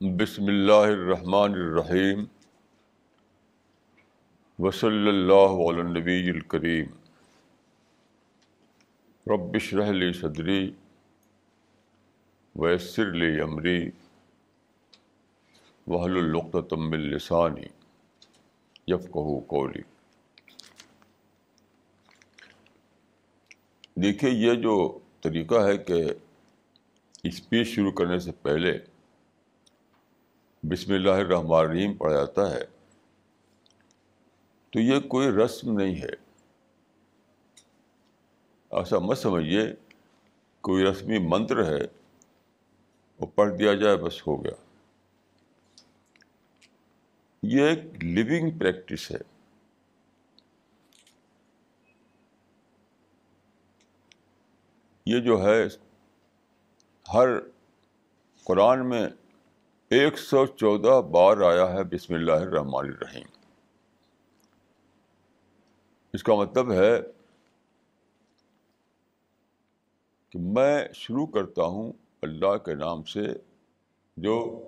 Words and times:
بسم 0.00 0.46
اللہ 0.46 0.84
الرحمن 0.84 1.52
الرحیم 1.52 2.24
وصلی 4.58 5.08
اللہ 5.08 5.54
علی 5.64 5.80
النبی 5.80 6.30
الکریم 6.30 6.86
ربش 9.26 9.72
رحلی 9.74 10.12
صدری 10.12 10.70
ویسر 12.54 13.12
لی 13.12 13.40
عمری 13.40 13.90
وحل 15.86 16.16
القتم 16.16 16.92
السانی 16.92 17.68
یفقہ 18.86 19.40
قولی 19.46 19.82
دیکھیے، 24.02 24.30
یہ 24.30 24.54
جو 24.54 24.98
طریقہ 25.20 25.54
ہے 25.54 25.78
کہ 25.78 26.04
اسپیچ 27.24 27.68
شروع 27.68 27.92
کرنے 27.92 28.18
سے 28.18 28.32
پہلے 28.32 28.78
بسم 30.62 30.92
اللہ 30.92 31.10
الرحمن 31.10 31.54
الرحیم 31.54 31.94
پڑھا 31.94 32.14
جاتا 32.14 32.50
ہے، 32.54 32.60
تو 34.70 34.80
یہ 34.80 35.00
کوئی 35.00 35.28
رسم 35.28 35.78
نہیں 35.78 35.96
ہے۔ 35.96 36.12
ایسا 38.70 38.98
مت 38.98 39.18
سمجھیے، 39.18 39.62
کوئی 40.60 40.84
رسمی 40.84 41.18
منتر 41.18 41.64
ہے، 41.64 41.86
وہ 43.20 43.26
پڑھ 43.26 43.54
دیا 43.58 43.74
جائے، 43.74 43.96
بس 43.96 44.26
ہو 44.26 44.44
گیا۔ 44.44 44.54
یہ 47.42 47.62
ایک 47.62 48.04
لیونگ 48.04 48.58
پریکٹس 48.58 49.10
ہے۔ 49.10 49.37
یہ 55.08 55.20
جو 55.20 55.42
ہے، 55.42 55.66
ہر 57.14 57.28
قرآن 58.44 58.88
میں 58.88 59.08
ایک 59.88 60.18
سو 60.18 60.46
چودہ 60.46 61.02
بار 61.08 61.36
آیا 61.52 61.72
ہے 61.72 61.84
بسم 61.84 62.14
اللہ 62.14 62.32
الرحمن 62.32 62.88
الرحیم۔ 62.88 63.26
اس 66.12 66.22
کا 66.22 66.34
مطلب 66.34 66.72
ہے 66.72 67.00
کہ 70.30 70.38
میں 70.38 70.88
شروع 70.94 71.26
کرتا 71.26 71.62
ہوں 71.62 71.92
اللہ 72.22 72.56
کے 72.56 72.74
نام 72.74 73.02
سے 73.02 73.20
جو 74.16 74.64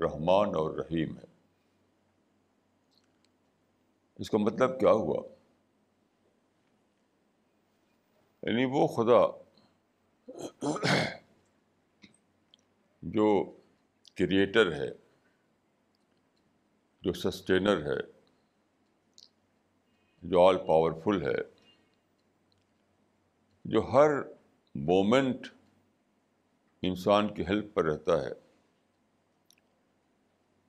رحمان 0.00 0.54
اور 0.54 0.70
رحیم 0.70 1.16
ہے۔ 1.18 1.24
اس 4.18 4.30
کا 4.30 4.38
مطلب 4.38 4.80
کیا 4.80 4.92
ہوا؟ 4.92 5.22
یعنی 8.42 8.64
وہ 8.64 8.86
خدا 8.86 9.41
جو 13.02 13.56
کریٹر 14.14 14.72
ہے، 14.72 14.88
جو 17.02 17.12
سسٹینر 17.12 17.86
ہے، 17.86 18.00
جو 20.22 20.40
آل 20.40 20.56
پاورفل 20.66 21.22
ہے، 21.22 21.42
جو 23.64 23.80
ہر 23.80 24.10
مومنٹ 24.74 25.46
انسان 26.82 27.34
کی 27.34 27.42
ہیلپ 27.42 27.74
پر 27.74 27.84
رہتا 27.84 28.22
ہے، 28.22 28.30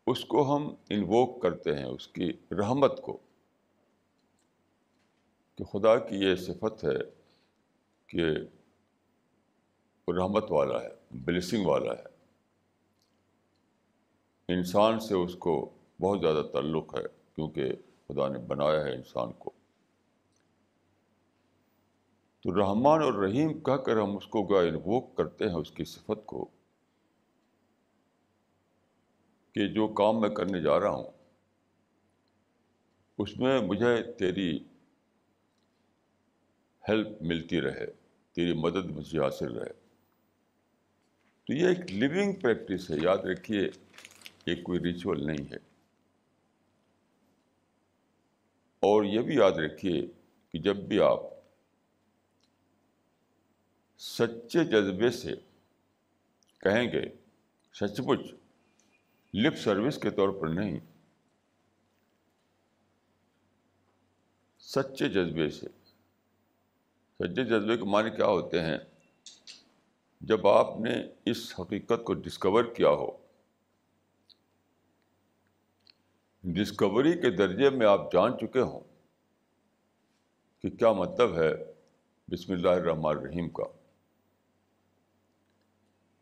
اس 0.07 0.25
کو 0.25 0.55
ہم 0.55 0.75
انووک 0.89 1.41
کرتے 1.41 1.75
ہیں، 1.75 1.85
اس 1.85 2.07
کی 2.07 2.33
رحمت 2.51 3.01
کو۔ 3.01 3.17
کہ 5.55 5.63
خدا 5.63 5.99
کی 5.99 6.15
یہ 6.15 6.35
صفت 6.35 6.83
ہے 6.83 6.97
کہ 8.07 8.25
رحمت 10.07 10.51
والا 10.51 10.83
ہے 10.83 10.89
بلیسنگ 11.11 11.65
والا 11.65 11.93
ہے۔ 11.93 12.13
انسان 14.47 14.99
سے 14.99 15.15
اس 15.15 15.35
کو 15.35 15.69
بہت 16.01 16.19
زیادہ 16.21 16.41
تعلق 16.53 16.97
ہے، 16.97 17.03
کیونکہ 17.35 17.75
خدا 18.07 18.27
نے 18.27 18.39
بنایا 18.39 18.83
ہے 18.83 18.95
انسان 18.95 19.33
کو۔ 19.33 19.51
تو 22.43 22.59
رحمان 22.59 23.01
اور 23.01 23.13
رحیم 23.13 23.59
کہہ 23.59 23.73
کر 23.73 23.97
ہم 23.97 24.17
اس 24.17 24.27
کو 24.27 24.57
انووک 24.57 25.15
کرتے 25.15 25.45
ہیں، 25.45 25.55
اس 25.55 25.71
کی 25.71 25.83
صفت 25.83 26.25
کو۔ 26.25 26.45
کہ 29.51 29.67
جو 29.67 29.87
کام 29.87 30.21
میں 30.21 30.29
کرنے 30.29 30.61
جا 30.61 30.79
رہا 30.79 30.89
ہوں، 30.89 31.11
اس 33.17 33.37
میں 33.37 33.61
مجھے 33.61 34.11
تیری 34.11 34.59
ہیلپ 36.89 37.21
ملتی 37.21 37.61
رہے، 37.61 37.85
تیری 38.31 38.53
مدد 38.53 38.85
مجھے 38.85 39.19
حاصل 39.19 39.57
رہے۔ 39.57 39.82
تو 41.47 41.53
یہ 41.53 41.67
ایک 41.67 41.91
لیونگ 41.91 42.33
پریکٹس 42.33 42.91
ہے۔ 42.91 42.95
یاد 43.01 43.17
رکھیے، 43.17 43.69
یہ 44.45 44.63
کوئی 44.63 44.79
ریچول 44.79 45.25
نہیں 45.25 45.51
ہے۔ 45.51 45.57
اور 48.79 49.03
یہ 49.03 49.21
بھی 49.21 49.35
یاد 49.35 49.51
رکھیے 49.51 50.07
کہ 50.49 50.59
جب 50.59 50.75
بھی 50.77 50.99
آپ 50.99 51.19
سچے 53.97 54.63
جذبے 54.65 55.09
سے 55.09 55.35
کہیں 56.59 56.91
گے، 56.91 57.01
سچ 57.73 57.99
مچ 57.99 58.19
لپ 59.33 59.55
سروس 59.57 59.97
کے 59.97 60.09
طور 60.09 60.29
پر 60.41 60.47
نہیں، 60.47 60.79
سچے 64.59 65.09
جذبے 65.09 65.49
سے، 65.49 65.67
سچے 67.19 67.43
جذبے 67.43 67.77
کے 67.77 67.83
معنی 67.83 68.09
کیا 68.09 68.25
ہوتے 68.25 68.61
ہیں؟ 68.61 68.77
جب 70.23 70.47
آپ 70.47 70.79
نے 70.79 70.91
اس 71.25 71.59
حقیقت 71.59 72.03
کو 72.05 72.13
ڈسکور 72.13 72.63
کیا 72.63 72.89
ہو۔ 72.89 73.17
ڈسکوری 76.43 77.13
کے 77.13 77.29
درجے 77.31 77.69
میں 77.69 77.87
آپ 77.87 78.13
جان 78.13 78.37
چکے 78.37 78.59
ہوں 78.59 78.79
کہ 80.61 80.69
کیا 80.69 80.91
مطلب 80.91 81.37
ہے 81.37 81.51
بسم 82.27 82.53
اللہ 82.53 82.69
الرحمن 82.69 83.17
الرحیم 83.17 83.49
کا۔ 83.49 83.63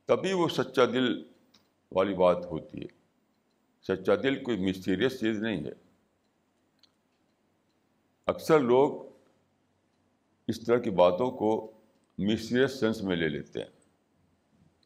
تبھی 0.06 0.34
وہ 0.34 0.48
سچا 0.48 0.86
دل 0.86 1.24
والی 1.92 2.14
بات 2.14 2.46
ہوتی 2.46 2.82
ہے۔ 2.82 2.88
سچا 3.82 4.16
دل 4.16 4.44
کوئی 4.44 4.70
مسٹیریس 4.70 5.20
چیز 5.20 5.42
نہیں 5.42 5.64
ہے۔ 5.64 5.74
اکثر 8.26 8.60
لوگ 8.60 9.12
اس 10.48 10.66
طرح 10.66 10.78
کی 10.78 10.90
باتوں 10.90 11.32
کو 11.32 11.72
مسٹیریس 12.18 12.80
سینس 12.80 13.02
میں 13.02 13.16
لے 13.16 13.30
لیتے 13.30 13.60
ہیں۔ 13.60 13.81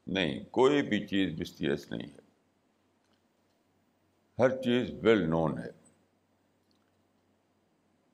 نہیں، 0.08 0.44
کوئی 0.44 0.82
بھی 0.82 1.08
چیز 1.08 1.40
مسٹیریس 1.40 1.92
نہیں 1.92 2.08
ہے۔ 2.08 2.20
ہر 4.40 4.50
چیز 4.50 4.90
ویل 5.02 5.30
نون 5.30 5.58
ہے۔ 5.58 5.72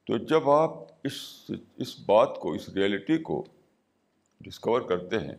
تو 0.03 0.17
جب 0.17 0.49
آپ 0.49 0.71
اس 1.03 1.51
اس 1.77 1.99
بات 1.99 2.37
کو، 2.41 2.53
اس 2.53 2.69
ریئلٹی 2.69 3.17
کو 3.17 3.45
ڈسکور 4.39 4.81
کرتے 4.81 5.19
ہیں 5.19 5.35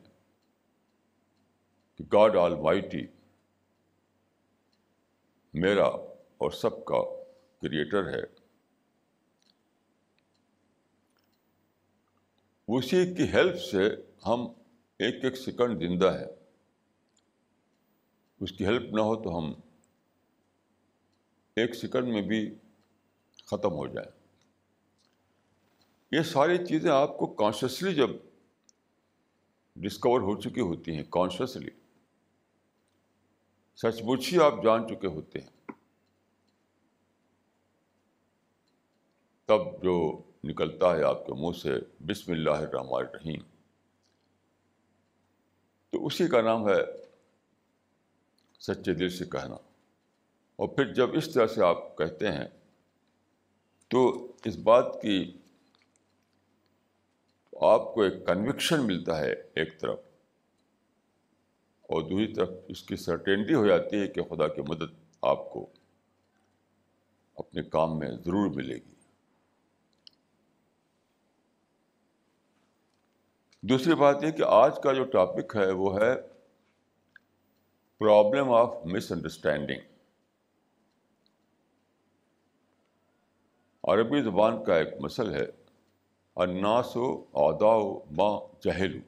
کہ 1.96 2.04
گاڈ 2.12 2.36
آل 2.36 2.54
مائٹی 2.54 3.06
میرا 5.54 5.86
اور 6.38 6.50
سب 6.50 6.84
کا 6.84 7.22
کریٹر 7.62 8.08
ہے، 8.08 8.42
اسی 12.68 13.14
کی 13.14 13.32
ہیلپ 13.32 13.60
سے 13.60 13.88
ہم 14.26 14.40
ایک 14.98 15.24
ایک 15.24 15.36
سیکنڈ 15.36 15.80
زندہ 15.80 16.06
ہے 16.06 16.41
اس 18.42 18.52
کی 18.52 18.64
ہیلپ 18.64 18.94
نہ 18.94 19.00
ہو 19.00 19.22
تو 19.22 19.38
ہم 19.38 19.52
ایک 21.56 21.74
سیکنڈ 21.74 22.08
میں 22.08 22.22
بھی 22.22 22.54
ختم 23.46 23.72
ہو 23.72 23.86
جائے 23.86 24.10
یہ 26.12 26.22
ساری 26.22 26.66
چیزیں 26.66 26.90
آپ 26.90 27.18
کو 27.18 27.26
کانشیسلی 27.26 27.94
جب 27.94 28.10
ڈسکور 29.76 30.20
ہو 30.20 30.40
چکی 30.40 30.60
ہوتی 30.60 30.96
ہیں 30.96 31.04
کانشیسلی 31.10 31.70
سچ 33.76 34.02
مچ 34.04 34.32
ہی 34.32 34.38
آپ 34.38 34.52
جان 34.64 34.88
چکے 34.88 35.06
ہوتے 35.06 35.38
ہیں۔ 35.40 35.72
تب 39.46 39.82
جو 39.82 40.22
نکلتا 40.44 40.96
ہے 40.96 41.02
آپ 41.02 41.26
کے 41.26 41.32
منہ 41.32 41.58
سے 41.62 41.74
بسم 42.06 42.32
اللہ 42.32 42.50
الرحمن 42.50 42.94
الرحیم، 42.94 43.40
تو 45.90 46.06
اسی 46.06 46.28
کا 46.28 46.40
نام 46.40 46.68
ہے 46.68 47.01
سچے 48.62 48.94
دل 48.94 49.08
سے 49.08 49.24
کہنا۔ 49.24 49.54
اور 50.56 50.68
پھر 50.68 50.94
جب 50.94 51.10
اس 51.12 51.32
طرح 51.32 51.46
سے 51.46 51.64
آپ 51.64 51.96
کہتے 51.98 52.32
ہیں، 52.32 52.48
تو 53.88 54.32
اس 54.44 54.56
بات 54.56 55.02
کی 55.02 55.38
آپ 57.60 57.94
کو 57.94 58.02
ایک 58.02 58.26
کنوکشن 58.26 58.86
ملتا 58.86 59.18
ہے 59.18 59.32
ایک 59.32 59.80
طرف۔ 59.80 59.98
اور 61.82 62.02
دوسری 62.02 62.34
طرف 62.34 62.48
اس 62.68 62.82
کی 62.82 62.96
سرٹینٹی 62.96 63.54
ہو 63.54 63.66
جاتی 63.66 64.00
ہے 64.00 64.08
کہ 64.08 64.22
خدا 64.22 64.48
کی 64.48 64.62
مدد 64.68 64.94
آپ 65.22 65.50
کو 65.50 65.70
اپنے 67.34 67.62
کام 67.62 67.98
میں 67.98 68.10
ضرور 68.10 68.54
ملے 68.54 68.74
گی۔ 68.74 68.94
دوسری 73.62 73.94
بات 73.94 74.22
یہ 74.22 74.30
کہ 74.30 74.42
آج 74.46 74.78
کا 74.82 74.92
جو 74.92 75.04
ٹاپک 75.04 75.56
ہے 75.56 75.70
وہ 75.70 76.00
ہے 76.00 76.31
پرابلم 78.02 78.50
آف 78.50 78.74
مس 78.84 79.12
انڈرسٹینڈنگ 79.12 79.80
عربی 83.84 84.22
زبان 84.22 84.64
کا 84.64 84.76
ایک 84.76 84.88
مسل 85.00 85.34
ہے 85.34 85.44
اناس 86.36 86.96
و 86.96 87.24
ادا 87.34 87.66
و 87.66 88.00
ماں 88.10 88.62
جہل 88.62 89.00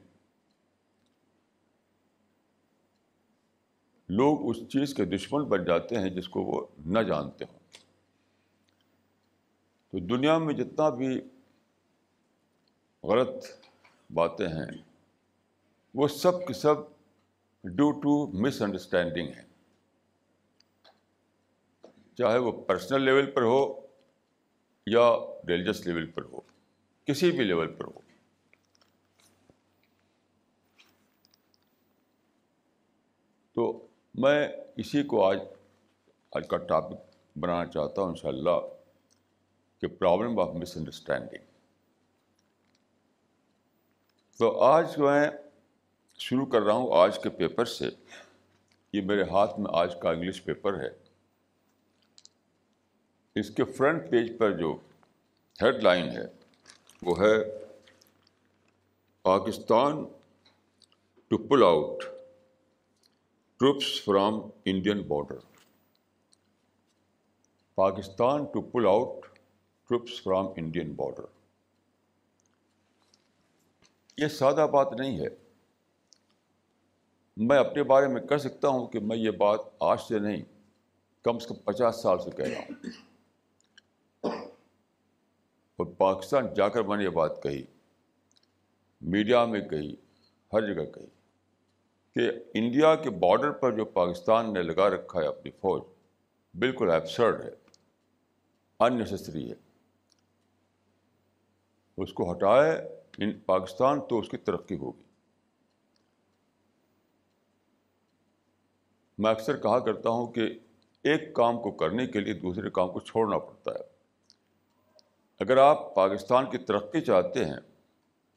لوگ 4.09 4.49
اس 4.49 4.57
چیز 4.69 4.93
کے 4.93 5.05
دشمن 5.05 5.43
بن 5.43 5.65
جاتے 5.65 5.97
ہیں 5.97 6.09
جس 6.09 6.29
کو 6.29 6.41
وہ 6.41 6.65
نہ 6.85 6.99
جانتے 6.99 7.45
ہوں۔ 7.45 7.59
تو 9.89 9.99
دنیا 9.99 10.37
میں 10.37 10.53
جتنا 10.53 10.89
بھی 10.89 11.21
غلط 13.03 13.45
باتیں 14.13 14.47
ہیں، 14.47 14.83
وہ 15.93 16.07
سب 16.07 16.47
کے 16.47 16.53
سب 16.53 16.94
ڈیو 17.65 17.91
ٹو 17.91 18.27
مس 18.27 18.61
انڈرسٹینڈنگ 18.61 19.27
ہے۔ 19.27 19.43
چاہے 22.17 22.37
وہ 22.37 22.51
پرسنل 22.51 23.01
لیول 23.01 23.31
پر 23.31 23.41
ہو 23.41 23.87
یا 24.87 25.09
ریلیجس 25.47 25.87
لیول 25.87 26.11
پر 26.11 26.21
ہو، 26.23 26.41
کسی 27.05 27.31
بھی 27.31 27.43
لیول 27.43 27.75
پر 27.75 27.85
ہو۔ 27.85 27.99
تو 33.53 33.87
میں 34.15 34.47
اسی 34.77 35.03
کو 35.03 35.25
آج 35.25 35.39
آج 36.31 36.47
کا 36.47 36.57
ٹاپک 36.57 37.15
بنانا 37.37 37.65
چاہتا 37.65 38.01
ہوں 38.01 38.09
ان 38.09 38.15
شاء 38.15 38.29
اللہ 38.29 38.59
کہ 39.81 39.87
پرابلم 39.87 40.39
آف 40.39 40.55
مس 40.55 40.77
انڈرسٹینڈنگ 40.77 41.43
تو 44.37 44.61
آج 44.61 44.97
میں 44.97 45.29
شروع 46.17 46.45
کر 46.45 46.61
رہا 46.61 46.73
ہوں 46.73 46.97
آج 46.97 47.19
کے 47.23 47.29
پیپر 47.29 47.65
سے۔ 47.65 47.85
یہ 48.93 49.01
میرے 49.01 49.23
ہاتھ 49.23 49.59
میں 49.59 49.71
آج 49.73 49.95
کا 50.01 50.11
انگلش 50.11 50.43
پیپر 50.43 50.79
ہے۔ 50.79 50.89
اس 53.35 53.55
کے 53.55 53.63
فرنٹ 53.63 54.09
پیج 54.11 54.31
پر 54.39 54.51
جو 54.51 54.77
ہیڈ 55.61 55.83
لائن 55.83 56.09
ہے، 56.09 56.23
وہ 57.01 57.19
ہے، 57.19 57.65
Pakistan 59.21 60.05
to 61.27 61.37
pull 61.37 61.63
out 61.63 62.03
troops 63.57 64.03
from 64.05 64.33
Indian 64.65 65.01
border. 65.01 65.37
Pakistan 67.75 68.45
to 68.45 68.61
pull 68.61 68.85
out 68.87 69.25
troops 69.87 70.23
from 70.23 70.45
Indian 70.57 70.93
border. 70.93 71.25
یہ 74.17 74.27
سادہ 74.27 74.67
بات 74.73 74.93
نہیں 74.99 75.19
ہے۔ 75.19 75.44
میں 77.37 77.57
اپنے 77.57 77.83
بارے 77.83 78.07
میں 78.07 78.21
کہہ 78.21 78.37
سکتا 78.37 78.67
ہوں 78.67 78.87
کہ 78.87 78.99
میں 78.99 79.17
یہ 79.17 79.31
بات 79.31 79.59
آج 79.79 79.97
سے 80.07 80.19
نہیں، 80.19 80.43
کم 81.23 81.39
سے 81.39 81.47
کم 81.47 81.55
پچاس 81.55 82.01
سال 82.01 82.19
سے 82.19 82.31
کہہ 82.31 82.45
رہا 82.45 82.61
ہوں۔ 82.61 82.89
اور 85.77 85.85
پاکستان 85.85 86.53
جا 86.53 86.69
کر 86.69 86.81
میں 86.81 86.97
نے 86.97 87.03
یہ 87.03 87.09
بات 87.09 87.43
کہی، 87.43 87.63
میڈیا 89.01 89.45
میں 89.45 89.61
کہی، 89.61 89.95
ہر 90.53 90.73
جگہ 90.73 90.83
کہی 90.83 91.07
کہ 92.15 92.31
انڈیا 92.53 92.95
کے 92.95 93.09
بارڈر 93.09 93.51
پر 93.51 93.71
جو 93.71 93.85
پاکستان 93.85 94.53
نے 94.53 94.63
لگا 94.63 94.89
رکھا 94.89 95.21
ہے 95.21 95.27
اپنی 95.27 95.51
فوج، 95.51 95.81
بالکل 96.53 96.89
ایبسرڈ 96.91 97.45
ہے 97.45 97.51
اننیسیسری 98.79 99.51
ہے۔ 99.51 99.55
اس 101.97 102.13
کو 102.13 102.31
ہٹائے، 102.31 102.71
ان 103.17 103.39
پاکستان 103.39 103.99
تو 104.09 104.19
اس 104.19 104.29
کی 104.29 104.37
ترقی 104.37 104.75
ہوگی۔ 104.75 105.04
میں 109.17 109.31
اکثر 109.31 109.57
کہا 109.57 109.79
کرتا 109.79 110.09
ہوں 110.09 110.27
کہ 110.27 110.59
ایک 111.03 111.33
کام 111.33 111.61
کو 111.61 111.71
کرنے 111.71 112.07
کے 112.07 112.19
لیے 112.19 112.33
دوسرے 112.33 112.69
کام 112.69 112.91
کو 112.91 112.99
چھوڑنا 112.99 113.37
پڑتا 113.37 113.71
ہے۔ 113.71 113.83
اگر 115.39 115.57
آپ 115.57 115.95
پاکستان 115.95 116.49
کی 116.49 116.57
ترقی 116.57 117.01
چاہتے 117.01 117.45
ہیں، 117.45 117.59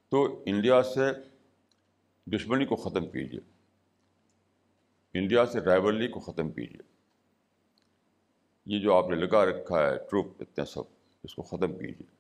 تو 0.09 0.43
انڈیا 0.47 0.83
سے 0.83 1.03
دشمنی 2.27 2.67
کو 2.67 2.77
ختم 2.77 3.11
کیجیے۔ 3.11 3.41
انڈیا 5.15 5.47
سے 5.47 5.61
رائبرلی 5.61 6.09
کو 6.09 6.21
ختم 6.21 6.51
کیجیے۔ 6.51 6.81
یہ 8.67 8.81
جو 8.81 8.95
آپ 8.95 9.09
نے 9.09 9.17
لگا 9.17 9.45
رکھا 9.45 9.91
ہے، 9.91 9.97
ٹروپ 9.97 10.27
اتنے 10.41 10.65
سب، 10.65 10.83
اس 11.25 11.35
کو 11.35 11.43
ختم 11.43 11.79
کیجیے۔ 11.79 12.19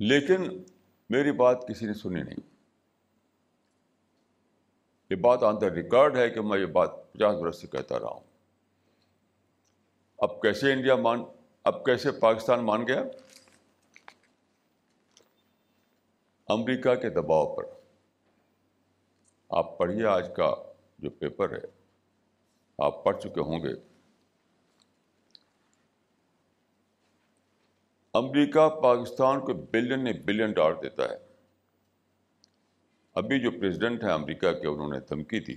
لیکن 0.00 0.62
میری 1.10 1.32
بات 1.32 1.68
کسی 1.68 1.86
نے 1.86 1.94
سنی 1.94 2.22
نہیں۔ 2.22 2.57
یہ 5.10 5.16
بات 5.16 5.42
آن 5.42 5.60
دا 5.60 5.70
ریکارڈ 5.70 6.16
ہے 6.16 6.30
کہ 6.30 6.40
میں 6.40 6.58
یہ 6.58 6.66
بات 6.66 7.12
پچاس 7.12 7.36
برس 7.36 7.60
سے 7.60 7.66
کہتا 7.66 7.98
رہا 7.98 8.08
ہوں۔ 8.08 8.20
اب 10.18 10.42
کیسے 10.42 10.72
انڈیا 10.72 10.96
مان، 10.96 11.24
اب 11.64 11.84
کیسے 11.84 12.12
پاکستان 12.12 12.66
مان 12.66 12.86
گیا؟ 12.88 13.04
امریکہ 16.48 16.94
کے 16.94 17.08
دباؤ 17.10 17.56
پر۔ 17.56 17.64
آپ 19.48 19.78
پڑھیے 19.78 20.06
آج 20.06 20.30
کا 20.36 20.54
جو 20.98 21.10
پیپر 21.10 21.52
ہے۔ 21.52 21.82
آپ 22.78 23.04
پڑھ 23.04 23.20
چکے 23.20 23.40
ہوں 23.40 23.58
گے۔ 23.58 23.72
امریکہ 28.14 28.68
پاکستان 28.68 29.40
کو 29.40 29.52
بلین 29.52 30.22
بلین 30.24 30.52
ڈالر 30.52 30.80
دیتا 30.80 31.04
ہے۔ 31.04 31.27
ابھی 33.14 33.40
جو 33.40 33.50
پریزیڈنٹ 33.50 34.04
ہیں 34.04 34.12
امریکہ 34.12 34.52
کے، 34.52 34.66
انہوں 34.66 34.88
نے 34.88 35.00
دھمکی 35.00 35.40
دی 35.40 35.54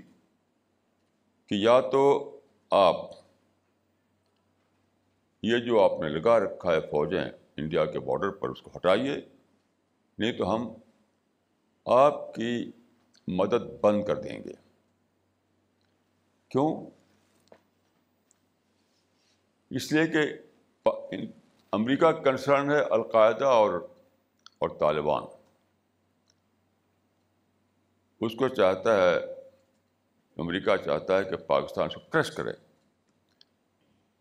کہ 1.48 1.56
یا 1.56 1.82
تو 1.82 2.38
آپ 2.72 2.96
یہ 5.44 5.58
جو 5.58 5.84
آپ 5.84 5.92
نے 6.02 6.10
لگا 6.10 6.40
رکھا 6.40 6.74
ہے 6.74 6.82
فوجیں 6.82 7.24
انڈیا 7.58 7.86
کے 7.86 8.00
بارڈر 8.00 8.30
پر، 8.30 8.50
اس 8.50 8.62
کو 8.62 8.72
ہٹائیے، 8.76 9.16
نہیں 10.18 10.32
تو 10.32 10.56
ہم 10.56 10.74
آپ 11.86 12.36
کی 12.36 12.72
مدد 13.28 13.82
بند 13.82 14.06
کر 14.06 14.16
دیں 14.16 14.44
گے۔ 14.44 14.54
کیوں؟ 16.50 16.86
اس 19.70 19.92
لیے 19.92 20.08
کہ 20.08 20.20
امریکہ 21.72 22.12
کنسرن 22.12 22.72
ہے 22.72 22.80
القاعدہ 22.80 23.46
اور 23.46 23.88
اور 24.60 24.70
طالبان۔ 24.70 25.41
اس 28.22 28.36
کو 28.36 28.48
چاہتا 28.48 28.96
ہے، 28.96 29.18
امریکہ 30.38 30.78
چاہتا 30.78 31.18
ہے 31.18 31.24
کہ 31.24 31.36
پاکستان 31.36 31.90
کو 31.90 32.00
کرش 32.10 32.32
کرے۔ 32.32 32.52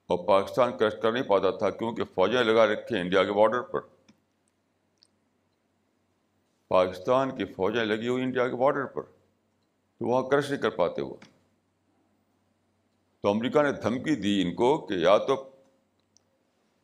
اور 0.07 0.27
پاکستان 0.27 0.79
کرش 0.79 0.93
کر 1.03 1.13
نہیں 1.13 1.23
پاتا 1.23 1.51
تھا 1.51 1.71
کیونکہ 1.71 2.05
فوجیں 2.15 2.43
لگا 2.43 2.67
رکھے 2.67 3.01
انڈیا 3.01 3.25
کے 3.25 3.33
بارڈر 3.33 3.63
پر۔ 3.63 3.81
پاکستان 6.69 7.37
کی 7.37 7.45
فوجیں 7.45 7.85
لگی 7.85 8.09
ہوئی 8.09 8.23
انڈیا 8.23 8.49
کے 8.49 8.57
بارڈر 8.57 8.85
پر۔ 8.85 9.03
تو 9.03 10.07
وہاں 10.07 10.29
کرش 10.29 10.51
نہیں 10.51 10.63
کر 10.63 10.71
پاتے 10.71 11.03
وہ۔ 11.03 11.15
تو 13.21 13.31
امریکہ 13.31 13.63
نے 13.63 13.73
دھمکی 13.73 14.15
دی 14.15 14.43
ان 14.43 14.55
کو 14.55 14.87
کہ 14.87 14.95
یا 14.95 15.19
تو 15.19 15.51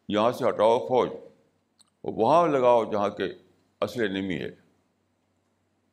یہاں 0.09 0.33
سے 0.33 0.49
ہٹاؤ 0.49 0.79
فوج 0.79 1.09
اور 2.01 2.13
وہاں 2.17 2.47
لگاؤ 2.47 2.85
جہاں 2.85 3.09
کے 3.09 3.25
اصل 3.81 4.03
انمی 4.03 4.39
ہے۔ 4.39 4.66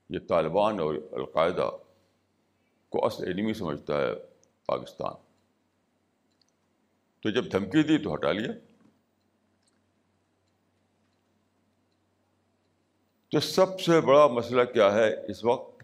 یہ 0.10 0.20
طالبان 0.20 0.80
اور 0.80 0.96
القاعدہ 1.12 1.72
کو 2.90 3.06
اصل 3.06 3.28
انمی 3.28 3.54
سمجھتا 3.54 4.02
ہے 4.02 4.10
پاکستان۔ 4.66 5.14
تو 7.22 7.30
جب 7.30 7.52
دھمکی 7.52 7.84
دی 7.84 7.98
تو 7.98 8.14
ہٹا 8.14 8.32
لیا۔ 8.32 8.52
تو 13.32 13.40
سب 13.40 13.82
سے 13.82 14.02
بڑا 14.02 14.28
مسئلہ 14.28 14.64
کیا 14.64 14.94
ہے 14.94 15.26
اس 15.28 15.46
وقت 15.46 15.84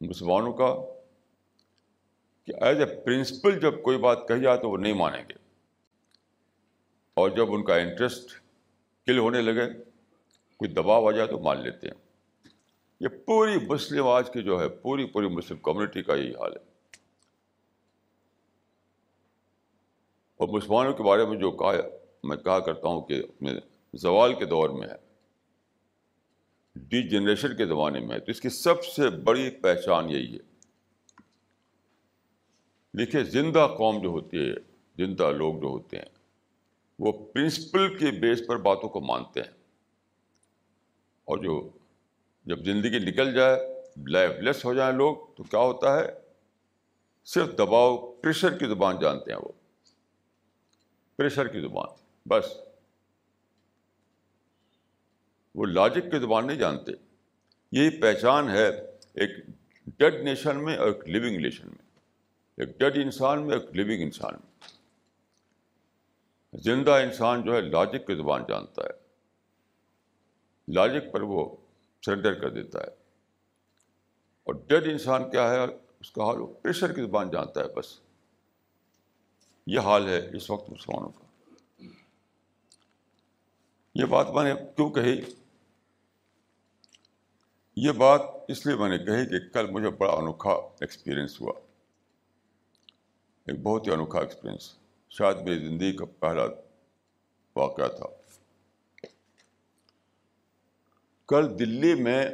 مسلمانوں 0.00 0.52
کا 0.52 0.74
کہ 2.44 2.64
ایز 2.64 2.78
اے 2.78 2.86
پرنسپل 2.86 3.60
جب 3.60 3.82
کوئی 3.82 3.98
بات 3.98 4.28
کہی 4.28 4.42
جائے 4.42 4.58
تو 4.58 4.70
وہ 4.70 4.76
نہیں 4.76 4.92
مانیں 4.92 5.22
گے۔ 5.22 5.34
اور 7.14 7.30
جب 7.30 7.52
ان 7.52 7.64
کا 7.64 7.76
انٹرسٹ 7.76 8.40
کل 9.06 9.18
ہونے 9.18 9.40
لگے، 9.40 9.74
کوئی 10.56 10.72
دباؤ 10.72 11.08
آ 11.08 11.10
جائے 11.10 11.28
تو 11.28 11.38
مان 11.38 11.60
لیتے 11.60 11.88
ہیں۔ 11.88 12.07
یہ 13.00 13.08
پوری 13.08 13.66
مسلم 13.66 14.06
آج 14.06 14.32
کی 14.32 14.42
جو 14.42 14.60
ہے، 14.60 14.68
پوری 14.68 15.06
پوری 15.06 15.28
مسلم 15.28 15.58
کمیونٹی 15.58 16.02
کا 16.02 16.14
یہی 16.14 16.30
حال 16.30 16.52
ہے۔ 16.52 16.68
اور 20.36 20.48
مسلمانوں 20.48 20.92
کے 20.92 21.02
بارے 21.02 21.26
میں 21.26 21.36
جو 21.38 21.50
کہا، 21.50 21.72
میں 22.22 22.36
کہا 22.36 22.58
کرتا 22.58 22.88
ہوں 22.88 23.00
کہ 23.00 23.22
اپنے 23.28 23.52
زوال 23.94 24.34
کے 24.34 24.44
دور 24.44 24.70
میں 24.70 24.88
ہے، 24.88 24.94
ڈی 26.76 27.08
جنریشن 27.08 27.56
کے 27.56 27.66
زمانے 27.66 28.00
میں 28.00 28.08
ہے، 28.08 28.18
تو 28.18 28.30
اس 28.30 28.40
کی 28.40 28.48
سب 28.48 28.84
سے 28.84 29.10
بڑی 29.10 29.50
پہچان 29.50 30.10
یہی 30.10 30.34
ہے۔ 30.34 30.40
دیکھیے، 32.98 33.24
زندہ 33.24 33.68
قوم 33.78 34.02
جو 34.02 34.08
ہوتی 34.08 34.50
ہے، 34.50 34.54
زندہ 34.96 35.30
لوگ 35.30 35.54
جو 35.54 35.66
ہوتے 35.66 35.96
ہیں، 35.96 36.18
وہ 36.98 37.12
پرنسپل 37.12 37.98
کے 37.98 38.06
بیس 38.06 38.42
پر 38.48 38.56
باتوں 38.56 38.88
کو 38.88 39.00
مانتے 39.00 39.40
ہیں۔ 39.40 39.50
اور 41.24 41.38
جو 41.38 41.70
جب 42.48 42.64
زندگی 42.64 42.98
نکل 42.98 43.34
جائے 43.34 43.82
لائف 44.08 44.30
لیس 44.30 44.64
ہو 44.64 44.74
جائیں 44.74 44.92
لوگ، 44.92 45.16
تو 45.36 45.42
کیا 45.42 45.58
ہوتا 45.58 46.00
ہے؟ 46.00 46.06
صرف 47.24 47.58
دباؤ 47.58 48.12
پریشر 48.12 48.58
کی 48.58 48.66
زبان 48.66 48.98
جانتے 49.00 49.32
ہیں 49.32 49.38
وہ۔ 49.38 49.48
پریشر 51.16 51.48
کی 51.48 51.60
زبان، 51.60 51.86
بس۔ 52.28 52.44
وہ 55.54 55.66
لاجک 55.66 56.10
کی 56.10 56.18
زبان 56.18 56.46
نہیں 56.46 56.58
جانتے۔ 56.58 56.92
یہی 57.72 58.00
پہچان 58.00 58.50
ہے 58.50 58.68
ایک 59.14 59.30
ڈیڈ 59.98 60.14
نیشن 60.14 60.64
میں 60.64 60.76
اور 60.76 60.86
ایک 60.86 61.08
لیونگ 61.08 61.36
نیشن 61.36 61.66
میں۔ 61.66 61.98
ایک 62.56 62.78
ڈیڈ 62.78 62.96
انسان 62.96 63.46
میں 63.46 63.58
ایک 63.58 63.76
لیونگ 63.76 64.02
انسان 64.02 64.34
میں۔ 64.34 64.68
زندہ 66.58 66.90
انسان 66.90 67.42
جو 67.42 67.54
ہے 67.54 67.60
لاجک 67.60 68.06
کی 68.06 68.14
زبان 68.14 68.42
جانتا 68.48 68.82
ہے۔ 68.82 69.08
لاجک 70.68 71.12
پر 71.12 71.22
وہ 71.22 71.56
سرنڈر 72.08 72.34
کر 72.34 72.50
دیتا 72.50 72.78
ہے۔ 72.78 72.88
اور 74.44 74.54
ڈیڈ 74.54 74.84
انسان 74.84 75.30
کیا 75.30 75.50
ہے؟ 75.50 75.58
اس 76.00 76.10
کا 76.10 76.24
حال 76.24 76.40
وہ 76.40 76.46
پریشر 76.46 76.92
کی 76.92 77.02
زبان 77.02 77.30
جانتا 77.30 77.60
ہے 77.60 77.68
بس۔ 77.74 78.00
یہ 79.66 79.80
حال 79.80 80.08
ہے 80.08 80.36
اس 80.36 80.50
وقت 80.50 80.70
مسلمانوں 80.70 81.10
کا۔ 81.10 81.24
یہ 83.94 84.04
بات 84.04 84.30
میں 84.30 84.44
نے 84.44 84.60
کیوں 84.76 84.90
کہی؟ 84.90 85.20
یہ 87.76 87.92
بات 87.92 88.20
اس 88.48 88.66
لیے 88.66 88.76
میں 88.76 88.88
نے 88.88 88.98
کہی 88.98 89.26
کہ 89.26 89.48
کل 89.48 89.70
مجھے 89.70 89.90
بڑا 89.90 90.12
انوکھا 90.12 90.50
ایکسپیرئنس 90.50 91.40
ہوا۔ 91.40 91.52
ایک 93.46 93.60
بہت 93.62 93.86
ہی 93.86 93.92
انوکھا 93.92 94.20
ایکسپیرئنس 94.20 94.78
شاید 95.10 95.36
میری 95.36 95.68
زندگی 95.68 95.96
کا 95.96 96.04
پہلا 96.04 96.42
واقعہ 97.56 97.88
تھا۔ 97.88 98.17
کل 101.28 101.58
دلی 101.58 101.94
میں 101.94 102.26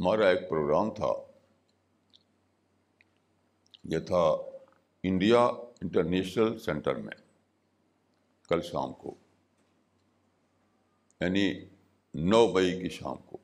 ہمارا 0.00 0.28
ایک 0.28 0.48
پروگرام 0.48 0.94
تھا۔ 0.94 1.12
یہ 3.84 3.98
تھا 3.98 4.36
انڈیا 5.02 5.44
انٹرنیشنل 5.46 6.58
سینٹر 6.58 6.94
میں، 6.94 7.14
کل 8.48 8.62
شام 8.62 8.92
کو۔ 8.92 9.14
یعنی 11.20 11.52
نو 12.14 12.52
مئی 12.52 12.80
کی 12.80 12.88
شام 12.88 13.16
کو۔ 13.16 13.38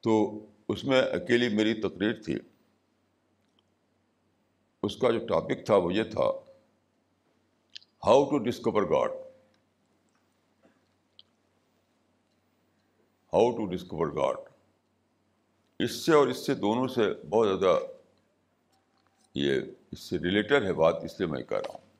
تو 0.00 0.46
اس 0.68 0.84
میں 0.84 1.02
اکیلی 1.02 1.48
میری 1.48 1.74
تقریر 1.74 2.22
تھی۔ 2.22 2.36
اس 4.82 4.96
کا 4.96 5.10
جو 5.10 5.26
ٹاپک 5.26 5.66
تھا 5.66 5.76
وہ 5.76 5.94
یہ 5.94 6.02
تھا 6.02 6.24
how 8.06 8.30
to 8.30 8.38
discover 8.38 8.82
God 8.82 9.10
how 13.32 13.50
to 13.50 13.66
discover 13.66 14.06
God. 14.06 14.36
اس 15.78 15.92
سے 15.92 16.14
اور 16.14 16.26
اس 16.26 16.46
سے 16.46 16.54
دونوں 16.54 16.88
سے 16.88 17.26
بہت 17.28 17.60
زیادہ 17.60 17.78
یہ 19.34 19.60
اس 19.92 19.98
سے 19.98 20.18
ریلیٹڈ 20.18 20.62
ہے 20.62 20.72
بات، 20.72 21.04
اس 21.04 21.20
لیے 21.20 21.26
میں 21.26 21.42
کہہ 21.42 21.56
رہا 21.56 21.72
ہوں۔ 21.72 21.90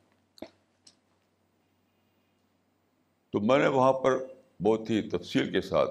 تو 3.29 3.39
میں 3.39 3.59
نے 3.59 3.67
وہاں 3.67 3.93
پر 3.93 4.17
بہت 4.63 4.89
ہی 4.89 5.09
تفصیل 5.09 5.51
کے 5.51 5.61
ساتھ 5.61 5.89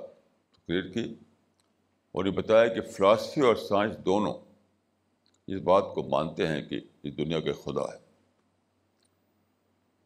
تقریر 0.52 0.92
کی 0.92 1.14
اور 2.12 2.24
یہ 2.24 2.30
بتایا 2.30 2.74
کہ 2.74 2.80
فلاسفی 2.80 3.40
اور 3.40 3.54
سائنس 3.54 3.96
دونوں 3.98 4.34
اس 5.46 5.62
بات 5.62 5.84
کو 5.94 6.02
مانتے 6.02 6.46
ہیں 6.46 6.62
کہ 6.62 6.80
اس 7.02 7.16
دنیا 7.16 7.40
کے 7.40 7.52
خدا 7.52 7.94
ہے۔ 7.94 7.98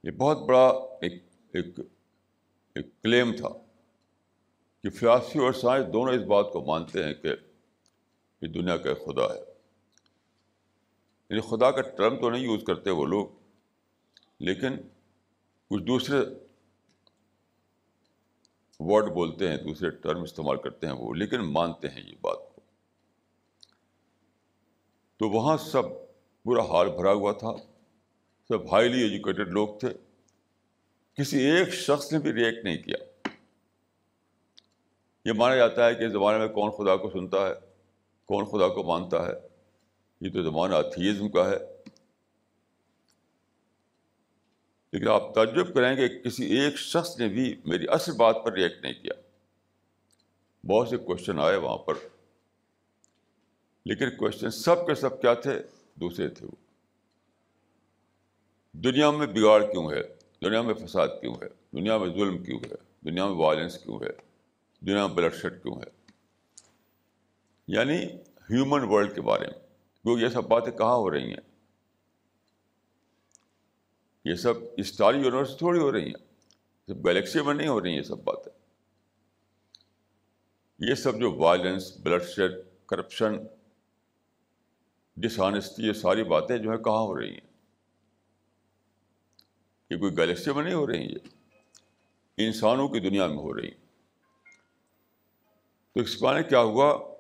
یہ 0.05 0.11
بہت 0.11 0.39
بڑا 0.39 0.67
ایک 1.01 1.15
ایک 1.53 1.67
ایک 2.75 3.03
کلیم 3.03 3.37
تھا۔ 3.37 3.64
کہ 4.85 4.91
فلاسفی 4.91 5.39
اور 5.39 5.53
سائنس 5.53 5.93
دونوں 5.93 6.15
اس 6.15 6.23
بات 6.23 6.53
کو 6.53 6.65
مانتے 6.65 7.05
ہیں 7.05 7.15
کہ 7.15 7.29
یہ 8.43 8.49
دنیا 8.49 8.77
کا 8.77 8.95
خدا 8.95 9.35
ہے۔ 9.35 9.41
یعنی 11.31 11.41
خدا 11.41 11.71
کا 11.71 11.81
ٹرم 11.81 12.21
تو 12.21 12.31
نہیں 12.31 12.43
یوز 12.43 12.65
کرتے 12.67 12.91
وہ 12.91 13.07
لوگ، 13.07 13.29
لیکن 14.41 14.77
کچھ 15.71 15.83
دوسرے 15.83 16.17
ورڈ 18.79 19.13
بولتے 19.13 19.49
ہیں، 19.49 19.57
دوسرے 19.57 19.91
ٹرم 19.91 20.23
استعمال 20.23 20.57
کرتے 20.57 20.87
ہیں 20.87 20.95
وہ، 20.95 21.15
لیکن 21.15 21.41
مانتے 21.41 21.89
ہیں 21.89 22.03
یہ 22.07 22.15
بات 22.21 22.55
کو۔ 22.55 22.61
تو 25.17 25.29
وہاں 25.29 25.57
سب 25.57 25.83
برا 26.45 26.63
حال 26.63 26.89
بھرا 26.89 27.13
ہوا 27.13 27.33
تھا، 27.33 27.53
سب 28.49 28.73
ہائیلی 28.73 29.03
ایجوکیٹڈ 29.03 29.49
لوگ 29.49 29.79
تھے۔ 29.79 29.89
کسی 31.15 31.39
ایک 31.39 31.69
شخص 31.69 32.13
نے 32.13 32.19
بھی 32.19 32.33
ریئیکٹ 32.33 32.65
نہیں 32.65 32.83
کیا۔ 32.83 33.14
یہ 35.25 35.33
مانا 35.33 35.57
جاتا 35.57 35.87
ہے 35.87 35.95
کہ 35.95 36.09
زمانے 36.09 36.39
میں 36.39 36.49
کون 36.49 36.71
خدا 36.71 36.97
کو 36.97 37.11
سنتا 37.11 37.49
ہے، 37.49 37.55
کون 38.25 38.45
خدا 38.45 38.69
کو 38.69 38.83
مانتا 38.83 39.27
ہے۔ 39.27 39.33
یہ 40.21 40.31
تو 40.31 40.43
زمانہ 40.43 40.75
اتھیزم 40.75 41.29
کا 41.29 41.51
ہے۔ 41.51 41.57
لیکن 44.93 45.09
آپ 45.09 45.35
تعجب 45.35 45.75
کریں 45.75 45.97
کہ 45.97 46.23
کسی 46.23 46.61
ایک 46.61 46.77
شخص 46.77 47.21
نے 47.21 47.29
بھی 47.29 47.61
میری 47.65 47.89
اصل 47.89 48.13
بات 48.13 48.37
پر 48.45 48.53
ریئیکٹ 48.53 48.83
نہیں 48.83 48.95
کیا۔ 49.03 49.13
بہت 50.67 50.89
سے 50.89 50.97
کوشچن 50.97 51.39
آئے 51.39 51.57
وہاں 51.57 51.79
پر۔ 51.79 51.95
لیکن 53.85 54.11
کوشچن 54.11 54.51
سب 54.51 54.87
کے 54.87 54.95
سب 54.95 55.23
کیا 55.23 55.35
تھے؟ 55.35 55.63
دوسرے 55.95 56.29
تھے 56.29 56.47
وہ۔ 56.47 56.55
دنیا 58.73 59.11
میں 59.11 59.27
بگاڑ 59.27 59.61
کیوں 59.73 59.91
ہے؟ 59.91 60.03
دنیا 60.45 60.63
میں 60.63 60.75
فساد 60.75 61.09
کیوں 61.21 61.35
ہے؟ 61.35 61.49
دنیا 61.73 61.99
میں 61.99 62.09
ظلم 62.09 62.43
کیوں 62.43 62.59
ہے؟ 62.59 62.75
دنیا 63.05 63.27
میں 63.27 63.35
وائلنس 63.35 63.79
کیوں 63.79 63.97
ہے؟ 63.97 64.34
دنیا 64.87 65.07
میں 65.07 65.15
بلڈ 65.17 65.35
شیڈ 65.35 65.63
کیوں 65.63 65.75
ہے؟ 65.75 66.13
یعنی 67.67 68.05
ہیومن 68.51 68.81
ورلڈ 68.85 69.15
کے 69.15 69.21
بارے 69.21 69.47
میں، 69.47 69.67
کیونکہ 70.03 70.25
یہ 70.25 70.29
سب 70.29 70.45
باتیں 70.45 70.73
کہاں 70.73 70.97
ہو 70.97 71.11
رہی 71.11 71.31
ہیں؟ 71.31 71.55
یہ 74.25 74.35
سب 74.35 74.55
اسٹاری 74.77 75.17
یونیورسٹی 75.19 75.59
تھوڑی 75.59 75.81
ہو 75.81 75.93
رہی 75.93 76.05
ہیں 76.05 76.27
سب 76.87 77.07
گلیکسی 77.07 77.43
میں 77.43 77.55
نہیں 77.55 77.69
ہو 77.69 77.81
رہی 77.81 77.91
ہیں 77.91 77.97
یہ 77.97 78.03
سب 78.03 78.19
باتیں۔ 78.25 78.53
یہ 80.79 80.95
سب 80.95 81.19
جو 81.19 81.33
وائلنس، 81.33 81.97
بلڈ 81.97 82.23
شیڈ 82.23 82.53
کرپشن 82.87 83.33
ڈس 85.17 85.41
یہ 85.79 85.93
ساری 85.93 86.25
باتیں 86.25 86.59
جو 86.59 86.73
ہے 86.73 86.77
کہاں 86.77 87.03
ہو 87.03 87.21
رہی 87.21 87.31
ہیں؟ 87.31 87.41
یہ 89.91 89.97
کوئی 89.97 90.17
گلیکسی 90.17 90.53
میں 90.53 90.65
نہیں 90.65 90.75
ہو 90.75 90.87
رہی 90.87 91.13
یہ 91.13 91.19
انسانوں 92.37 92.89
کی 92.89 93.01
دنیا 93.01 93.27
میں 93.27 93.37
ہو 93.37 93.55
رہی 93.55 93.69
ہیں۔ 93.69 93.84
تو 95.95 96.01
اس 96.01 96.23
معنی 96.23 96.43
کیا 96.43 96.61
ہوا 96.61 97.15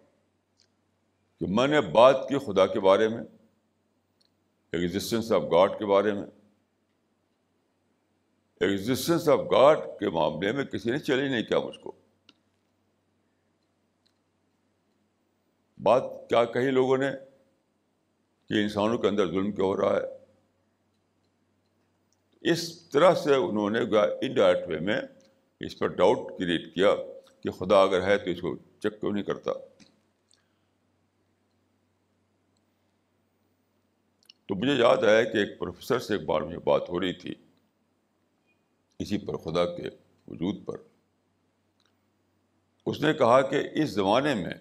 کہ 1.40 1.46
میں 1.48 1.66
نے 1.66 1.80
بات 1.80 2.26
کی 2.28 2.38
خدا 2.38 2.66
کے 2.66 2.80
بارے 2.80 3.08
میں 3.08 3.22
ایگزسٹنس 4.72 5.32
آف 5.32 5.42
گاڈ 5.42 5.78
کے 5.78 5.86
بارے 5.86 6.12
میں۔ 6.12 6.26
ایگزسٹنس 8.60 9.28
آف 9.28 9.38
گاڈ 9.38 9.78
کے 10.00 10.10
معاملے 10.10 10.52
میں 10.52 10.64
کسی 10.64 10.90
نے 10.90 10.98
چیلنج 10.98 11.30
نہیں 11.30 11.42
کیا 11.42 11.58
مجھ 11.58 11.78
کو۔ 11.78 11.92
بات 15.82 16.02
کیا 16.28 16.44
کہی 16.44 16.70
لوگوں 16.70 16.96
نے 16.96 17.10
کہ 18.48 18.62
انسانوں 18.62 18.98
کے 18.98 19.08
اندر 19.08 19.26
ظلم 19.26 19.52
کیا 19.52 19.64
ہو 19.64 19.76
رہا 19.76 19.96
ہے؟ 19.96 20.24
اس 22.50 22.88
طرح 22.88 23.14
سے 23.14 23.34
انہوں 23.34 23.70
نے 23.70 23.78
انڈائریکٹ 24.26 24.68
وے 24.68 24.78
میں 24.78 25.00
اس 25.60 25.78
پر 25.78 25.86
ڈاؤٹ 25.86 26.38
کریٹ 26.38 26.74
کیا۔ 26.74 26.88
کہ 27.44 27.50
خدا 27.50 27.82
اگر 27.82 28.02
ہے 28.02 28.18
تو 28.18 28.30
اس 28.30 28.40
کو 28.40 28.56
چیک 28.56 29.00
کیوں 29.00 29.12
نہیں 29.12 29.22
کرتا؟ 29.22 29.52
تو 34.46 34.54
مجھے 34.54 34.72
یاد 34.72 34.96
آیا 34.96 35.22
کہ 35.24 35.36
ایک 35.36 35.58
پروفیسر 35.58 35.98
سے 35.98 36.14
ایک 36.14 36.24
بار 36.24 36.40
مجھے 36.40 36.58
بات 36.58 36.88
ہو 36.88 37.00
رہی 37.00 37.12
تھی، 37.12 37.34
اسی 38.98 39.18
پر 39.18 39.36
خدا 39.36 39.76
کے 39.76 39.82
وجود 40.26 40.66
پر۔ 40.66 40.76
اس 42.86 43.00
نے 43.00 43.14
کہا 43.14 43.42
کہ 43.42 43.68
اس 43.72 43.90
زمانے 43.90 44.34
میں 44.34 44.54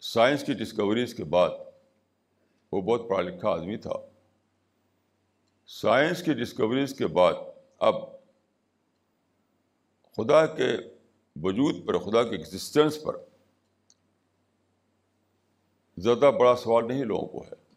سائنس 0.00 0.44
کی 0.44 0.52
ڈسکوریز 0.52 1.14
کے 1.14 1.24
بعد 1.24 1.50
وہ 2.72 2.80
بہت 2.80 3.08
پڑھا 3.08 3.20
لکھا 3.20 3.48
آدمی 3.48 3.76
تھا۔ 3.76 3.92
سائنس 5.66 6.22
کی 6.22 6.32
ڈسکوریز 6.32 6.94
کے 6.94 7.06
بعد 7.06 7.34
اب 7.78 8.11
خدا 10.16 10.46
کے 10.46 10.76
وجود 11.42 11.86
پر، 11.86 11.98
خدا 11.98 12.22
کے 12.22 12.36
ایگزسٹنس 12.36 13.02
پر 13.02 13.16
زیادہ 15.96 16.30
بڑا 16.40 16.56
سوال 16.56 16.88
نہیں 16.88 17.04
لوگوں 17.04 17.28
کو 17.28 17.42
ہے۔ 17.42 17.74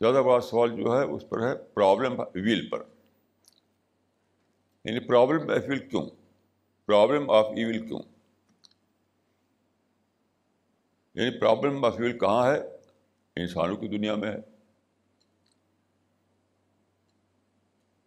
زیادہ 0.00 0.22
بڑا 0.26 0.40
سوال 0.40 0.76
جو 0.76 0.98
ہے، 0.98 1.04
اس 1.04 1.24
پر 1.28 1.48
ہے 1.48 1.54
پرابلم 1.56 2.20
ویل 2.20 2.68
پر۔ 2.68 2.82
یعنی 4.84 5.00
پرابلم 5.00 5.50
آف 5.50 5.62
ویل 5.68 5.88
کیوں؟ 5.88 6.06
پرابلم 6.86 7.30
آف 7.30 7.46
ایول 7.56 7.86
کیوں؟ 7.86 8.00
یعنی 11.14 11.40
پرابلم 11.40 11.80
مفیول 11.80 12.18
کہاں 12.18 12.52
ہے؟ 12.52 12.58
انسانوں 13.36 13.76
کی 13.76 13.88
دنیا 13.88 14.14
میں 14.14 14.30
ہے۔ 14.30 14.36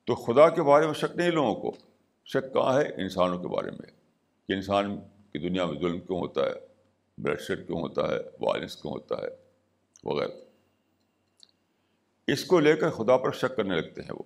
تو 0.03 0.15
خدا 0.15 0.49
کے 0.49 0.61
بارے 0.61 0.85
میں 0.85 0.93
شک 0.93 1.15
نہیں 1.15 1.31
لوگوں 1.31 1.55
کو۔ 1.55 1.94
شک 2.25 2.53
کہاں 2.53 2.81
ہے 2.81 3.01
انسانوں 3.01 3.39
کے 3.39 3.47
بارے 3.47 3.71
میں؟ 3.71 3.91
کہ 4.47 4.53
انسان 4.53 4.99
کی 5.01 5.39
دنیا 5.39 5.65
میں 5.65 5.79
ظلم 5.79 5.99
کیوں 5.99 6.19
ہوتا 6.19 6.41
ہے؟ 6.41 6.53
بلڈ 7.17 7.39
شیڈ 7.39 7.67
کیوں 7.67 7.81
ہوتا 7.81 8.01
ہے؟ 8.01 8.17
وائلنس 8.39 8.75
کیوں 8.75 8.93
ہوتا 8.93 9.15
ہے؟ 9.15 9.27
وغیرہ۔ 10.03 10.31
اس 12.27 12.45
کو 12.45 12.59
لے 12.59 12.75
کر 12.75 12.89
خدا 12.89 13.17
پر 13.17 13.31
شک 13.31 13.57
کرنے 13.57 13.75
لگتے 13.75 14.01
ہیں 14.01 14.11
وہ۔ 14.11 14.23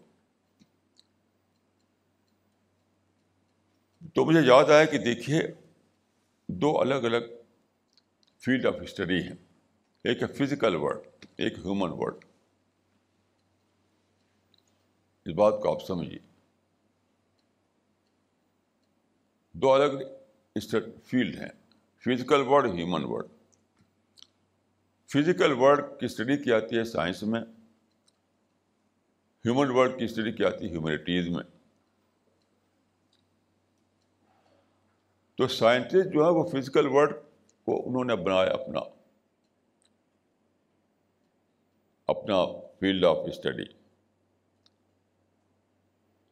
تو 4.14 4.26
مجھے 4.26 4.40
یاد 4.40 4.70
آیا 4.70 4.86
کہ 4.86 4.98
دیکھیے، 4.98 5.42
دو 6.48 6.82
الگ 6.82 6.96
الگ 6.96 7.26
فیلڈ 8.40 8.66
آف 8.66 8.76
اسٹڈی 8.82 9.22
ہیں۔ 9.24 9.36
ایک 10.04 10.22
ہے 10.22 10.28
فزیکل 10.28 10.76
ورڈ 10.76 11.26
ایک 11.38 11.54
ہیومن 11.54 11.90
ورڈ 11.94 12.26
اس 15.26 15.34
بات 15.36 15.54
کو 15.64 15.72
آپ 15.72 15.86
سمجھیے۔ 15.86 16.29
دو 19.62 19.74
الگ 19.74 19.98
فیلڈ 21.06 21.36
ہیں 21.36 21.50
physical 22.06 22.42
world 22.48 22.74
human 22.74 23.04
world 23.04 23.28
physical 25.14 25.52
world 25.52 26.00
کی 26.00 26.06
اسٹڈی 26.06 26.38
کی 26.38 26.44
جاتی 26.44 26.78
ہے 26.78 26.84
سائنس 26.84 27.24
میں 27.24 27.42
ہیومن 29.46 29.70
ورڈ 29.70 30.00
کی 30.00 30.06
اسٹڈی 30.06 30.32
کی 30.32 30.44
جاتی 30.44 30.66
ہے 30.66 30.72
ہیومینٹیز 30.72 31.30
میں. 31.30 31.44
تو 35.36 35.48
سائنٹسٹ 35.48 36.14
جو 36.14 36.26
ہے 36.26 36.30
وہ 36.30 36.44
فزیکل 36.44 36.88
ورڈ 36.88 37.14
کو 37.66 37.90
انہوں 37.90 38.06
نے 38.06 38.16
بنایا 38.16 38.52
اپنا 38.52 38.80
اپنا 42.08 42.36
فیلڈ 42.80 43.06
آف 43.06 43.18
اسٹڈی 43.18 43.66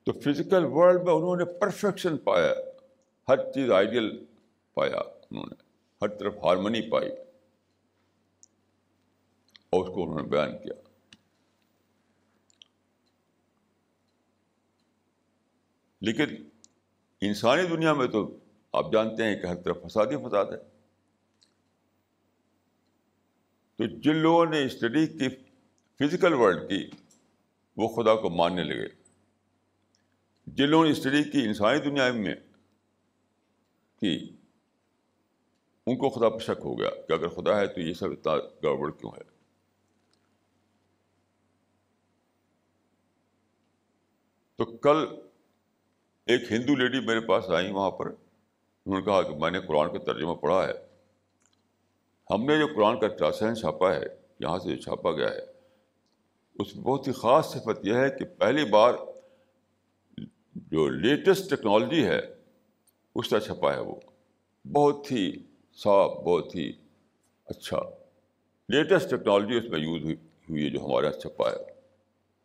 تو 0.03 0.12
فزیکل 0.12 0.65
ورلڈ 0.65 1.03
میں 1.03 1.13
انہوں 1.13 1.36
نے 1.36 1.46
پرفیکشن 1.46 2.17
پایا 2.17 2.53
ہر 3.27 3.51
چیز 3.51 3.72
آئیڈیل 3.72 4.25
پایا 4.74 4.98
انہوں 4.98 5.46
نے، 5.46 5.63
ہر 6.01 6.07
طرف 6.07 6.36
ہارمنی 6.43 6.89
پائی 6.89 7.12
اور 9.69 9.81
اس 9.81 9.96
کو 9.96 10.03
انہوں 10.03 10.22
نے 10.22 10.27
بیان 10.27 10.51
کیا۔ 10.51 10.74
لیکن 16.01 16.50
انسانی 17.22 17.67
دنیا 17.67 17.93
میں 17.93 18.07
تو 18.07 18.38
آپ 18.74 18.91
جانتے 18.93 19.24
ہیں 19.24 19.36
کہ 19.41 19.46
ہر 19.46 19.55
طرف 19.55 19.77
فساد 19.88 20.05
ہی 20.05 20.29
فساد 20.29 20.46
ہے۔ 20.46 20.57
تو 23.75 24.00
جن 24.00 24.15
لوگوں 24.15 24.46
نے 24.46 24.65
اسٹڈی 24.65 25.07
کی 25.07 25.29
فزیکل 26.00 26.34
ورلڈ 26.34 26.69
کی، 26.69 26.89
وہ 27.77 27.88
خدا 27.88 28.15
کو 28.15 28.29
ماننے 28.29 28.63
لگے۔ 28.63 28.88
جن 30.48 30.69
لوگوں 30.69 30.86
نے 30.86 30.91
اسٹڈی 30.91 31.24
کی 31.24 31.46
انسانی 31.46 31.79
دنیا 31.79 32.12
میں 32.12 32.36
کی 34.00 34.38
ان 35.86 35.98
کو 35.98 36.10
خدا 36.10 36.30
پر 36.30 36.39
شک 36.39 36.60
ہو 36.63 36.80
گیا 36.80 36.89
کہ 36.89 37.13
اگر 37.13 37.27
خدا 37.27 37.60
ہے 37.60 37.68
تو 37.68 37.82
یہ 37.82 37.94
سب 37.94 38.06
اتنا 38.06 38.36
گڑبڑ 38.36 38.92
کیوں 38.92 39.12
ہے؟ 39.12 39.38
تو 44.56 44.66
کل 44.66 44.98
ایک 46.25 46.51
ہندو 46.51 46.75
لیڈی 46.75 47.00
میرے 47.00 47.20
پاس 47.20 47.50
آئی 47.50 47.72
وہاں 47.72 47.92
پر، 47.92 48.06
انہوں 48.06 49.00
نے 49.00 49.06
کہا 49.06 49.22
کہ 49.22 49.36
میں 49.36 49.51
نے 49.51 49.60
قرآن 49.62 49.92
کا 49.92 50.00
ترجمہ 50.04 50.34
پڑھا 50.34 50.68
ہے۔ 50.68 50.74
ہم 52.30 52.46
نے 52.46 52.60
جو 52.60 52.68
قرآن 52.75 53.00
کا 53.00 53.08
ٹرانسلیشن 53.08 53.56
چھاپا 53.56 53.94
ہے، 53.94 54.04
یہاں 54.39 54.60
سے 54.60 54.75
جو 54.75 54.82
چھاپا 54.82 55.12
گیا 55.12 55.30
ہے، 55.30 55.42
اس 56.56 56.75
میں 56.75 56.84
بہت 56.84 57.08
ہی 57.08 57.13
خاص 57.13 57.54
صفت 57.54 57.80
یہ 57.84 57.94
ہے 57.94 58.10
کہ 58.10 58.25
پہلی 58.25 58.66
بار 58.66 58.94
جو 60.56 60.89
لیٹسٹ 60.89 61.50
ٹیکنالوجی 61.50 62.06
ہے 62.06 62.37
اس 63.17 63.30
کا 63.30 63.39
چھپا 63.39 63.73
ہے 63.73 63.80
وہ۔ 63.80 63.95
بہت 64.71 65.12
ہی 65.12 65.32
صاف، 65.73 66.12
بہت 66.12 66.56
ہی 66.56 66.71
اچھا۔ 67.45 67.77
لیٹسٹ 68.69 69.10
ٹیکنالوجی 69.10 69.58
اس 69.58 69.63
میں 69.69 69.80
یوز 69.80 70.03
ہوئی 70.49 70.65
ہے 70.65 70.69
جو 70.69 70.86
ہمارے 70.86 71.08
یہاں 71.08 71.19
چھپا 71.19 71.49
ہے۔ 71.49 71.77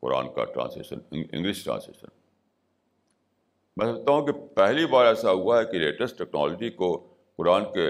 قرآن 0.00 0.32
کا 0.34 0.44
ٹرانسلیشن 0.44 0.98
انگلش 1.32 1.64
ٹرانسلیشن 1.64 2.06
میں 3.76 3.92
سمجھتا 3.92 4.12
ہوں 4.12 4.26
کہ 4.26 4.32
پہلی 4.32 4.86
بار 4.86 5.06
ایسا 5.06 5.30
ہوا 5.30 5.60
ہے 5.60 5.64
کہ 5.64 5.78
لیٹسٹ 5.78 6.18
ٹیکنالوجی 6.18 6.70
کو 6.70 7.14
قرآن 7.36 7.64
کے 7.64 7.88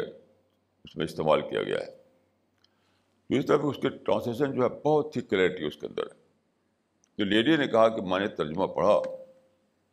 اس 0.85 0.97
میں 0.97 1.05
استعمال 1.05 1.41
کیا 1.41 1.63
گیا 1.63 1.79
ہے۔ 1.79 2.03
اس 3.39 3.47
طرح 3.47 3.59
اس 3.63 3.77
کے 3.83 3.89
ٹرانسلیشن 3.89 4.53
جو 4.53 4.63
ہے 4.63 4.69
بہت 4.69 5.17
ہی 5.17 5.21
کلیئرٹی 5.21 5.65
اس 5.65 5.77
کے 5.77 5.87
اندر 5.87 6.03
ہے۔ 6.03 6.23
تو 7.17 7.25
لیڈی 7.25 7.57
نے 7.57 7.67
کہا 7.67 7.89
کہ 7.89 8.03
میں 8.03 8.21
نے 8.21 8.29
ترجمہ 8.29 8.67
پڑھا 8.67 9.01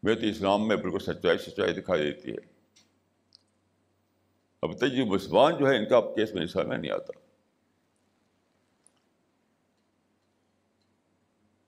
میں 0.04 0.16
تو 0.16 0.26
اسلام 0.26 0.68
میں 0.68 0.76
بالکل 0.76 1.00
سچائی 1.00 1.38
سچائی 1.38 1.74
دکھائی 1.74 2.04
دیتی 2.04 2.32
ہے۔ 2.32 2.59
اب 4.62 4.78
تک 4.78 4.84
یہ 4.92 5.04
مسلمان 5.04 5.58
جو 5.58 5.68
ہے 5.68 5.78
ان 5.78 5.90
کا 5.90 6.02
کیس 6.02 6.34
میں 6.34 6.44
اسلام 6.44 6.70
میں 6.70 6.78
نہیں 6.78 6.92
آتا۔ 6.92 7.20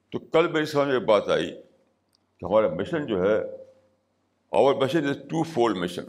تو 0.09 0.19
کل 0.19 0.51
میری 0.51 0.65
سمجھ 0.65 0.87
میں 0.87 0.99
بات 0.99 1.29
آئی 1.29 1.61
کہ 2.37 2.45
ہمارا 2.45 2.67
مشن 2.69 3.05
جو 3.05 3.21
ہے 3.23 3.37
اور 4.49 4.75
mission 4.75 5.09
is 5.09 5.15
to 5.15 5.43
fold 5.43 5.77
mission 5.77 6.03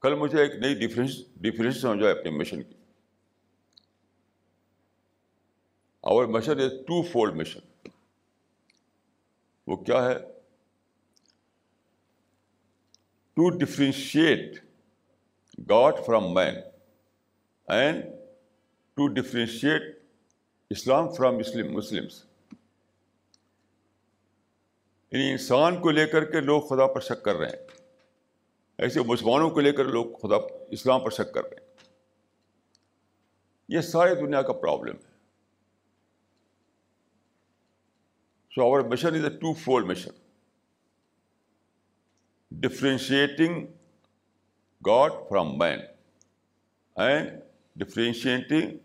کل 0.00 0.14
مجھے 0.14 0.42
ایک 0.42 0.54
نئی 0.54 0.74
ڈفرینس 0.74 1.16
ڈفرینس 1.36 1.80
سمجھا 1.80 2.10
اپنے 2.10 2.30
مشن 2.30 2.62
کی۔ 2.62 2.74
اور 6.00 6.24
mission 6.24 6.60
is 6.60 6.72
to 6.86 7.02
fold 7.02 7.34
mission 7.34 7.88
وہ 9.66 9.76
کیا 9.76 10.04
ہے؟ 10.04 10.35
To 13.36 13.50
differentiate 13.50 14.64
God 15.70 15.94
from 16.06 16.34
man 16.34 16.54
and 17.68 18.04
to 18.94 19.08
differentiate 19.08 19.82
Islam 20.70 21.12
from 21.12 21.38
Muslim 21.38 21.72
Muslims 21.72 22.24
یعنی 25.12 25.30
انسان 25.30 25.80
کو 25.80 25.90
لے 25.90 26.06
کر 26.06 26.24
کے 26.24 26.40
لوگ 26.40 26.60
خدا 26.60 26.86
پر 26.86 27.00
شک 27.00 27.24
کر 27.24 27.34
رہے 27.36 27.46
ہیں۔ 27.46 27.66
ایسے 28.78 29.00
مسلمانوں 29.00 29.50
کو 29.50 29.60
لے 29.60 29.72
کر 29.72 29.84
لوگ 29.84 30.16
خدا 30.16 30.36
اسلام 30.70 31.04
پر 31.04 31.10
شک 31.10 31.34
کر 31.34 31.44
رہے 31.44 31.56
ہیں۔ 31.60 31.66
یہ 33.68 33.80
ساری 33.80 34.14
دنیا 34.14 34.42
کا 34.42 34.52
پرابلم 34.52 34.96
ہے۔ 34.96 35.12
So 38.54 38.62
our 38.62 38.80
mission 38.80 39.14
is 39.14 39.24
a 39.24 39.30
twofold 39.54 39.82
mission 39.82 40.10
differentiating 42.50 43.66
God 44.86 45.12
from 45.28 45.58
man 45.58 45.80
and 46.96 47.30
differentiating 47.76 48.76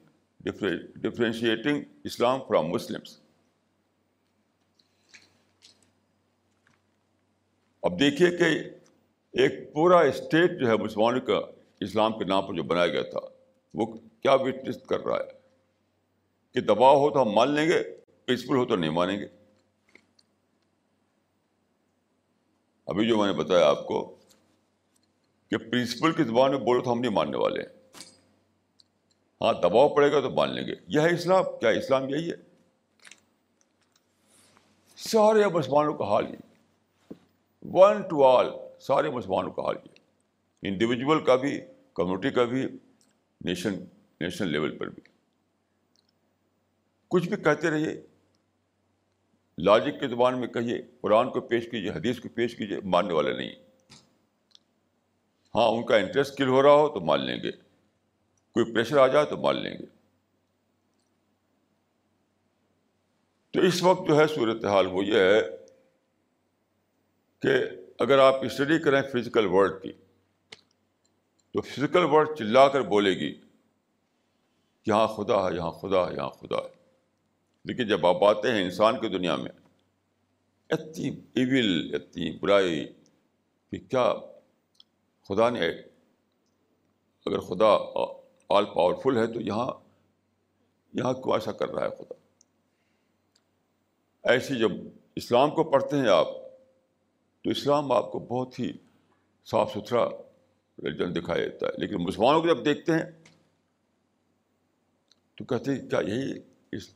differentiating 0.95 1.83
Islam 2.03 2.39
from 2.47 2.65
Muslims 2.65 3.19
اب 7.81 7.99
دیکھیے 7.99 8.37
کہ 8.37 8.43
ایک 9.33 9.73
پورا 9.73 9.99
اسٹیٹ 9.99 10.59
جو 10.59 10.67
ہے 10.67 10.77
مسلمانوں 10.77 11.21
کا 11.21 11.39
اسلام 11.79 12.19
کے 12.19 12.25
نام 12.25 12.47
پر 12.47 12.53
جو 12.53 12.63
بنایا 12.63 12.87
گیا 12.87 13.01
تھا، 13.01 13.19
وہ 13.73 13.85
کیا 14.21 14.33
وٹنس 14.33 14.77
کر 14.89 14.99
رہا 14.99 15.17
ہے؟ 15.17 15.31
کہ 16.53 16.61
دباؤ 16.61 16.95
ہو 16.95 17.09
تو 17.09 17.21
ہم 17.21 17.29
مان 17.29 17.51
لیں 17.51 17.65
گے 17.65 17.83
پرنسپل 18.25 18.55
ہو 18.55 18.65
تو 18.65 18.75
نہیں 18.75 18.91
مانیں 18.91 19.19
گے۔ 19.19 19.27
ابھی 22.87 23.07
جو 23.07 23.17
میں 23.17 23.27
نے 23.27 23.33
بتایا 23.33 23.69
آپ 23.69 23.87
کو 23.87 24.15
کہ 25.49 25.57
پرنسپل 25.57 26.11
کی 26.11 26.23
زبان 26.23 26.51
میں 26.51 26.59
بولو 26.59 26.81
تو 26.81 26.91
ہم 26.91 26.99
نہیں 26.99 27.11
ماننے 27.11 27.37
والے 27.37 27.61
ہیں۔ 27.61 27.69
ہاں 29.41 29.53
دباؤ 29.53 29.95
پڑے 29.95 30.11
گا 30.11 30.19
تو 30.19 30.29
مان 30.29 30.55
لیں 30.55 30.67
گے۔ 30.67 30.73
یہ 30.87 30.99
ہے 30.99 31.13
اسلام۔ 31.13 31.43
کیا 31.43 31.69
اسلام 31.69 32.09
یہی 32.09 32.31
ہے؟ 32.31 32.35
سارے 34.97 35.47
مسلمانوں 35.47 35.93
کا 35.93 36.03
حال 36.03 36.25
یہ 36.29 36.35
ون 37.61 38.01
ٹو 38.01 38.25
آل 38.25 38.47
سارے 38.81 39.09
مسلمانوں 39.09 39.51
کا 39.51 39.61
حال 39.61 39.75
یہ 39.83 39.99
انڈیویجول 40.61 41.25
کا 41.25 41.35
بھی 41.35 41.61
کمیونٹی 41.93 42.29
کا 42.29 42.43
بھی 42.43 42.65
نیشن 43.41 43.73
نیشنل 44.21 44.47
لیول 44.47 44.77
پر 44.77 44.87
بھی۔ 44.87 45.01
کچھ 47.07 47.29
بھی 47.29 47.37
کہتے 47.43 47.69
رہیے۔ 47.69 48.01
لاجک 49.57 49.99
کی 49.99 50.07
زبان 50.07 50.39
میں 50.39 50.47
کہیے، 50.47 50.81
قرآن 51.01 51.29
کو 51.29 51.41
پیش 51.41 51.69
کیجیے، 51.71 51.91
حدیث 51.91 52.19
کو 52.19 52.29
پیش 52.29 52.55
کیجیے، 52.55 52.79
ماننے 52.83 53.13
والے 53.13 53.33
نہیں۔ 53.33 53.55
ہاں 55.55 55.67
ان 55.67 55.85
کا 55.85 55.95
انٹرسٹ 55.95 56.37
کل 56.37 56.47
ہو 56.47 56.63
رہا 56.63 56.73
ہو 56.73 56.89
تو 56.89 56.99
مان 56.99 57.21
لیں 57.21 57.37
گے۔ 57.43 57.51
کوئی 58.53 58.73
پریشر 58.73 58.97
آ 58.97 59.07
جائے 59.07 59.25
تو 59.25 59.37
مان 59.37 59.55
لیں 59.55 59.73
گے۔ 59.73 59.85
تو 63.51 63.61
اس 63.61 63.83
وقت 63.83 64.07
جو 64.07 64.17
ہے 64.17 64.27
صورت 64.27 64.65
حال 64.65 64.87
وہ 64.87 65.05
یہ 65.05 65.19
ہے 65.19 65.41
کہ 67.39 67.49
اگر 67.99 68.19
آپ 68.19 68.35
اسٹڈی 68.35 68.79
کریں 68.79 69.01
فزیکل 69.01 69.45
ورڈ 69.45 69.83
کی، 69.83 69.91
تو 71.51 71.61
فزیکل 71.61 72.03
ورڈ 72.03 72.37
چلا 72.37 72.67
کر 72.67 72.81
بولے 72.81 73.11
گی، 73.11 73.41
یہاں 74.85 75.07
خدا 75.07 75.51
ہے، 75.51 75.55
یہاں 75.55 75.71
خدا 75.71 76.09
ہے، 76.09 76.15
یہاں 76.15 76.29
خدا 76.29 76.55
ہے۔ 76.55 76.80
لیکن 77.65 77.87
جب 77.87 78.05
آپ 78.05 78.23
آتے 78.23 78.51
ہیں 78.51 78.63
انسان 78.63 78.99
کی 78.99 79.07
دنیا 79.07 79.35
میں، 79.35 79.51
اتنی 80.69 81.09
ایول 81.35 81.95
اتنی 81.95 82.31
برائی 82.37 82.85
کہ 83.71 83.77
کیا 83.77 84.13
خدا 85.29 85.49
نے 85.49 85.67
اگر 87.25 87.39
خدا 87.39 87.71
آل 88.49 88.65
پاورفل 88.65 89.17
ہے 89.17 89.27
تو 89.27 89.41
یہاں 89.41 89.67
یہاں 90.93 91.13
کو 91.13 91.33
ایسا 91.33 91.51
کر 91.51 91.69
رہا 91.69 91.83
ہے 91.83 91.89
خدا؟ 91.89 92.13
ایسی 94.23 94.55
جب 94.59 94.71
اسلام 95.15 95.51
کو 95.51 95.63
پڑھتے 95.63 95.97
ہیں 95.97 96.07
آپ، 96.07 96.27
تو 97.43 97.49
اسلام 97.49 97.91
آپ 97.91 98.11
کو 98.11 98.19
بہت 98.19 98.59
ہی 98.59 98.71
صاف 99.45 99.71
ستھرا 99.71 100.07
ریلیجن 100.77 101.15
دکھائی 101.15 101.43
دیتا 101.43 101.67
ہے۔ 101.67 101.71
لیکن 101.77 102.03
مسلمانوں 102.03 102.41
کو 102.41 102.47
جب 102.47 102.65
دیکھتے 102.65 102.91
ہیں، 102.91 103.05
تو 105.35 105.45
کہتے 105.45 105.71
ہیں 105.71 105.89
کیا 105.89 105.99
یہی 105.99 106.31
اس 106.71 106.89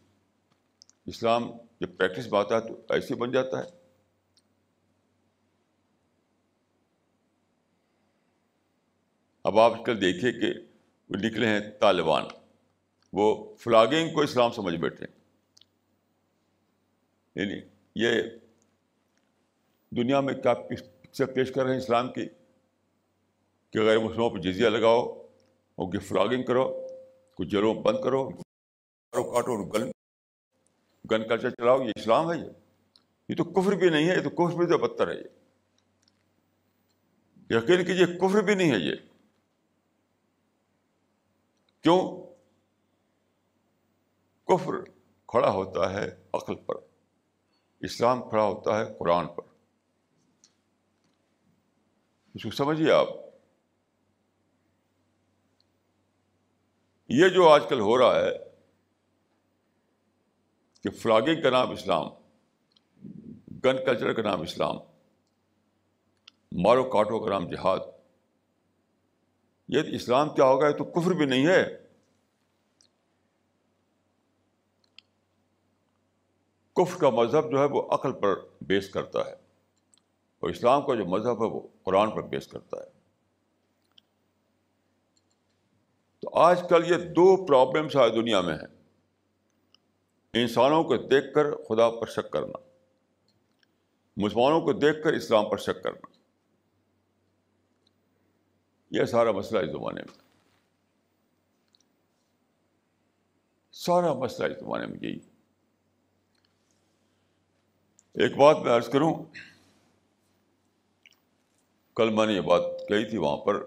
اسلام 1.08 1.52
جب 1.82 1.98
پریکٹس 1.98 2.32
میں 2.32 2.40
آتا 2.40 2.56
ہے 2.56 2.62
تو 2.62 2.94
ایسے 2.94 3.16
بن 3.16 3.32
جاتا 3.32 3.60
ہے 3.60 3.74
اب 9.46 9.60
آپ 9.60 9.84
کل 9.86 10.00
دیکھیے 10.02 10.32
کہ 10.32 10.54
وہ 11.10 11.18
نکلے 11.26 11.48
ہیں 11.48 11.60
طالبان 11.80 12.24
وہ 13.14 13.28
فلاگنگ 13.60 14.14
کو 14.14 14.22
اسلام 14.22 14.52
سمجھ 14.52 14.76
بیٹھے 14.76 15.06
یعنی 17.36 17.60
یہ 17.96 18.22
دنیا 19.92 20.20
میں 20.22 20.34
کیا 20.34 20.54
پکچر 20.54 21.26
پیش 21.26 21.52
کر 21.52 21.64
رہے 21.64 21.72
ہیں 21.72 21.80
اسلام 21.80 22.12
کی 22.14 22.28
کہ 23.74 23.82
غیر 23.82 24.00
مسلموں 24.00 24.30
پہ 24.30 24.40
جزیہ 24.40 24.68
لگاؤ 24.68 25.02
اور 25.78 25.92
کی 25.92 26.00
فلاگنگ 26.00 26.44
کرو 26.44 26.66
کچھ 27.40 27.48
جلوں 27.48 27.74
بند 27.82 28.04
کرو 28.04 28.28
کاٹو 29.14 29.64
گن 29.70 29.90
گن 31.12 31.28
کلچر 31.28 31.50
چلاؤ 31.50 31.82
یہ 31.82 31.92
اسلام 31.96 32.32
ہے 32.32 32.38
یہ۔ 32.38 32.50
یہ 33.30 33.36
تو 33.36 33.44
کفر 33.44 33.72
بھی 33.72 33.90
نہیں 33.90 34.10
ہے، 34.10 34.16
یہ 34.16 34.24
تو 34.24 34.30
کفر 34.30 34.58
بھی 34.58 34.66
تو 34.66 34.78
بدتر 34.78 35.08
ہے 35.08 35.16
یہ۔ 35.18 35.46
یقین 37.50 37.86
کیجیے 37.86 38.06
کفر 38.06 38.42
بھی 38.42 38.56
نہیں 38.56 38.72
ہے 38.72 38.78
یہ۔ 38.78 38.96
کیوں؟ 41.82 42.28
کفر 44.48 44.74
کھڑا 45.28 45.50
ہوتا 45.50 45.94
ہے 45.94 46.16
عقل 46.34 46.56
پر۔ 46.56 46.76
اسلام 47.80 48.30
کھڑا 48.30 48.44
ہوتا 48.44 48.80
ہے 48.80 48.86
قرآن 49.00 49.28
پر۔ 49.28 49.44
اس 52.34 52.44
کو 52.44 52.52
سمجھیے 52.52 52.92
آپ۔ 52.92 53.08
یہ 57.10 57.30
جو 57.30 57.50
آج 57.50 57.64
کل 57.70 57.80
ہو 57.80 57.98
رہا 57.98 58.20
ہے 58.20 58.45
کہ 60.86 60.92
فلاگنگ 60.92 61.42
کا 61.42 61.50
نام 61.50 61.72
اسلام، 61.72 62.08
گن 63.52 63.86
کلچر 63.86 64.14
کا 64.14 64.22
نام 64.22 64.42
اسلام، 64.42 64.76
مارو 66.62 66.84
کاٹو 66.84 67.20
کا 67.20 67.30
نام 67.30 67.48
جہاد۔ 67.50 67.80
یہ 69.68 69.82
اسلام 69.88 70.30
کیا 70.30 70.46
ہوگا؟ 70.46 70.68
یہ 70.68 70.72
تو 70.72 70.84
کفر 70.84 71.12
بھی 71.12 71.26
نہیں 71.26 71.48
ہے۔ 71.48 71.88
کفر 76.76 77.00
کا 77.00 77.10
مذہب 77.10 77.52
جو 77.52 77.60
ہے 77.60 77.66
وہ 77.66 77.82
عقل 77.82 78.12
پر 78.12 78.36
بیس 78.62 78.90
کرتا 78.90 79.20
ہے۔ 79.20 79.34
اور 80.40 80.50
اسلام 80.50 80.86
کا 80.86 80.96
جو 80.96 81.06
مذہب 81.06 81.44
ہے 81.44 81.48
وہ 81.48 81.68
قرآن 81.84 82.12
پر 82.12 82.22
بیس 82.22 82.48
کرتا 82.48 82.78
ہے۔ 82.78 82.90
تو 86.20 86.38
آج 86.38 86.64
کل 86.70 86.84
یہ 86.88 86.96
دو 86.96 87.46
پرابلمس 87.46 87.96
آئے 87.96 88.10
دنیا 88.10 88.42
میں 88.42 88.56
ہیں۔ 88.56 88.75
انسانوں 90.36 90.84
کو 90.84 90.98
دیکھ 90.98 91.34
کر 91.36 91.52
خدا 91.52 91.90
پر 91.90 92.08
شک 92.08 92.32
کرنا، 92.32 92.70
مسلمانوں 94.18 94.62
کو 94.62 94.74
دیکھ 94.74 95.04
کر 95.04 95.14
اسلام 95.14 95.50
پر 95.50 95.58
شک 95.58 95.84
کرنا۔ 95.84 96.08
یہ 98.92 99.06
سارا 99.06 99.32
مسئلہ 99.32 99.60
اس 99.60 99.72
زمانے 99.72 100.02
میں۔ 100.02 100.20
سارا 103.72 104.14
مسئلہ 104.14 104.54
اس 104.54 104.60
زمانے 104.60 104.86
میں 104.88 104.98
یہی۔ 105.02 105.20
ایک 108.14 108.38
بات 108.38 108.58
میں 108.58 108.72
عرض 108.72 108.90
کروں، 108.90 109.24
کل 111.96 112.10
میں 112.10 112.26
نے 112.26 112.34
یہ 112.34 112.42
بات 112.42 112.62
کہی 112.88 113.10
تھی 113.10 113.18
وہاں 113.18 113.38
پر 113.38 113.66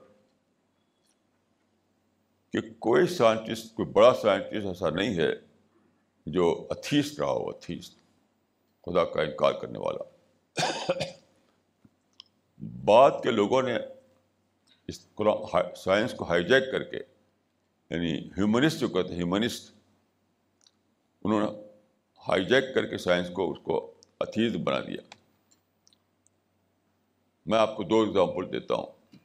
کہ 2.53 2.61
کوئی 2.79 3.07
سائنٹسٹ، 3.07 3.75
کوئی 3.75 3.89
بڑا 3.89 4.15
سائنٹسٹ 4.15 4.67
ایسا 4.67 4.91
نہیں 4.91 5.17
ہے 5.17 5.48
جو 6.33 6.67
اتھیسٹ 6.71 7.21
رہا 7.21 7.31
ہو، 7.31 7.49
اتھیسٹ۔ 7.49 7.99
خدا 8.87 9.05
کا 9.05 9.23
انکار 9.23 9.53
کرنے 9.53 9.79
والا۔ 9.79 10.03
بعد 12.85 13.11
کے 13.23 13.31
لوگوں 13.31 13.63
نے 13.63 13.77
اس 14.89 15.01
سائنس 15.77 16.15
کو 16.15 16.25
ہائی 16.25 16.45
جیک 16.45 16.73
کر 16.73 16.83
کے 16.83 16.97
یعنی 17.91 18.19
ہیومنسٹ 18.19 18.79
جو 18.79 18.89
کہتے 18.89 19.09
ہیں 19.09 19.17
ہیومنسٹ 19.17 19.75
انہوں 21.25 21.41
نے 21.41 21.47
ہائی 22.29 22.45
جیک 22.45 22.75
کر 22.75 22.87
کے 22.87 22.99
سائنس 22.99 23.31
کو، 23.33 23.51
اس 23.51 23.59
کو 23.63 23.95
اتھیز 24.21 24.57
بنا 24.65 24.81
دیا۔ 24.81 25.15
میں 27.47 27.59
آپ 27.59 27.77
کو 27.77 27.83
دو 27.83 28.01
ایگزامپل 28.01 28.53
دیتا 28.53 28.75
ہوں۔ 28.75 29.17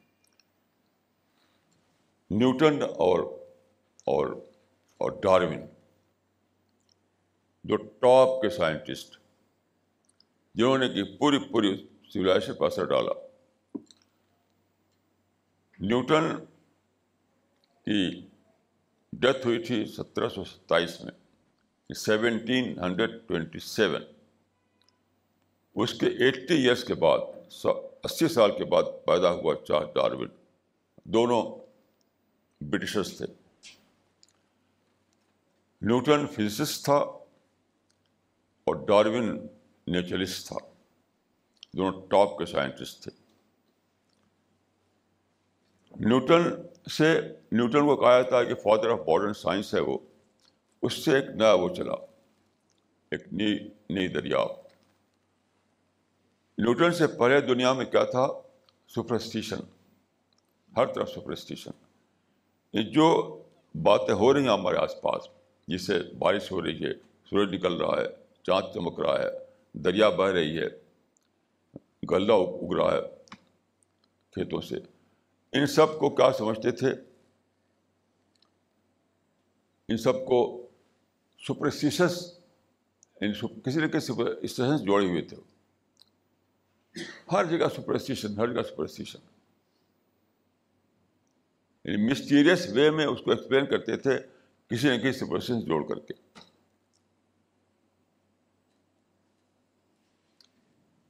نیوٹن 2.30 2.82
اور 2.82 3.20
اور 4.04 4.26
اور 4.98 5.10
ڈاروین۔ 5.10 5.66
جو 7.64 7.76
ٹاپ 7.76 8.42
کے 8.42 8.50
سائنٹسٹ 8.50 9.18
جنہوں 10.54 10.78
نے 10.78 10.88
کہ 10.88 11.04
پوری 11.18 11.38
پوری 11.38 11.86
سویلائزیشن 12.12 12.54
پر 12.54 12.66
اثر 12.66 12.84
ڈالا۔ 12.84 13.12
نیوٹن 15.78 16.44
کی 17.84 18.28
ڈیتھ 19.12 19.46
ہوئی 19.46 19.62
تھی 19.62 19.86
سترہ 19.86 20.28
سو 20.28 20.44
ستائیس 20.44 21.00
میں 21.00 21.12
سیونٹین 21.94 22.78
ہنڈریڈ 22.78 23.10
ٹوینٹی 23.28 23.58
سیون۔ 23.58 24.02
اس 25.74 25.94
کے 25.94 26.06
ایٹی 26.06 26.54
ایئرس 26.54 26.84
کے 26.84 26.94
بعد 26.94 27.18
اسی 28.02 28.28
سال 28.28 28.58
کے 28.58 28.64
بعد 28.64 28.82
پیدا 29.06 29.30
ہوا 29.30 29.54
چارج 29.68 29.86
ڈاروین۔ 29.94 30.28
دونوں 31.04 31.66
برٹشرس 32.60 33.18
تھے۔ 33.18 33.26
نیوٹن 35.82 36.26
فزسسٹ 36.26 36.84
تھا۔ 36.84 37.23
اور 38.64 38.74
ڈاروین 38.74 39.46
نیچرلسٹ 39.86 40.48
تھا۔ 40.48 40.56
دونوں 41.76 42.06
ٹاپ 42.06 42.38
کے 42.38 42.46
سائنٹسٹ 42.46 43.02
تھے۔ 43.02 43.10
نیوٹن 46.00 46.42
سے، 46.90 47.20
نیوٹن 47.52 47.86
کو 47.86 47.96
کہا 47.96 48.22
جاتا 48.22 48.38
ہے 48.38 48.44
کہ 48.44 48.54
فادر 48.54 48.90
آف 48.90 48.98
ماڈرن 48.98 49.34
سائنس 49.34 49.74
ہے 49.74 49.80
وہ۔ 49.80 49.98
اس 50.82 51.04
سے 51.04 51.16
ایک 51.16 51.24
نیا 51.28 51.52
وہ 51.52 51.68
چلا۔ 51.74 51.92
ایک 53.10 53.32
نئی 53.32 53.58
نئی 53.90 54.08
دریافت 54.08 54.66
نیوٹن 56.58 56.92
سے 56.92 57.06
پہلے 57.06 57.40
دنیا 57.40 57.72
میں 57.72 57.84
کیا 57.84 58.04
تھا؟ 58.04 58.26
سپرسٹیشن۔ 58.88 59.56
ہر 60.76 60.86
طرف 60.86 61.10
سپرسٹیشن۔ 61.10 61.70
جو 62.92 63.38
باتیں 63.82 64.14
ہو 64.14 64.34
رہی 64.34 64.40
ہیں 64.40 64.48
ہمارے 64.48 64.76
آس 64.76 64.94
پاس، 65.02 65.22
جس 65.66 65.86
سے 65.86 65.98
بارش 66.18 66.52
ہو 66.52 66.62
رہی 66.62 66.84
ہے، 66.84 66.92
سورج 67.30 67.54
نکل 67.54 67.80
رہا 67.80 68.00
ہے 68.00 68.23
چاند 68.46 68.74
چمک 68.74 69.00
رہا 69.00 69.22
ہے، 69.22 69.28
دریا 69.72 70.08
بہہ 70.08 70.32
رہی 70.32 70.58
ہے 70.58 70.68
غلہ 72.10 72.32
اگ 72.32 72.72
رہا 72.76 72.92
ہے 72.94 73.00
کھیتوں 74.30 74.60
سے۔ 74.60 74.76
ان 75.52 75.66
سب 75.66 75.98
کو 75.98 76.10
کیا 76.10 76.32
سمجھتے 76.32 76.70
تھے؟ 76.70 76.90
ان 79.88 79.96
سب 79.96 80.14
کو 80.26 80.68
یعنی 83.20 83.32
سپرسٹیشس 83.32 83.64
کسی 83.64 83.80
نہ 83.80 83.86
کسی 83.86 84.12
جوڑے 84.84 85.06
ہوئے 85.06 85.22
تھے۔ 85.22 85.36
ہر 87.32 87.44
جگہ 87.44 87.66
سپرسٹیشن 87.76 88.38
ہر 88.38 88.52
جگہ 88.52 88.62
سپرسٹیشن 88.62 89.18
یعنی 91.84 92.10
مسٹیریس 92.10 92.68
وے 92.74 92.90
میں 92.90 93.06
اس 93.06 93.20
کو 93.20 93.30
ایکسپلین 93.30 93.66
کرتے 93.66 93.96
تھے، 93.96 94.18
کسی 94.68 94.88
نہ 94.88 95.02
کسی 95.02 95.12
سپرسٹیشن 95.12 95.60
جوڑ 95.60 95.88
کر 95.88 95.98
کے۔ 95.98 96.14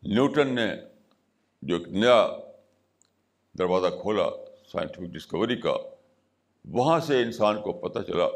نیوٹن 0.06 0.54
نے 0.54 0.66
جو 1.62 1.76
ایک 1.76 1.86
نیا 1.88 2.26
دروازہ 3.58 3.86
کھولا 4.00 4.26
سائنٹیفک 4.72 5.12
ڈسکوری 5.14 5.56
کا، 5.60 5.74
وہاں 6.64 6.98
سے 7.00 7.20
انسان 7.22 7.60
کو 7.62 7.72
پتہ 7.80 8.02
چلا 8.06 8.26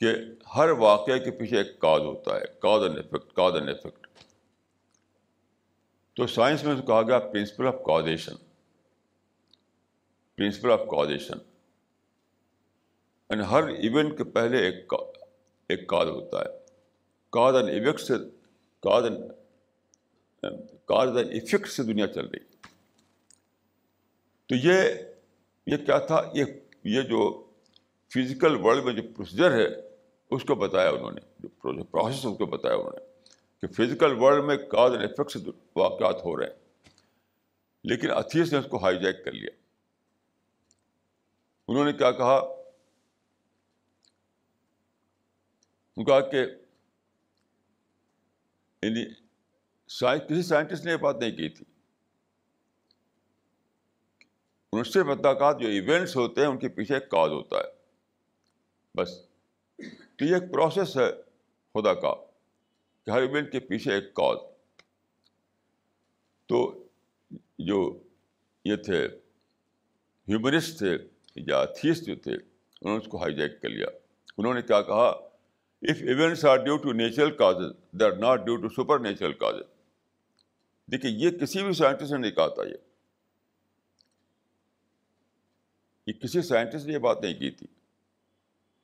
کہ 0.00 0.12
ہر 0.56 0.70
واقعے 0.78 1.18
کے 1.18 1.30
پیچھے 1.30 1.56
ایک 1.58 1.78
کاز 1.80 2.00
ہوتا 2.00 2.36
ہے 2.36 2.44
cause 2.62 2.82
and 2.82 2.98
effect 2.98 3.32
cause 3.32 3.54
and 3.54 3.68
effect 3.68 4.06
تو 6.16 6.26
سائنس 6.26 6.64
میں 6.64 6.76
کہا 6.86 7.02
گیا 7.02 7.18
principle 7.32 7.66
of 7.66 7.82
causation 7.86 8.36
principle 10.38 10.72
of 10.72 10.86
causation 10.90 11.38
and 13.30 13.42
Hare 13.50 13.68
event 13.68 14.16
کے 14.18 14.24
پہلے 14.24 14.64
ایک 14.66 14.94
ایک 15.70 15.88
کاز 15.88 16.08
ہوتا 16.08 16.38
ہے. 16.38 16.58
کاز 17.32 17.56
اینڈ 17.56 17.68
ایویکٹ 17.68 18.00
سے 18.00 18.14
cause 18.82 19.04
and 19.04 19.30
cause 20.84 21.16
and 21.16 21.30
effect 21.30 21.68
سے 21.68 21.82
دنیا 21.82 22.06
چل 22.06 22.26
رہی۔ 22.26 22.38
تو 24.46 24.54
یہ 24.54 24.82
یہ 25.66 25.76
کیا 25.76 25.98
تھا؟ 25.98 26.30
یہ 26.34 26.44
یہ 26.84 27.02
جو 27.02 27.50
فزیکل 28.14 28.56
ورلڈ 28.56 28.84
میں 28.84 28.92
جو 28.92 29.02
پروسیجر 29.02 29.50
ہے، 29.50 29.66
اس 30.30 30.44
کو 30.44 30.54
بتایا 30.54 30.90
انہوں 30.90 31.12
نے، 31.12 31.20
جو 31.38 31.48
پروسیس 31.84 32.26
اس 32.26 32.38
کو 32.38 32.46
بتایا 32.46 32.74
انہوں 32.74 32.98
نے 32.98 33.04
کہ 33.60 33.66
فزیکل 33.66 34.12
ورلڈ 34.18 34.44
میں 34.44 34.56
کاز 34.56 34.92
اینڈ 34.92 35.04
افیکٹ 35.04 35.30
سے 35.30 35.50
واقعات 35.76 36.24
ہو 36.24 36.36
رہے 36.36 36.46
ہیں۔ 36.46 36.54
لیکن 37.84 38.10
اتھیس 38.10 38.52
نے 38.52 38.58
اس 38.58 38.66
کو 38.70 38.76
ہائی 38.76 38.98
جیک 38.98 39.24
کر 39.24 39.32
لیا۔ 39.32 39.50
انہوں 41.68 41.84
نے 41.84 41.92
کیا 41.92 42.10
کہا؟ 42.10 42.60
کہا 46.06 46.20
کہ 46.20 46.36
یعنی 48.82 49.19
کسی 50.18 50.42
سائنٹسٹ 50.42 50.84
نے 50.84 50.92
یہ 50.92 50.96
بات 50.96 51.16
نہیں 51.16 51.30
کی 51.30 51.48
تھی۔ 51.48 51.64
ان 54.72 54.84
سے 54.84 55.04
پتا 55.04 55.52
جو 55.52 55.68
ایونٹس 55.68 56.16
ہوتے 56.16 56.40
ہیں 56.40 56.48
ان 56.48 56.58
کے 56.58 56.68
پیچھے 56.68 56.94
ایک 56.94 57.08
کاز 57.08 57.30
ہوتا 57.30 57.56
ہے۔ 57.56 57.62
بس۔ 58.94 59.22
تو 60.16 60.24
یہ 60.24 60.34
ایک 60.34 60.52
پروسیس 60.52 60.96
ہے، 60.96 61.12
خدا 61.74 61.94
کا، 61.94 62.14
کہ 63.06 63.10
ہر 63.10 63.20
ایونٹ 63.22 63.52
کے 63.52 63.60
پیچھے 63.60 63.94
ایک 63.94 64.14
کاز۔ 64.14 64.36
تو 66.46 66.86
جو 67.58 68.02
یہ 68.64 68.76
تھے، 68.76 69.06
ہیومنسٹ 70.28 70.78
تھے 70.78 70.98
یا 71.36 71.64
تھیس 71.64 72.06
جو 72.06 72.14
تھے، 72.16 72.34
انہوں 72.34 72.98
نے 72.98 73.04
اس 73.04 73.10
کو 73.10 73.22
ہائی 73.22 73.34
جیک 73.34 73.62
کر 73.62 73.68
لیا۔ 73.68 73.86
انہوں 74.38 74.54
نے 74.54 74.62
کیا 74.62 74.82
کہا؟ 74.82 75.08
If 75.82 75.96
events 76.00 76.44
are 76.44 76.56
due 76.56 76.76
to 76.76 76.92
natural 76.92 77.36
causes 77.36 77.76
they 77.92 78.04
are 78.04 78.10
not 78.10 78.40
due 78.40 78.56
to 78.56 78.68
supernatural 78.98 79.32
causes 79.32 79.69
دیکھیے، 80.90 81.12
یہ 81.12 81.30
کسی 81.30 81.62
بھی 81.62 81.72
سائنٹسٹ 81.72 82.12
نے 82.12 82.18
نہیں 82.18 82.30
کہا 82.30 82.48
تھا 82.48 82.62
یہ۔ 82.62 82.76
یہ 86.06 86.12
کسی 86.12 86.42
سائنٹسٹ 86.42 86.86
نے 86.86 86.92
یہ 86.92 86.98
بات 86.98 87.22
نہیں 87.22 87.34
کی 87.34 87.50
تھی 87.50 87.66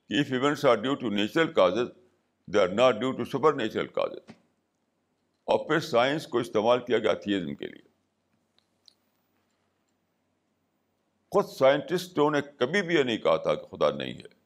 کہ 0.09 0.21
if 0.21 0.33
events 0.33 0.64
are 0.64 0.75
due 0.75 0.95
to 0.95 1.09
natural 1.11 1.53
causes 1.53 1.88
they 2.47 2.61
are 2.61 2.69
not 2.69 2.95
due 2.95 3.12
to 3.12 3.25
supernatural 3.53 3.87
causes 3.87 4.31
اور 5.45 5.69
پھر 5.69 5.81
سائنس 5.81 6.27
کو 6.27 6.38
استعمال 6.38 6.85
کیا 6.85 6.99
گیا 6.99 7.12
تھیزم 7.12 7.55
کے 7.55 7.66
لیے۔ 7.66 7.88
خود 11.31 11.45
سائنٹسٹوں 11.45 12.31
نے 12.31 12.40
کبھی 12.59 12.83
بھی 12.83 12.95
یہ 12.95 13.03
نہیں 13.03 13.19
کہا 13.19 13.37
تھا 13.37 13.55
کہ 13.55 13.77
خدا 13.77 13.90
نہیں 13.90 14.14
ہے۔ 14.14 14.37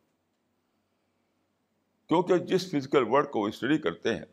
کیونکہ 2.06 2.38
جس 2.38 2.70
فزیکل 2.70 3.04
ورڈ 3.08 3.30
کو 3.30 3.40
وہ 3.40 3.48
اسٹڈی 3.48 3.78
کرتے 3.78 4.14
ہیں، 4.14 4.24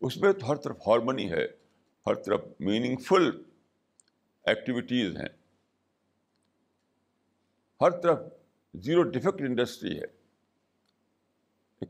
اس 0.00 0.16
میں 0.16 0.32
تو 0.32 0.50
ہر 0.50 0.56
طرف 0.56 0.76
ہارمنی 0.86 1.32
ہے۔ 1.32 1.67
ہر 2.08 2.14
طرف 2.14 2.40
میننگ 2.60 2.96
فل 2.96 3.42
ایکٹیویٹیز 4.44 5.16
ہیں۔ 5.16 5.28
ہر 7.80 7.90
طرف 7.90 8.18
زیرو 8.74 9.02
ڈیفیکٹ 9.02 9.40
انڈسٹری 9.40 10.00
ہے۔ 10.00 10.18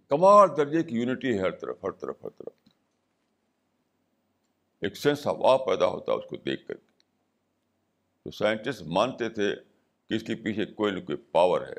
کمال 0.09 0.48
درجے 0.57 0.83
کی 0.83 0.96
یونٹی 0.96 1.35
ہے 1.35 1.38
ہر 1.38 1.50
طرف 1.50 1.85
ہر 1.85 1.90
طرف 1.90 2.24
ہر 2.24 2.31
طرف۔ 2.31 2.68
ایک 4.81 4.96
سینس 4.96 5.26
آف 5.26 5.37
آ 5.42 5.57
پیدا 5.57 5.87
ہوتا 5.87 6.12
ہے 6.12 6.16
اس 6.16 6.24
کو 6.31 6.37
دیکھ 6.37 6.68
کر۔ 6.68 6.74
کے 6.74 7.04
تو 8.22 8.31
سائنٹسٹ 8.31 8.83
مانتے 8.83 9.28
تھے 9.28 9.57
کہ 10.09 10.14
اس 10.14 10.22
کے 10.22 10.35
پیچھے 10.35 10.66
کوئی 10.66 10.92
نہ 10.92 11.00
کوئی 11.00 11.18
پاور 11.18 11.61
ہے، 11.61 11.74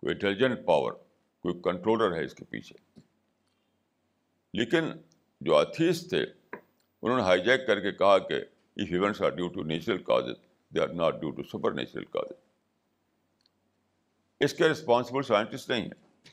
کوئی 0.00 0.12
انٹیلیجنٹ 0.12 0.66
پاور 0.66 0.92
کوئی 1.40 1.60
کنٹرولر 1.62 2.16
ہے 2.16 2.24
اس 2.24 2.34
کے 2.34 2.44
پیچھے۔ 2.44 3.00
لیکن 4.54 4.84
جو 5.40 5.56
اتھیس 5.56 6.08
تھے 6.08 6.26
انہوں 7.02 7.16
نے 7.16 7.22
ہائی 7.22 7.42
جیک 7.44 7.66
کر 7.66 7.80
کے 7.80 7.92
کہا 7.92 8.18
کہ 8.18 8.34
if 8.76 8.92
events 8.92 9.22
are 9.22 9.30
due 9.30 9.48
to 9.48 9.62
natural 9.62 10.02
cause 10.02 10.24
they 10.74 10.80
are 10.80 10.88
not 10.88 11.14
due 11.14 11.30
to 11.30 11.42
supernatural 11.72 12.04
cause 12.04 12.32
اس 14.40 14.54
کے 14.54 14.68
رسپانسبل 14.68 15.22
سائنٹسٹ 15.22 15.70
نہیں 15.70 15.82
ہیں. 15.82 16.30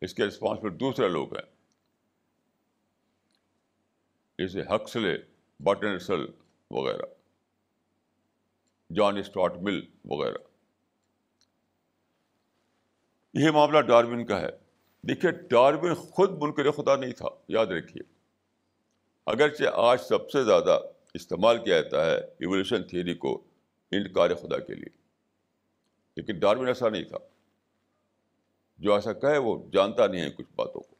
اس 0.00 0.14
کے 0.14 0.24
رسپانسبل 0.24 0.80
دوسرے 0.80 1.08
لوگ 1.08 1.34
ہیں. 1.34 1.46
جیسے 4.38 4.62
ہکسلے 4.62 5.16
بٹنسل 5.60 6.26
وغیرہ. 6.70 7.06
جان 8.90 9.16
اسٹارٹ 9.16 9.52
مل 9.56 9.80
وغیرہ. 10.04 10.38
یہ 13.34 13.50
معاملہ 13.50 13.80
ڈارون 13.80 14.26
کا 14.26 14.40
ہے. 14.40 14.50
دیکھیے 15.02 15.30
ڈارون 15.30 15.94
خود 15.94 16.42
منکر 16.42 16.70
خدا 16.70 16.96
نہیں 16.96 17.12
تھا. 17.12 17.28
یاد 17.48 17.66
رکھیے. 17.66 18.13
اگرچہ 19.26 19.64
آج 19.72 20.00
سب 20.00 20.30
سے 20.30 20.44
زیادہ 20.44 20.80
استعمال 21.14 21.64
کیا 21.64 21.80
جاتا 21.80 22.06
ہے 22.06 22.16
ایولیوشن 22.16 22.84
تھیوری 22.84 23.14
کو 23.14 23.44
انکار 23.90 24.30
خدا 24.34 24.58
کے 24.58 24.74
لیے، 24.74 24.96
لیکن 26.16 26.38
ڈارون 26.38 26.68
ایسا 26.68 26.88
نہیں 26.88 27.04
تھا۔ 27.04 27.18
جو 28.78 28.94
ایسا 28.94 29.12
کہے 29.12 29.38
وہ 29.38 29.70
جانتا 29.72 30.06
نہیں 30.06 30.20
ہے 30.20 30.30
کچھ 30.30 30.46
باتوں 30.54 30.80
کو۔ 30.80 30.94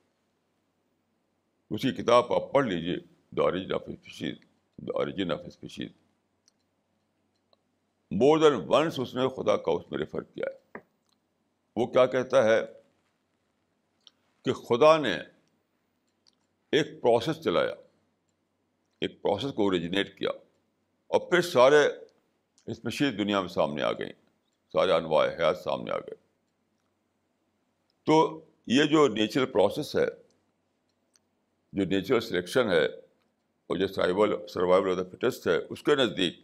اس 1.71 1.83
کی 1.83 1.93
کتاب 1.93 2.33
آپ 2.33 2.53
پڑھ 2.53 2.67
لیجیے 2.67 2.97
the 3.37 3.47
origin 3.47 3.73
of 3.75 3.83
species 3.87 4.35
the 4.79 5.01
origin 5.01 5.33
of 5.33 5.41
species 5.47 5.91
more 8.11 8.39
than 8.39 8.55
once 8.69 9.01
اس 9.01 9.15
نے 9.15 9.29
خدا 9.29 9.57
کا 9.57 9.73
اس 9.73 9.91
میں 9.91 9.99
ریفر 9.99 10.23
کیا 10.23 10.47
ہے۔ 10.47 10.79
وہ 11.77 11.87
کیا 11.87 12.07
کہتا 12.07 12.45
ہے 12.45 12.61
کہ 14.45 14.53
خدا 14.53 14.97
نے 14.97 15.15
ایک 16.73 17.03
پروسیس 17.03 17.45
چلایا۔ 17.45 17.75
ایک 19.05 19.23
پروسیس 19.23 19.53
کو 19.53 19.63
اوریجنیٹ 19.63 20.19
کیا۔ 20.19 20.31
اور 21.07 21.31
پھر 21.31 21.41
سارے 21.41 21.87
اسپیشیز 22.67 23.19
دنیا 23.19 23.41
میں 23.41 23.49
سامنے 23.49 23.83
آ 23.83 23.93
گئیں۔ 23.93 24.13
سارے 24.73 24.93
انواع 24.93 25.27
حیات 25.27 25.59
سامنے 25.59 25.91
آ 25.91 25.99
گئے۔ 25.99 26.15
تو 28.05 28.45
یہ 28.67 28.85
جو 28.85 29.09
نیچرل 29.09 29.47
پروسیس 29.47 29.97
ہے، 29.97 30.07
جو 31.73 31.85
نیچرل 31.85 32.21
سلیکشن 32.21 32.71
ہے، 32.71 32.87
اور 33.67 33.77
جو 33.77 33.87
survival 33.87 34.47
survival 34.49 34.91
of 34.91 34.97
the 34.97 35.17
fittest 35.17 35.47
ہے، 35.47 35.57
اس 35.71 35.83
کے 35.83 35.95
نزدیک 35.95 36.41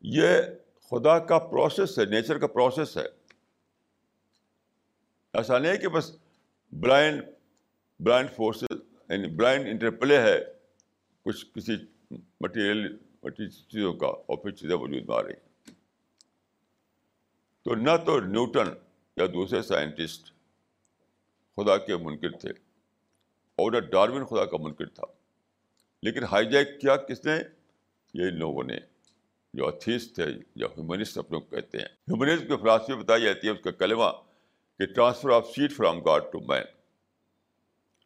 یہ 0.00 0.28
خدا 0.90 1.18
کا 1.18 1.38
پروسیس 1.38 1.98
ہے 1.98 2.04
نیچر 2.04 2.38
کا 2.38 2.46
پروسیس 2.46 2.96
ہے۔ 2.96 3.06
ایسا 5.32 5.58
نہیں 5.58 5.76
کہ 5.76 5.88
بس 5.88 6.16
بلائنڈ 6.72 7.22
بلائنڈ 8.00 8.30
فورسز 8.36 8.89
یعنی 9.10 9.28
بلائنڈ 9.28 9.66
انٹرپلے 9.68 10.18
ہے، 10.22 10.38
کچھ 11.26 11.44
کسی 11.54 11.76
مٹیریل 12.40 12.96
چیزوں 13.36 13.92
کا، 13.92 14.06
اور 14.06 14.36
پھر 14.36 14.50
چیزیں 14.50 14.76
وجود 14.76 15.08
میں 15.08 15.16
آ 15.16 15.22
رہی 15.22 15.32
ہیں۔ 15.32 15.72
تو 17.66 17.74
نہ 17.74 17.96
تو 18.06 18.18
نیوٹن 18.20 18.68
یا 19.16 19.26
دوسرے 19.26 19.62
سائنٹسٹ 19.62 20.30
خدا 21.58 21.76
کے 21.76 21.96
منکر 21.96 22.38
تھے، 22.38 22.50
اور 23.58 23.72
نہ 23.72 23.80
ڈاروین 23.92 24.24
خدا 24.24 24.44
کا 24.44 24.56
منکر 24.60 24.88
تھا۔ 24.88 25.06
لیکن 26.02 26.24
ہائی 26.24 26.46
جیک 26.50 26.80
کیا 26.80 26.96
کس 26.96 27.24
نے؟ 27.26 27.36
یہ 28.14 28.30
لوگوں 28.38 28.64
نے، 28.64 28.78
جو 29.54 29.66
اتھیس 29.66 30.12
تھے، 30.12 30.26
یا 30.54 30.66
ہیومنسٹ 30.66 31.18
اپنے 31.18 31.40
کو 31.40 31.46
کہتے 31.46 31.78
ہیں۔ 31.78 31.86
ہیومنسٹ 32.08 32.48
کی 32.48 32.56
فلاسفی 32.56 32.94
بتائی 32.94 33.22
جاتی 33.22 33.46
ہے 33.46 33.52
اس 33.52 33.60
کا 33.64 33.70
کلمہ 33.70 34.10
کہ 34.80 34.86
transfer 34.86 35.30
of 35.30 35.50
seat 35.54 35.72
from 35.72 36.00
God 36.00 36.22
to 36.32 36.40
man 36.48 36.64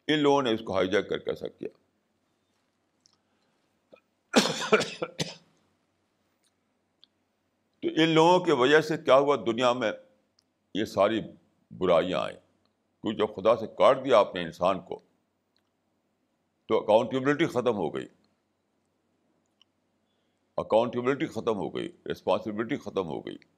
ان 0.07 0.19
لوگوں 0.19 0.41
نے 0.41 0.51
اس 0.51 0.59
کو 0.65 0.73
ہائی 0.73 0.87
جیک 0.87 1.09
کر 1.09 1.17
کے 1.17 1.29
ایسا 1.29 1.47
کیا۔ 1.47 1.69
تو 7.79 7.87
ان 7.97 8.09
لوگوں 8.09 8.39
کی 8.39 8.51
وجہ 8.51 8.81
سے 8.81 8.97
کیا 8.97 9.15
ہوا 9.15 9.35
دنیا 9.35 9.73
میں 9.73 9.91
یہ 10.73 10.85
ساری 10.85 11.21
برائیاں 11.71 12.19
آئیں۔ 12.19 12.37
کیونکہ 13.01 13.25
جب 13.25 13.35
خدا 13.35 13.55
سے 13.55 13.67
کاٹ 13.67 14.05
دیا 14.05 14.17
آپ 14.19 14.35
نے 14.35 14.41
انسان 14.41 14.79
کو، 14.79 14.99
تو 16.67 16.83
اکاؤنٹیبلٹی 16.83 17.45
ختم 17.45 17.75
ہو 17.75 17.95
گئی۔ 17.95 18.05
اکاؤنٹیبلٹی 20.57 21.25
ختم 21.25 21.55
ہو 21.55 21.75
گئی 21.75 21.91
رسپانسبلٹی 22.11 22.77
ختم 22.77 23.07
ہو 23.07 23.25
گئی۔ 23.25 23.54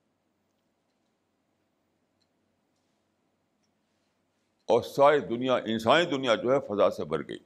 اور 4.68 4.82
ساری 4.82 5.20
دنیا، 5.20 5.56
انسانی 5.56 6.06
دنیا 6.06 6.36
جو 6.36 6.52
ہے 6.52 6.60
فضا 6.60 6.90
سے 6.90 7.04
بھر 7.04 7.20
گئی۔ 7.20 7.40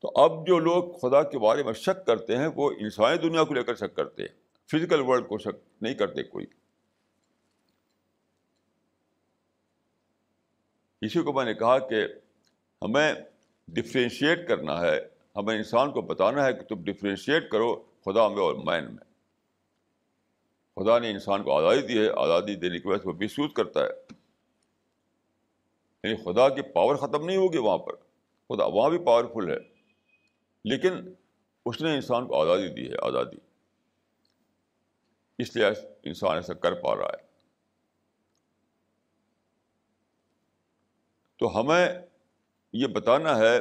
تو 0.00 0.12
اب 0.14 0.46
جو 0.46 0.58
لوگ 0.58 0.92
خدا 0.92 1.22
کے 1.22 1.38
بارے 1.38 1.62
میں 1.62 1.72
شک 1.72 2.06
کرتے 2.06 2.36
ہیں، 2.36 2.48
وہ 2.54 2.70
انسانی 2.70 3.16
دنیا 3.16 3.44
کو 3.44 3.54
لے 3.54 3.62
کر 3.62 3.74
شک 3.74 3.96
کرتے 3.96 4.22
ہیں۔ 4.22 4.40
فزیکل 4.72 5.00
ورلڈ 5.00 5.28
کو 5.28 5.38
شک 5.38 5.82
نہیں 5.82 5.94
کرتے 5.94 6.22
کوئی۔ 6.22 6.46
اسی 11.00 11.22
کو 11.22 11.32
میں 11.32 11.44
نے 11.44 11.54
کہا 11.54 11.78
کہ 11.78 12.04
ہمیں 12.82 13.14
ڈفرینشیٹ 13.68 14.48
کرنا 14.48 14.80
ہے۔ 14.80 15.00
ہمیں 15.36 15.56
انسان 15.56 15.92
کو 15.92 16.02
بتانا 16.02 16.44
ہے 16.44 16.52
کہ 16.52 16.62
تم 16.62 16.84
ڈفرینشیٹ 16.84 17.50
کرو 17.50 17.74
خدا 17.76 18.28
میں 18.28 18.40
اور 18.40 18.54
مین 18.54 18.84
میں۔ 18.84 19.04
خدا 20.76 20.98
نے 20.98 21.10
انسان 21.10 21.42
کو 21.42 21.52
آزادی 21.52 21.86
دی 21.86 21.98
ہے۔ 21.98 22.08
آزادی 22.16 22.54
دینے 22.54 22.78
کی 22.78 22.88
وجہ 22.88 23.02
سے 23.02 23.08
وہ 23.08 23.14
محسوس 23.20 23.52
کرتا 23.52 23.80
ہے۔ 23.80 24.19
یعنی 26.04 26.16
خدا 26.16 26.48
کی 26.48 26.62
پاور 26.62 26.96
ختم 26.96 27.24
نہیں 27.24 27.36
ہوگی 27.36 27.58
وہاں 27.58 27.78
پر۔ 27.78 27.92
خدا، 28.48 28.64
وہاں 28.64 28.90
بھی 28.90 28.98
پاورفل 28.98 29.50
ہے۔ 29.50 29.58
لیکن 30.64 31.14
اس 31.66 31.82
نے 31.82 31.94
انسان 31.94 32.26
کو 32.26 32.42
آزادی 32.42 32.68
دی 32.68 32.90
ہے، 32.90 32.96
آزادی۔ 33.02 33.36
اس 35.38 35.56
لیے 35.56 35.66
انسان 36.02 36.34
ایسا 36.34 36.54
کر 36.54 36.72
پا 36.72 36.96
رہا 36.96 37.04
ہے۔ 37.04 37.30
تو 41.38 41.60
ہمیں 41.60 41.88
یہ 42.72 42.86
بتانا 42.86 43.38
ہے 43.38 43.60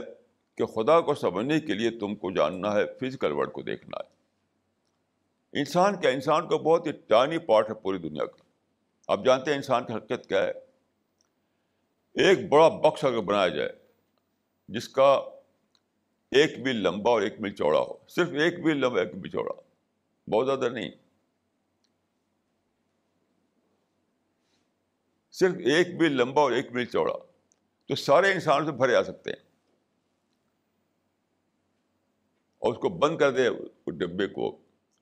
کہ 0.56 0.65
خدا 0.65 1.02
کو 1.02 1.13
سمجھنے 1.13 1.60
کے 1.60 1.73
لیے 1.73 1.89
تم 1.89 2.15
کو 2.15 2.32
جاننا 2.32 2.73
ہے 2.73 2.86
فزیکل 2.99 3.32
ورلڈ 3.32 3.52
کو 3.52 3.62
دیکھنا 3.62 3.97
ہے۔ 3.97 4.19
انسان 5.60 6.02
کیا؟ 6.02 6.10
انسان 6.10 6.47
کا 6.47 6.58
بہت 6.58 6.88
ہی 6.88 6.91
ٹانی 6.91 7.38
پارٹ 7.38 7.69
ہے 7.69 7.75
پوری 7.75 7.97
دنیا 7.97 8.25
کا۔ 8.25 8.43
آپ 9.08 9.25
جانتے 9.25 9.52
ہیں 9.52 9.58
انسان 9.58 9.86
کی 9.86 9.93
حرکت 9.93 10.30
کیا 10.30 10.43
ہے؟ 10.43 10.68
ایک 12.13 12.50
بڑا 12.50 12.67
بکس 12.67 13.04
اگر 13.06 13.22
بنایا 13.22 13.48
جائے، 13.48 13.69
جس 14.67 14.89
کا 14.89 15.22
ایک 16.32 16.60
میل 16.60 16.76
لمبا 16.76 17.12
اور 17.12 17.22
ایک 17.22 17.34
میل 17.39 17.56
چوڑا 17.56 17.80
ہو، 17.80 18.08
صرف 18.08 18.28
ایک 18.28 18.60
میل 18.60 18.78
لمبا 18.78 19.00
ایک 19.00 19.15
میل 19.15 19.30
چوڑا، 19.30 19.62
بہت 20.32 20.45
زیادہ 20.45 20.69
نہیں۔ 20.74 20.91
صرف 25.32 25.54
ایک 25.54 25.88
میل 26.02 26.12
لمبا 26.12 26.41
اور 26.41 26.52
ایک 26.52 26.72
میل 26.72 26.86
چوڑا، 26.86 27.17
تو 27.86 27.95
سارے 27.95 28.32
انسانوں 28.32 28.65
سے 28.65 28.72
بھرے 28.72 28.95
آ 28.95 29.04
سکتے 29.04 29.30
ہیں۔ 29.30 29.50
اور 32.60 32.74
اس 32.74 32.80
کو 32.80 32.89
بند 32.89 33.17
کر 33.17 33.32
دے، 33.32 33.48
اس 33.48 33.69
ڈبے 33.86 34.28
کو 34.28 34.58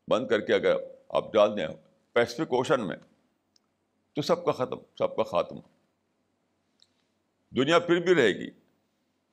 بند 0.08 0.28
کر 0.28 0.40
کے 0.40 0.54
اگر 0.54 0.76
آپ 1.10 1.34
ڈال 1.34 1.58
دیں، 1.58 1.68
پیسفک 2.14 2.42
اوشن 2.42 2.88
میں، 2.88 2.98
تو 4.14 4.22
سب 4.22 4.46
کا 4.46 4.52
ختم، 4.52 4.78
سب 4.98 5.16
کا 5.16 5.24
خاتمہ۔ 5.24 5.77
دنیا 7.56 7.80
پھر 7.80 8.00
بھی 8.00 8.16
رہے 8.16 8.30
گی، 8.30 8.50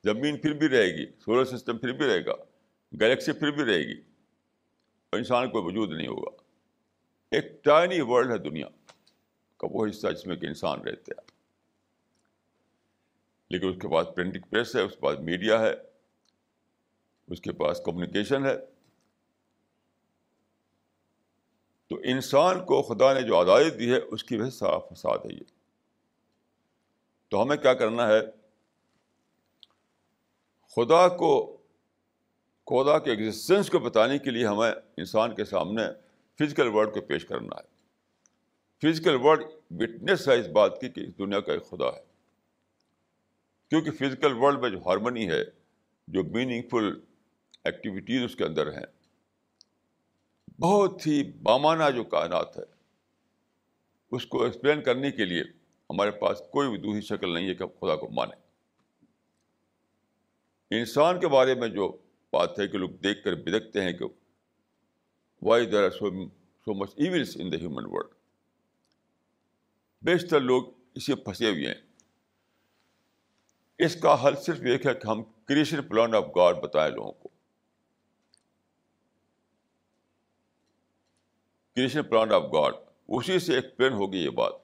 زمین 0.05 0.39
پھر 0.39 0.53
بھی 0.53 0.69
رہے 0.69 0.87
گی 0.87 1.07
سولر 1.21 1.45
سسٹم 1.45 1.79
پھر 1.79 1.93
بھی 1.93 2.07
رہے 2.07 2.27
گا 2.27 2.33
گلیکسی 2.93 3.33
پھر 3.33 3.51
بھی 3.51 3.65
رہے 3.65 3.79
گی 3.79 4.01
اور 5.11 5.19
انسان 5.19 5.51
کوئی 5.51 5.65
وجود 5.65 5.91
نہیں 5.91 6.07
ہوگا۔ 6.07 6.43
ایک 7.31 7.65
ٹائنی 7.65 8.01
ورلڈ 8.01 8.31
ہے 8.31 8.39
دنیا 8.39 8.67
کا 9.57 9.67
وہ 9.71 9.87
حصہ 9.87 10.07
جس 10.09 10.27
میں 10.27 10.37
کہ 10.37 10.47
انسان 10.47 10.81
رہتے 10.81 11.13
ہیں۔ 11.13 11.31
لیکن 13.51 13.69
اس 13.69 13.77
کے 13.83 13.89
پاس 13.89 14.07
پرنٹنگ 14.17 14.43
پریس 14.51 14.77
ہے، 14.77 14.81
اس 14.81 14.93
کے 14.93 15.01
پاس 15.01 15.19
میڈیا 15.19 15.61
ہے، 15.61 15.75
اس 17.27 17.41
کے 17.41 17.53
پاس 17.53 17.81
کمیونیکیشن 17.85 18.47
ہے۔ 18.47 18.57
تو 21.89 21.97
انسان 22.05 22.65
کو 22.65 22.83
خدا 22.83 23.13
نے 23.13 23.23
جو 23.23 23.37
آزادی 23.37 23.71
دی 23.71 23.93
ہے، 23.93 23.99
اس 23.99 24.25
کی 24.25 24.37
وجہ 24.37 24.51
سے 24.51 24.95
فساد 24.95 25.19
ہے 25.19 25.35
یہ۔ 25.35 25.64
تو 27.35 27.43
ہمیں 27.43 27.57
کیا 27.57 27.75
کرنا 27.75 28.09
ہے؟ 28.09 28.21
خدا 30.77 31.09
کو، 31.09 31.57
خدا 32.67 32.99
کے 32.99 33.11
ایگزسٹنس 33.11 33.71
کو 33.71 33.79
بتانے 33.79 34.19
کے 34.19 34.31
لیے 34.31 34.47
ہمیں 34.47 34.73
انسان 34.97 35.35
کے 35.35 35.45
سامنے 35.45 35.83
فزیکل 36.39 36.69
ورڈ 36.69 36.95
کو 36.95 37.01
پیش 37.01 37.27
کرنا 37.27 37.57
ہے۔ 37.57 37.83
فزیکل 38.83 39.17
ورڈ 39.21 39.45
وٹنس 39.71 40.29
ہے 40.29 40.41
اس 40.41 40.47
بات 40.47 40.81
کی 40.81 40.89
کہ 40.89 41.01
اس 41.01 41.19
دنیا 41.19 41.41
کا 41.41 41.53
ایک 41.53 41.65
خدا 41.65 41.87
ہے۔ 41.87 42.05
کیونکہ 43.71 43.91
فزیکل 43.91 44.33
ورلڈ 44.33 44.61
میں 44.61 44.71
جو 44.71 44.79
ہارمنی 44.79 45.31
ہے، 45.31 45.45
جو 46.09 46.25
میننگ 46.25 46.63
فل 46.71 47.01
ایکٹیویٹیز 47.65 48.23
اس 48.23 48.37
کے 48.37 48.45
اندر 48.45 48.73
ہیں، 48.73 48.87
بہت 50.61 51.07
ہی 51.07 51.33
بامانہ 51.33 51.91
جو 51.95 52.05
کائنات 52.05 52.57
ہے، 52.57 52.65
اس 54.11 54.27
کو 54.27 54.45
ایکسپلین 54.45 54.83
کرنے 54.83 55.11
کے 55.11 55.25
لیے 55.25 55.64
ہمارے 55.91 56.11
پاس 56.11 56.43
کوئی 56.53 56.69
بھی 56.69 56.79
دوسری 56.79 57.01
شکل 57.01 57.35
نہیں 57.35 57.49
ہے 57.49 57.55
کہ 57.55 57.67
خدا 57.67 57.97
کو 57.97 58.09
مانیں۔ 58.09 58.45
انسان 60.71 61.21
کے 61.21 61.29
بارے 61.29 61.55
میں 61.55 61.69
جو 61.69 61.99
بات 62.33 62.59
ہے 62.59 62.69
کہ 62.69 62.79
لوگ 62.79 62.91
دیکھ 62.91 63.25
کر 63.25 63.35
بدکتے 63.35 63.83
ہیں 63.83 63.93
کہ 63.93 64.05
why 65.43 65.67
there 65.67 65.85
are 65.85 65.91
so 65.91 66.29
so 66.29 66.75
much 66.75 66.91
events 66.97 67.37
in 67.41 67.53
the 67.53 67.57
human 67.57 67.83
world 67.87 68.15
بیشتر 70.03 70.41
لوگ 70.41 70.65
اسے 70.95 71.15
پھنسے 71.15 71.51
ہوئے 71.51 71.67
ہیں۔ 71.67 71.75
اس 73.79 73.97
کا 73.97 74.25
حل 74.25 74.37
صرف 74.37 74.61
ایک 74.61 74.87
ہے 74.87 74.95
کہ 74.95 75.07
ہم 75.07 75.23
کریشن 75.45 75.83
پلان 75.83 76.15
آف 76.15 76.25
گاڈ 76.37 76.57
بتائیں 76.57 76.95
لوگوں 76.95 77.13
کو۔ 77.13 77.29
کریشن 81.77 82.03
پلان 82.03 82.33
آف 82.33 82.43
گاڈ 82.43 82.75
اسی 83.09 83.39
سے 83.39 83.55
ایکسپلین 83.55 83.93
ہوگی 83.93 84.19
یہ 84.19 84.31
بات۔ 84.31 84.64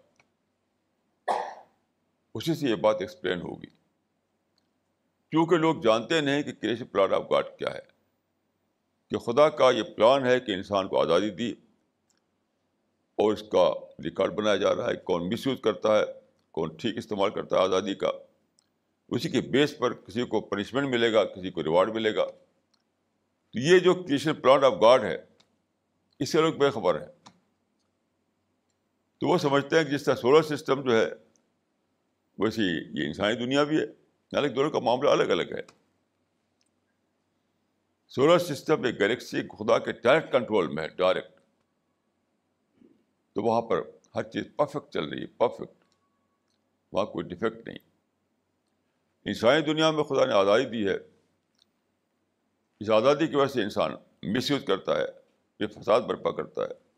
اسی 2.34 2.54
سے 2.54 2.66
یہ 2.66 2.74
بات 2.74 2.96
ایکسپلین 3.00 3.40
ہوگی۔ 3.40 3.66
کیونکہ 5.30 5.56
لوگ 5.56 5.76
جانتے 5.82 6.20
نہیں 6.20 6.42
کہ 6.42 6.52
کریشن 6.52 6.86
پلان 6.86 7.14
آف 7.14 7.22
گاڈ 7.30 7.44
کیا 7.58 7.74
ہے۔ 7.74 8.00
کہ 9.10 9.18
خدا 9.18 9.48
کا 9.48 9.70
یہ 9.70 9.82
پلان 9.82 10.26
ہے 10.26 10.40
کہ 10.40 10.52
انسان 10.52 10.88
کو 10.88 11.00
آزادی 11.00 11.30
دی 11.30 11.52
اور 13.14 13.32
اس 13.32 13.42
کا 13.52 13.72
ریکارڈ 14.04 14.32
بنایا 14.32 14.56
جا 14.56 14.74
رہا 14.74 14.90
ہے، 14.90 14.96
کون 14.96 15.28
مس 15.28 15.46
یوز 15.46 15.58
کرتا 15.60 15.98
ہے، 15.98 16.04
کون 16.50 16.76
ٹھیک 16.76 16.96
استعمال 16.98 17.30
کرتا 17.30 17.56
ہے 17.56 17.62
آزادی 17.62 17.94
کا۔ 17.94 18.10
اسی 19.08 19.28
کے 19.28 19.40
بیس 19.40 19.78
پر 19.78 19.92
کسی 19.92 20.22
کو 20.22 20.40
پنشمنٹ 20.40 20.88
ملے 20.88 21.12
گا، 21.12 21.24
کسی 21.24 21.50
کو 21.50 21.62
ریوارڈ 21.62 21.90
ملے 21.90 22.16
گا۔ 22.16 22.26
تو 23.50 23.58
یہ 23.58 23.78
جو 23.78 23.94
کریشن 23.94 24.34
پلان 24.34 24.64
آف 24.64 24.72
گاڈ 24.82 25.04
ہے، 25.04 25.18
اس 26.18 26.32
سے 26.32 26.40
لوگ 26.40 26.54
بے 26.54 26.70
خبر 26.70 27.00
ہیں۔ 27.00 27.08
تو 29.20 29.28
وہ 29.28 29.38
سمجھتے 29.38 29.76
ہیں 29.76 29.84
کہ 29.84 29.90
جس 29.90 30.04
طرح 30.04 30.14
سولر 30.14 30.42
سسٹم 30.42 30.82
جو 30.82 30.96
ہے 30.96 31.29
ویسی 32.40 32.62
یہ 32.62 33.06
انسانی 33.06 33.34
دنیا 33.34 33.64
بھی 33.64 33.78
ہے 33.78 33.84
حالانکہ 33.84 34.54
دونوں 34.54 34.70
کا 34.70 34.78
معاملہ 34.78 35.08
الگ 35.08 35.22
الگ 35.22 35.42
ہے۔ 35.42 35.60
سولر 38.08 38.38
سسٹم 38.38 38.84
ایک 38.84 39.00
گلیکسی 39.00 39.42
خدا 39.58 39.78
کے 39.78 39.92
ڈائریکٹ 39.92 40.32
کنٹرول 40.32 40.68
میں 40.68 40.82
ہے 40.82 40.88
ڈائریکٹ 40.88 41.40
تو 43.32 43.42
وہاں 43.42 43.62
پر 43.62 43.82
ہر 44.14 44.22
چیز 44.22 44.44
پرفیکٹ 44.56 44.92
چل 44.92 45.04
رہی 45.04 45.20
ہے 45.20 45.26
پرفیکٹ 45.26 45.84
وہاں 46.92 47.06
کوئی 47.06 47.28
ڈیفیکٹ 47.28 47.68
نہیں۔ 47.68 47.78
انسانی 49.24 49.60
دنیا 49.60 49.90
میں 49.90 50.04
خدا 50.04 50.24
نے 50.24 50.32
آزادی 50.32 50.64
دی 50.64 50.88
ہے۔ 50.88 50.96
اس 52.80 52.90
آزادی 52.90 53.26
کی 53.26 53.36
وجہ 53.36 53.52
سے 53.52 53.62
انسان 53.62 53.90
مس 54.22 54.50
یوز 54.50 54.64
کرتا 54.64 54.98
ہے، 54.98 55.04
یہ 55.60 55.66
فساد 55.66 56.00
برپا 56.00 56.30
کرتا 56.30 56.62
ہے۔ 56.62 56.89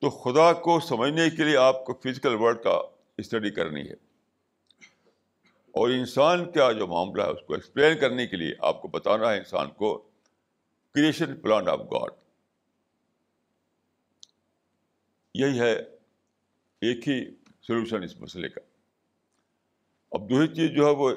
تو 0.00 0.10
خدا 0.10 0.52
کو 0.52 0.80
سمجھنے 0.80 1.30
کے 1.30 1.44
لیے 1.44 1.56
آپ 1.56 1.84
کو 1.84 1.94
فزیکل 1.94 2.34
ورڈ 2.34 2.62
کا 2.62 2.80
اسٹڈی 3.18 3.50
کرنی 3.50 3.80
ہے۔ 3.80 4.08
اور 5.68 5.88
انسان 5.88 6.52
کا 6.52 6.72
جو 6.72 6.86
معاملہ 6.86 7.22
ہے 7.22 7.28
اس 7.28 7.46
کو 7.46 7.54
ایکسپلین 7.54 7.98
کرنے 7.98 8.26
کے 8.26 8.36
لیے 8.36 8.54
آپ 8.58 8.82
کو 8.82 8.88
بتانا 8.88 9.32
ہے 9.32 9.38
انسان 9.38 9.70
کو 9.70 9.98
کریشن 10.94 11.36
پلان 11.40 11.68
آف 11.68 11.80
گاڈ 11.80 12.10
یہی 15.34 15.60
ہے 15.60 15.76
ایک 16.80 17.08
ہی 17.08 17.34
سولوشن 17.62 18.02
اس 18.02 18.20
مسئلے 18.20 18.48
کا۔ 18.48 18.60
اب 20.10 20.30
دوسری 20.30 20.54
چیز 20.54 20.70
جو 20.70 20.86
ہے 20.86 20.90
وہ 20.90 21.12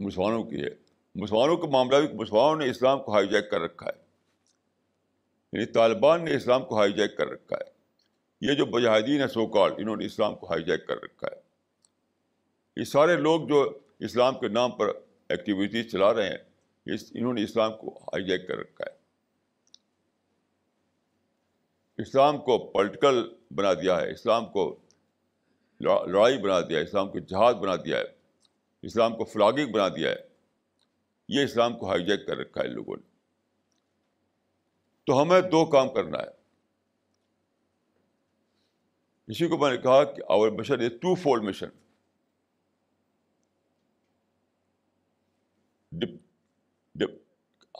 مسلمانوں 0.00 0.44
کی 0.44 0.62
ہے۔ 0.62 0.70
مسلمانوں 1.14 1.56
کا 1.56 1.66
معاملہ 1.66 1.96
بھی 1.96 2.16
مسلمانوں 2.16 2.56
نے 2.56 2.70
اسلام 2.70 3.02
کو 3.02 3.12
ہائی 3.12 3.28
جیک 3.28 3.50
کر 3.50 3.60
رکھا 3.60 3.86
ہے۔ 3.86 4.02
یعنی 5.52 5.66
طالبان 5.66 6.24
نے 6.24 6.36
اسلام 6.36 6.64
کو 6.64 6.78
ہائی 6.78 6.92
جیک 6.92 7.16
کر 7.16 7.28
رکھا 7.28 7.56
ہے۔ 7.56 7.73
یہ 8.48 8.54
جو 8.54 8.66
مجاہدین 8.66 9.20
ہیں 9.20 9.28
سوکال 9.28 9.72
انہوں 9.78 9.96
نے 9.96 10.06
اسلام 10.06 10.34
کو 10.34 10.46
ہائی 10.46 10.64
جیک 10.64 10.86
کر 10.86 11.02
رکھا 11.02 11.28
ہے۔ 11.28 11.40
یہ 12.76 12.84
سارے 12.84 13.16
لوگ 13.16 13.48
جو 13.48 13.78
اسلام 13.98 14.38
کے 14.38 14.48
نام 14.48 14.70
پر 14.70 14.86
ایکٹیویٹیز 15.28 15.92
چلا 15.92 16.14
رہے 16.14 16.28
ہیں 16.28 16.38
انہوں 16.86 17.32
نے 17.32 17.42
اسلام 17.42 17.76
کو 17.76 17.98
ہائی 17.98 18.24
جیک 18.24 18.48
کر 18.48 18.56
رکھا 18.56 18.84
ہے۔ 18.90 18.96
اسلام 22.02 22.38
کو 22.38 22.58
پولیٹیکل 22.58 23.34
بنا 23.50 23.74
دیا 23.74 24.00
ہے، 24.00 24.12
اسلام 24.12 24.46
کو 24.46 24.76
لڑائی 25.80 26.38
بنا 26.38 26.60
دیا 26.60 26.78
ہے، 26.78 26.82
اسلام 26.82 27.12
کو 27.12 27.18
جہاد 27.18 27.54
بنا 27.54 27.76
دیا 27.76 27.98
ہے، 27.98 28.04
اسلام 28.82 29.16
کو 29.16 29.24
فلاگنگ 29.24 29.72
بنا 29.72 29.88
دیا 29.88 30.10
ہے۔ 30.10 30.16
یہ 31.28 31.44
اسلام 31.44 31.78
کو 31.78 31.88
ہائی 31.88 32.04
جیک 32.04 32.26
کر 32.26 32.36
رکھا 32.36 32.62
ہے 32.62 32.68
لوگوں 32.68 32.96
نے۔ 32.96 33.08
تو 35.06 35.22
ہمیں 35.22 35.40
دو 35.40 35.66
کام 35.66 35.88
کرنا 35.88 36.18
ہے۔ 36.18 36.43
اسی 39.26 39.48
کو 39.48 39.58
میں 39.58 39.70
نے 39.70 39.76
کہا 39.76 40.04
کہ 40.04 40.22
our 40.28 40.48
mission 40.48 40.80
is 40.80 40.92
twofold 41.14 41.42
mission. 41.42 41.68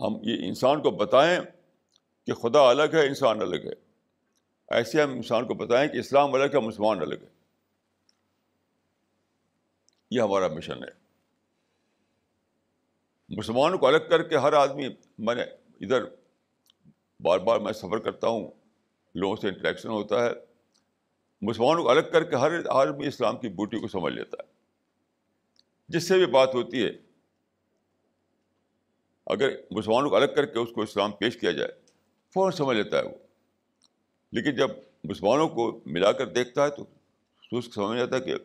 ہم 0.00 0.12
یہ 0.22 0.48
انسان 0.48 0.82
کو 0.82 0.90
بتائیں 0.90 1.40
کہ 2.26 2.32
خدا 2.32 2.70
الگ 2.70 2.82
ہے، 2.82 3.06
انسان 3.06 3.40
الگ 3.40 3.56
ہے۔ 3.56 3.72
ایسے 4.70 5.02
ہم 5.02 5.10
انسان 5.10 5.46
کو 5.46 5.54
بتائیں 5.54 5.88
کہ 5.88 5.98
اسلام 5.98 6.34
الگ 6.34 6.44
ہے، 6.44 6.60
مسلمان 6.60 7.00
الگ 7.00 7.14
ہے۔ 7.14 7.28
یہ 10.10 10.20
ہمارا 10.20 10.48
مشن 10.48 10.84
ہے۔ 10.84 11.04
مسلمانوں 13.28 13.78
کو 13.78 13.86
الگ 13.86 13.98
کر 14.10 14.22
کے 14.22 14.36
ہر 14.36 14.52
آدمی، 14.52 14.88
میں 15.18 15.34
نے 15.34 15.42
ادھر 15.80 16.04
بار 17.20 17.38
بار 17.38 17.60
میں 17.60 17.72
سفر 17.72 17.98
کرتا 17.98 18.28
ہوں، 18.28 18.50
لوگوں 19.14 19.36
سے 19.36 19.48
انٹریکشن 19.48 19.88
ہوتا 19.88 20.24
ہے۔ 20.24 20.53
مسلمانوں 21.44 21.82
کو 21.82 21.90
الگ 21.90 22.00
کر 22.12 22.24
کے 22.24 22.36
ہر 22.36 22.52
آدمی 22.68 23.06
اسلام 23.06 23.38
کی 23.38 23.48
بوٹی 23.48 23.80
کو 23.80 23.88
سمجھ 23.88 24.14
لیتا 24.14 24.36
ہے۔ 24.42 24.52
جس 25.88 26.08
سے 26.08 26.18
بھی 26.18 26.26
بات 26.26 26.54
ہوتی 26.54 26.84
ہے، 26.84 26.90
اگر 29.26 29.50
مسلمانوں 29.70 30.10
کو 30.10 30.16
الگ 30.16 30.34
کر 30.36 30.46
کے 30.46 30.58
اس 30.58 30.68
کو 30.74 30.82
اسلام 30.82 31.12
پیش 31.12 31.36
کیا 31.36 31.52
جائے، 31.52 31.70
فوراً 32.34 32.56
سمجھ 32.56 32.76
لیتا 32.76 32.98
ہے 32.98 33.02
وہ۔ 33.02 33.16
لیکن 34.32 34.54
جب 34.54 34.70
مسلمانوں 35.04 35.48
کو 35.48 35.80
ملا 35.86 36.12
کر 36.12 36.26
دیکھتا 36.26 36.64
ہے 36.64 36.70
تو 36.70 36.82
اس 37.52 37.64
کو 37.64 37.72
سمجھ 37.72 38.00
آتا 38.00 38.16
ہے 38.16 38.20
کہ 38.20 38.36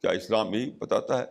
کیا 0.00 0.10
اسلام 0.10 0.54
یہی 0.54 0.70
بتاتا 0.70 1.18
ہے۔ 1.18 1.24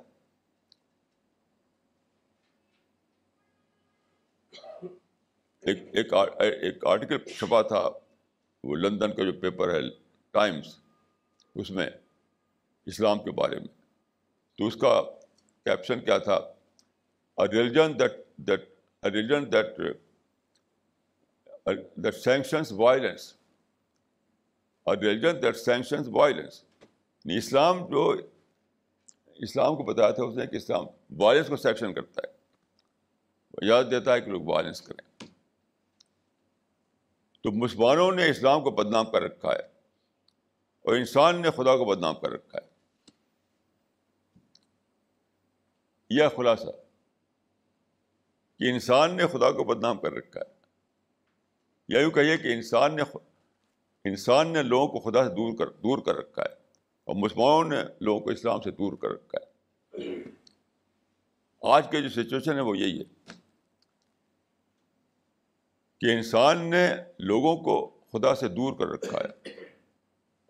ایک 5.61 6.13
ایک 6.33 6.85
آرٹیکل 6.85 7.17
چھپا 7.17 7.61
تھا، 7.61 7.89
وہ 8.63 8.75
لندن 8.75 9.15
کا 9.15 9.23
جو 9.23 9.33
پیپر 9.33 9.73
ہے۔ 9.73 10.02
ٹائمس 10.33 10.79
اس 11.55 11.71
میں 11.71 11.89
اسلام 12.85 13.23
کے 13.23 13.31
بارے 13.31 13.55
میں۔ 13.55 13.83
تو 14.57 14.67
اس 14.67 14.75
کا 14.75 15.01
کیپشن 15.63 15.99
کیا 15.99 16.17
تھا؟ 16.17 16.39
Religion 17.37 17.99
that 17.99 18.11
that 18.35 18.69
religion 19.05 19.51
that 19.51 19.77
that 21.95 22.15
sanctions 22.15 22.71
violence 22.71 23.33
religion 24.87 25.41
that 25.41 25.57
sanctions 25.57 26.07
violence 26.11 26.63
Islam 27.25 27.77
جو 27.89 28.15
اسلام 29.35 29.75
کو 29.75 29.83
بتایا 29.83 30.11
تھا 30.11 30.23
اس 30.23 30.35
نے 30.35 30.47
کہ 30.47 30.55
اسلام 30.55 30.85
وائلنس 31.17 31.47
کو 31.47 31.55
سیکشن 31.55 31.93
کرتا 31.93 32.21
ہے۔ 32.27 32.33
یاد 33.67 33.83
دیتا 33.91 34.13
ہے 34.13 34.21
کہ 34.21 34.31
لوگ 34.31 34.41
وائلنس 34.41 34.81
کریں۔ 34.81 35.27
تو 37.41 37.51
مسلمانوں 37.51 38.11
نے 38.11 38.29
اسلام 38.29 38.63
کو 38.63 38.71
بدنام 38.71 39.11
کر 39.11 39.21
رکھا 39.21 39.49
ہے۔ 39.49 39.72
اور 40.83 40.95
انسان 40.95 41.41
نے 41.41 41.51
خدا 41.51 41.77
کو 41.77 41.85
بدنام 41.85 42.15
کر 42.15 42.29
رکھا 42.29 42.59
ہے۔ 42.59 42.73
یہ 46.09 46.23
خلاصہ 46.35 46.69
کہ 48.59 48.71
انسان 48.71 49.17
نے 49.17 49.27
خدا 49.27 49.51
کو 49.51 49.63
بدنام 49.63 49.97
کر 49.97 50.11
رکھا 50.11 50.39
ہے۔ 50.39 50.53
یا 51.87 52.01
یوں 52.01 52.11
کہیے 52.11 52.37
کہ 52.37 52.47
انسان 52.47 52.95
نے 52.95 53.03
انسان 54.05 54.53
نے 54.53 54.63
لوگوں 54.63 54.87
کو 54.87 54.99
خدا 54.99 55.23
سے 55.23 55.29
دور 55.29 55.57
کر 55.57 55.67
دور 55.67 55.97
کر 55.97 56.15
رکھا 56.15 56.41
ہے 56.41 56.53
اور 57.03 57.15
مسلمانوں 57.15 57.63
نے 57.63 57.77
لوگوں 57.99 58.19
کو 58.19 58.29
اسلام 58.29 58.61
سے 58.61 58.71
دور 58.71 58.93
کر 58.93 59.07
رکھا 59.07 59.37
ہے۔ 59.37 59.53
آج 61.61 61.91
کے 61.91 62.01
جو 62.01 62.09
سچویشن 62.09 62.53
ہے 62.55 62.61
وہ 62.61 62.77
یہی 62.77 62.99
ہے 62.99 63.39
کہ 66.01 66.05
انسان 66.05 66.69
نے 66.69 66.93
لوگوں 67.19 67.57
کو 67.57 67.99
خدا 68.11 68.35
سے 68.35 68.47
دور 68.47 68.73
کر 68.73 68.85
رکھا 68.85 69.19
ہے۔ 69.19 69.62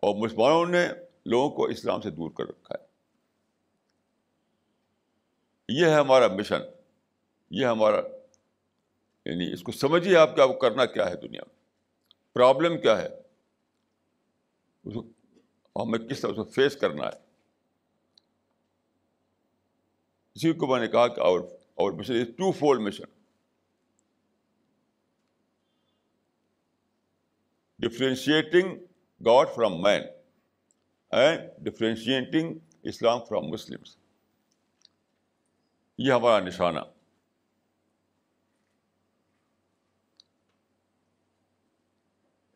اور 0.04 0.16
مسلمانوں 0.16 0.66
نے 0.66 0.88
لوگوں 1.26 1.50
کو 1.50 1.66
اسلام 1.66 2.02
سے 2.02 2.10
دور 2.10 2.32
کر 2.32 2.44
رکھا 2.44 2.76
ہے۔ 2.76 2.86
یہ 5.70 5.86
ہے 5.86 5.96
ہمارا 5.96 6.28
مشن۔ 6.28 6.60
یہ 7.52 7.66
ہمارا 7.66 8.02
یعنی 9.26 9.54
اس 9.54 9.64
کو 9.64 9.72
سمجھیے 9.72 10.18
آپ 10.18 10.36
کیا 10.36 10.44
وہ 10.44 10.54
کرنا 10.54 10.86
کیا 10.86 11.10
ہے 11.10 11.16
دنیا 11.16 11.42
میں۔ 11.48 11.56
پرابلم 12.34 12.82
کیا 12.82 13.02
ہے؟ 13.02 13.08
اس 14.84 14.94
کو 14.94 15.84
ہمیں 15.84 16.00
کس 16.00 16.22
طرح 16.22 16.30
اس 16.30 16.36
کو 16.36 16.44
فیس 16.44 16.76
کرنا 16.76 17.06
ہے؟ 17.06 17.20
اسی 20.36 20.54
کو 20.54 20.68
میں 20.68 20.80
نے 20.80 20.88
کہا 20.88 21.08
کہ 21.08 21.22
our 21.22 21.40
our 21.76 21.92
mission 21.92 22.14
is 22.14 22.28
twofold 22.52 22.80
mission 22.80 23.04
differentiating 27.80 28.86
God 29.26 29.48
from 29.56 29.82
man 29.82 30.02
and 31.12 31.42
differentiating 31.58 32.60
Islam 32.84 33.20
from 33.30 33.44
Muslims 33.44 33.98
یہ 35.98 36.12
ہمارا 36.12 36.46
نشانہ۔ 36.46 36.80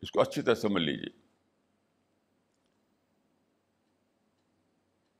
اس 0.02 0.10
کو 0.10 0.20
اچھی 0.20 0.42
طرح 0.42 0.54
سمجھ 0.54 0.82
لیجیے 0.82 1.18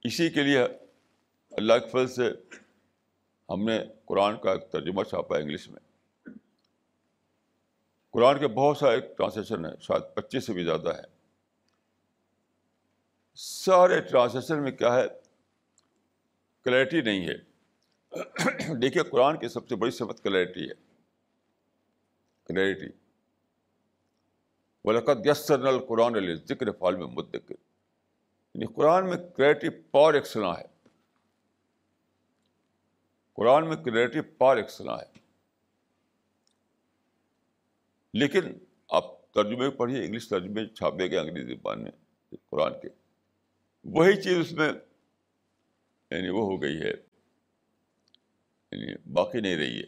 اسی 0.04 0.30
کے 0.30 0.42
لیے 0.42 0.62
اللہ 1.50 1.72
کے 1.72 1.88
فضل 1.88 2.08
سے 2.08 2.30
ہم 3.48 3.64
نے 3.64 3.78
قرآن 4.04 4.40
کا 4.40 4.52
ایک 4.52 4.72
ترجمہ 4.72 5.02
چھاپا 5.02 5.38
انگلش 5.38 5.68
میں۔ 5.68 5.80
قرآن 8.10 8.38
کے 8.38 8.48
بہت 8.48 8.76
سارے 8.76 9.00
ٹرانسلیشن 9.00 9.64
ہیں 9.64 9.72
شاید 9.80 10.14
پچیس 10.14 10.46
سے 10.46 10.52
بھی 10.52 10.64
زیادہ 10.64 10.88
ہے۔ 10.88 11.17
سارے 13.40 14.00
ٹرانسلیشن 14.00 14.62
میں 14.62 14.72
کیا 14.72 14.94
ہے 14.94 15.06
کلیئرٹی 16.64 17.00
نہیں 17.00 17.28
ہے۔ 17.28 17.36
دیکھیے، 18.76 19.02
قرآن 19.02 19.38
کی 19.38 19.48
سب 19.48 19.68
سے 19.68 19.76
بڑی 19.76 19.90
صفت 19.90 20.22
کلیئرٹی 20.22 20.68
ہے۔ 20.68 20.74
کلیئرٹی 22.44 22.86
ولقت 24.84 25.26
یسر 25.26 25.66
القرآن 25.66 26.16
علیہ 26.16 26.34
ذکر 26.34 26.72
فال 26.72 26.96
میں 26.96 27.06
مدکر 27.06 27.54
یعنی 28.54 28.66
قرآن 28.66 29.08
میں 29.08 29.16
کلیئرٹی 29.16 29.68
پار 29.68 30.14
ایکسنا 30.14 30.58
ہے۔ 30.58 30.66
قرآن 33.32 33.68
میں 33.68 33.76
کلیئرٹی 33.76 34.20
پار 34.20 34.56
ایکسنا 34.56 34.92
ہے۔ 34.92 35.18
لیکن 38.14 38.40
آپ 38.88 39.32
ترجمے 39.32 39.70
پڑھیے، 39.70 40.04
انگلش 40.04 40.28
ترجمے 40.28 40.66
چھاپے 40.66 41.10
گئے 41.10 41.18
انگریزی 41.18 41.54
زبان 41.54 41.82
میں 41.82 41.90
قرآن 42.50 42.72
کے۔ 42.82 43.07
وہی 43.84 44.22
چیز 44.22 44.38
اس 44.38 44.52
میں 44.52 44.72
یعنی 46.10 46.28
وہ 46.28 46.42
ہو 46.42 46.62
گئی 46.62 46.76
ہے 46.76 46.90
یعنی 48.72 49.12
باقی 49.12 49.40
نہیں 49.40 49.56
رہی 49.56 49.80
ہے۔ 49.80 49.86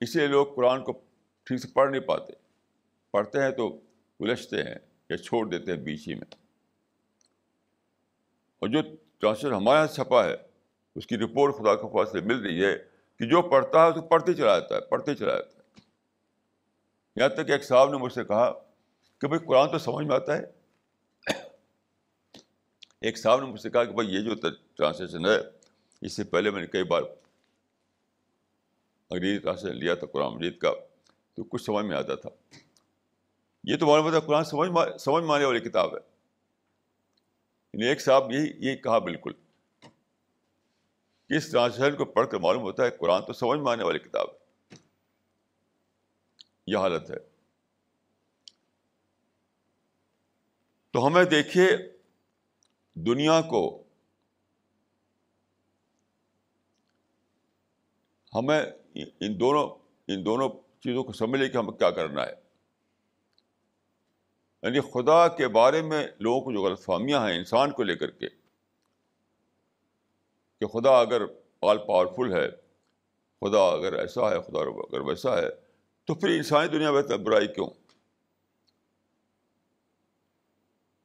اس 0.00 0.16
لیے 0.16 0.26
لوگ 0.26 0.46
قرآن 0.54 0.84
کو 0.84 0.92
ٹھیک 1.44 1.58
سے 1.58 1.68
پڑھ 1.68 1.90
نہیں 1.90 2.00
پاتے۔ 2.00 2.32
پڑھتے 3.10 3.42
ہیں 3.42 3.50
تو 3.50 3.80
الجھتے 4.20 4.62
ہیں 4.62 4.74
یا 5.10 5.16
چھوڑ 5.16 5.48
دیتے 5.48 5.72
ہیں 5.72 5.78
بیچ 5.78 6.08
ہی 6.08 6.14
میں۔ 6.14 6.34
اور 8.58 8.68
جو 8.68 8.82
ٹرانسلیشن 9.18 9.56
ہمارے 9.56 9.76
یہاں 9.76 9.86
چھپا 9.86 10.24
ہے، 10.24 10.34
اس 10.94 11.06
کی 11.06 11.16
رپورٹ 11.18 11.54
خدا 11.54 11.74
کے 11.74 11.94
پاس 11.94 12.12
سے 12.12 12.20
مل 12.20 12.36
رہی 12.36 12.64
ہے 12.64 12.78
کہ 13.18 13.28
جو 13.28 13.42
پڑھتا 13.42 13.86
ہے، 13.86 13.90
اسے 13.90 14.08
پڑھتے 14.08 14.34
چلا 14.34 14.58
جاتا 14.58 14.74
ہے، 14.74 14.80
پڑھتے 14.80 15.14
چلا 15.14 15.34
جاتا 15.34 15.56
ہے۔ 15.56 15.80
یہاں 17.16 17.28
تک 17.28 17.46
کہ 17.46 17.52
ایک 17.52 17.64
صاحب 17.64 17.90
نے 17.90 17.96
مجھ 17.96 18.12
سے 18.12 18.24
کہا 18.24 18.52
کہ 19.18 19.28
بھائی 19.28 19.46
قرآن 19.46 19.70
تو 19.70 19.78
سمجھ 19.78 20.06
میں 20.06 20.16
آتا 20.16 20.38
ہے 20.38 20.61
ایک 23.02 23.18
صاحب 23.18 23.40
نے 23.40 23.46
مجھ 23.46 23.60
سے 23.60 23.70
کہا 23.70 23.84
کہ 23.84 23.92
بھائی 23.92 24.08
یہ 24.08 24.20
جو 24.20 24.50
ٹرانسلیشن 24.50 25.26
ہے، 25.26 25.40
اس 26.00 26.16
سے 26.16 26.24
پہلے 26.24 26.50
میں 26.50 26.60
نے 26.60 26.66
کئی 26.66 26.84
بار 26.84 27.02
انگریزی 29.10 29.38
ٹرانسلیشن 29.38 29.76
لیا 29.76 29.94
تھا، 29.94 30.06
قرآن 30.06 30.34
مجید 30.34 30.58
کا، 30.58 30.70
تو 31.34 31.44
کچھ 31.44 31.62
سمجھ 31.62 31.84
میں 31.86 31.96
آتا 31.96 32.14
تھا۔ 32.14 32.30
یہ 33.64 33.76
تو 33.76 33.86
معلوم 33.86 34.06
ہوتا 34.06 34.16
ہے 34.16 34.20
قرآن 34.20 34.44
سمجھ 34.44 34.70
سمجھ 35.00 35.24
میں 35.24 35.34
آنے 35.34 35.44
والی 35.44 35.60
کتاب 35.60 35.94
ہے۔ 35.94 36.00
یعنی 37.72 37.86
ایک 37.86 38.00
صاحب 38.00 38.32
یہی 38.32 38.52
یہی 38.56 38.76
کہا 38.76 38.98
بالکل۔ 38.98 39.32
کہ 41.28 41.34
اس 41.36 41.50
ٹرانسلیشن 41.50 41.96
کو 41.96 42.04
پڑھ 42.04 42.28
کر 42.30 42.36
معلوم 42.36 42.62
ہوتا 42.62 42.84
ہے 42.84 42.90
قرآن 42.90 43.24
تو 43.26 43.32
سمجھ 43.32 43.60
میں 43.60 43.72
آنے 43.72 43.84
والی 43.84 43.98
کتاب 43.98 44.26
ہے۔ 44.30 44.76
یہ 46.66 46.76
حالت 46.76 47.10
ہے۔ 47.10 47.16
تو 50.90 51.06
ہمیں 51.06 51.24
دیکھیے 51.24 51.91
دنیا 52.94 53.40
کو 53.40 53.82
ہمیں 58.34 58.62
ان 58.94 59.40
دونوں 59.40 59.68
ان 60.08 60.24
دونوں 60.24 60.48
چیزوں 60.80 61.04
کو 61.04 61.12
سمجھ 61.12 61.40
لے 61.40 61.48
کہ 61.48 61.56
ہمیں 61.56 61.72
کیا 61.72 61.90
کرنا 61.90 62.26
ہے۔ 62.26 62.32
یعنی 64.62 64.80
خدا 64.80 65.28
کے 65.28 65.48
بارے 65.48 65.82
میں 65.82 66.06
لوگوں 66.18 66.40
کو 66.40 66.52
جو 66.52 66.62
غلط 66.62 66.80
فہمیاں 66.80 67.28
ہیں، 67.28 67.38
انسان 67.38 67.70
کو 67.70 67.82
لے 67.82 67.96
کر 67.96 68.10
کے، 68.10 68.28
کہ 70.60 70.66
خدا 70.66 71.00
اگر 71.00 71.22
آل 71.62 71.78
پاورفل 71.78 72.32
ہے، 72.32 72.50
خدا 73.40 73.58
اگر 73.58 73.92
ایسا 73.92 74.30
ہے، 74.30 74.40
خدا 74.40 74.60
اگر 74.60 75.00
ویسا 75.00 75.38
ہے، 75.38 75.48
تو 76.04 76.14
پھر 76.14 76.28
انسانی 76.28 76.68
دنیا 76.68 76.90
میں 76.90 77.02
برائی 77.02 77.46
کیوں؟ 77.46 77.81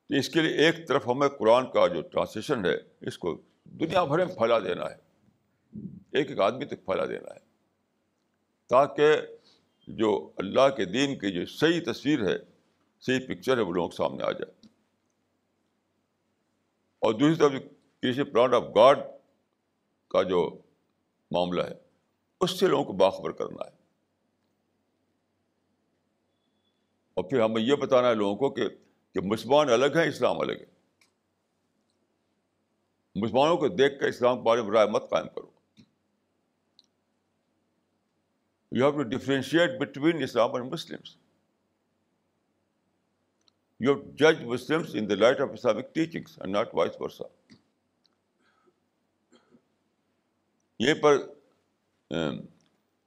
تو 0.10 0.16
اس 0.16 0.30
کے 0.30 0.42
لیے 0.42 0.52
ایک 0.52 0.88
طرف 0.88 1.08
ہمیں 1.08 1.30
قرآن 1.30 1.72
کا 1.72 1.88
جو 1.88 2.02
ٹرانسلیشن 2.02 2.66
ہے، 2.66 2.76
اس 3.02 3.18
کو 3.18 3.42
دنیا 3.64 4.04
بھر 4.04 4.26
میں 4.26 4.36
پھیلا 4.36 4.60
دینا 4.60 4.86
ہے۔ 4.86 4.96
ایک 6.12 6.30
ایک 6.30 6.40
آدمی 6.40 6.66
تک 6.66 6.86
پھیلا 6.86 7.06
دینا 7.06 7.34
ہے۔ 7.34 7.40
تاکہ 8.68 9.18
جو 9.88 10.32
اللہ 10.38 10.70
کے 10.70 10.86
دین 10.86 11.20
کی 11.20 11.32
جو 11.32 11.46
صحیح 11.46 11.82
تصویر 11.86 12.30
ہے، 12.30 12.38
صحیح 13.00 13.20
پکچر 13.28 13.58
ہے، 13.58 13.62
وہ 13.62 13.74
لوگوں 13.74 13.90
کے 13.90 13.96
سامنے 13.96 14.24
آ 14.24 14.32
جائے۔ 14.32 14.68
اور 17.00 17.14
دوسری 17.14 17.36
طرف 17.36 17.52
کسی 18.02 18.24
پلانٹ 18.24 18.54
آف 18.54 18.64
گاڈ 18.76 19.00
کا 20.08 20.24
جو 20.24 20.58
معاملہ 21.32 21.62
ہے، 21.62 21.74
اس 22.42 22.60
سے 22.60 22.68
لوگوں 22.68 22.86
کو 22.86 22.94
باخبر 22.94 23.32
کرنا 23.32 23.66
ہے۔ 23.66 23.78
اور 27.14 27.24
پھر 27.24 27.42
ہمیں 27.42 27.62
یہ 27.62 27.76
بتانا 27.76 28.10
ہے 28.10 28.16
لوگوں 28.16 28.36
کو 28.36 28.50
کہ 28.50 28.64
کہ 29.18 29.22
مسلمان 29.22 29.70
الگ 29.70 29.96
ہیں، 29.96 30.08
اسلام 30.08 30.40
الگ 30.40 30.52
ہے 30.52 30.66
مسلمانوں 33.16 33.58
کو 33.58 33.68
دیکھ 33.68 34.00
کر 34.00 34.08
اسلام 34.08 34.38
کے 34.38 34.44
بارے 34.44 34.62
میں 34.62 34.72
رائے 34.72 34.88
مت 34.88 35.10
قائم 35.10 35.28
کرو۔ 35.28 35.50
You 38.72 38.90
have 38.90 38.92
to 38.92 39.04
differentiate 39.04 39.80
between 39.80 40.24
Islam 40.24 40.56
and 40.56 40.74
Muslims 40.74 41.16
you 43.80 43.94
جج 44.16 44.44
Muslims 44.44 44.96
in 44.96 45.10
the 45.10 45.16
light 45.16 45.42
of 45.42 45.50
Islamic 45.54 45.94
teachings 45.96 46.40
and 46.40 46.54
not 46.54 46.76
vice 46.76 47.02
versa 47.02 47.24
یہ 50.80 50.94
پر 50.94 51.18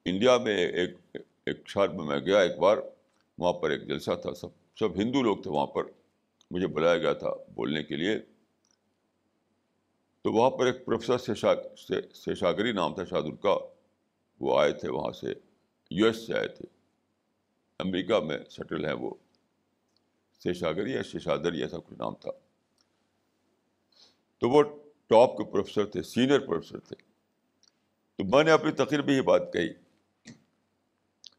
انڈیا 0.05 0.37
میں 0.37 0.57
ایک 0.57 0.97
ایک 1.45 1.67
شہر 1.67 1.89
میں 1.89 2.05
میں 2.05 2.19
گیا 2.19 2.39
ایک 2.39 2.57
بار، 2.57 2.77
وہاں 3.37 3.53
پر 3.53 3.69
ایک 3.69 3.87
جلسہ 3.87 4.11
تھا، 4.21 4.33
سب 4.33 4.47
سب 4.79 4.95
ہندو 4.95 5.21
لوگ 5.21 5.37
تھے 5.37 5.51
وہاں 5.51 5.67
پر۔ 5.67 5.83
مجھے 6.51 6.67
بلایا 6.67 6.97
گیا 6.97 7.13
تھا 7.13 7.29
بولنے 7.55 7.83
کے 7.83 7.95
لیے۔ 7.95 8.19
تو 10.21 10.31
وہاں 10.31 10.49
پر 10.49 10.65
ایک 10.65 10.85
پروفیسر 10.85 11.33
سیشاگری 12.13 12.71
نام 12.71 12.95
تھا 12.95 13.05
شاہد 13.05 13.41
کا 13.43 13.57
وہ 14.39 14.59
آئے 14.59 14.71
تھے 14.71 14.89
وہاں 14.89 15.11
سے، 15.11 15.27
یو 15.91 16.05
ایس 16.05 16.27
سے 16.27 16.37
آئے 16.37 16.47
تھے۔ 16.47 16.65
امریکہ 17.79 18.19
میں 18.19 18.37
سیٹل 18.49 18.85
ہیں 18.85 18.93
وہ۔ 18.93 19.13
شیشاگری 20.43 20.91
یا 20.91 21.01
شیشادری 21.01 21.61
ایسا 21.61 21.77
کچھ 21.77 21.97
نام 21.97 22.15
تھا۔ 22.15 22.31
تو 24.37 24.49
وہ 24.49 24.63
ٹاپ 25.07 25.37
کے 25.37 25.51
پروفیسر 25.51 25.85
تھے، 25.85 26.01
سینئر 26.01 26.39
پروفیسر 26.39 26.79
تھے۔ 26.79 26.95
تو 28.15 28.35
میں 28.35 28.43
نے 28.43 28.51
اپنی 28.51 28.71
تقریر 28.71 29.01
میں 29.01 29.15
یہ 29.15 29.21
بات 29.21 29.53
کہی 29.53 29.73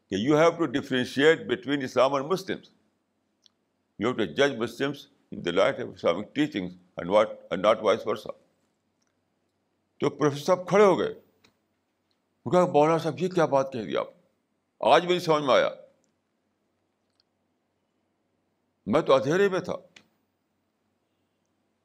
کہ 0.09 0.15
you 0.15 0.37
have 0.37 0.49
to 0.49 0.65
differentiate 0.65 1.39
between 1.47 1.83
Islam 1.83 2.13
and 2.13 2.27
Muslims 2.27 2.69
you 4.03 4.09
have 4.09 4.17
to 4.17 4.25
جج 4.25 4.55
Muslims 4.57 5.07
in 5.31 5.45
the 5.45 5.51
light 5.51 5.79
of 5.79 5.87
Islamic 5.93 6.35
teaching 6.35 6.67
and 6.67 7.09
what 7.09 7.29
and 7.49 7.65
not 7.65 7.79
vice 7.81 8.07
versa 8.07 8.29
تو 9.99 10.09
پروفیسر 10.09 10.43
صاحب 10.43 10.67
کھڑے 10.67 10.83
ہو 10.83 10.99
گئے۔ 10.99 11.13
کہا، 12.51 12.65
مولانا 12.65 12.97
صاحب، 12.97 13.19
یہ 13.19 13.29
کیا 13.29 13.45
بات 13.45 13.73
کہہ 13.73 13.81
دی 13.81 13.97
آپ؟ 13.97 14.07
آج 14.79 15.05
بھی 15.05 15.19
سمجھ 15.19 15.43
میں 15.43 15.53
آیا۔ 15.53 15.69
میں 18.85 19.01
تو 19.01 19.13
اندھیرے 19.13 19.49
میں 19.49 19.59
تھا۔ 19.59 19.75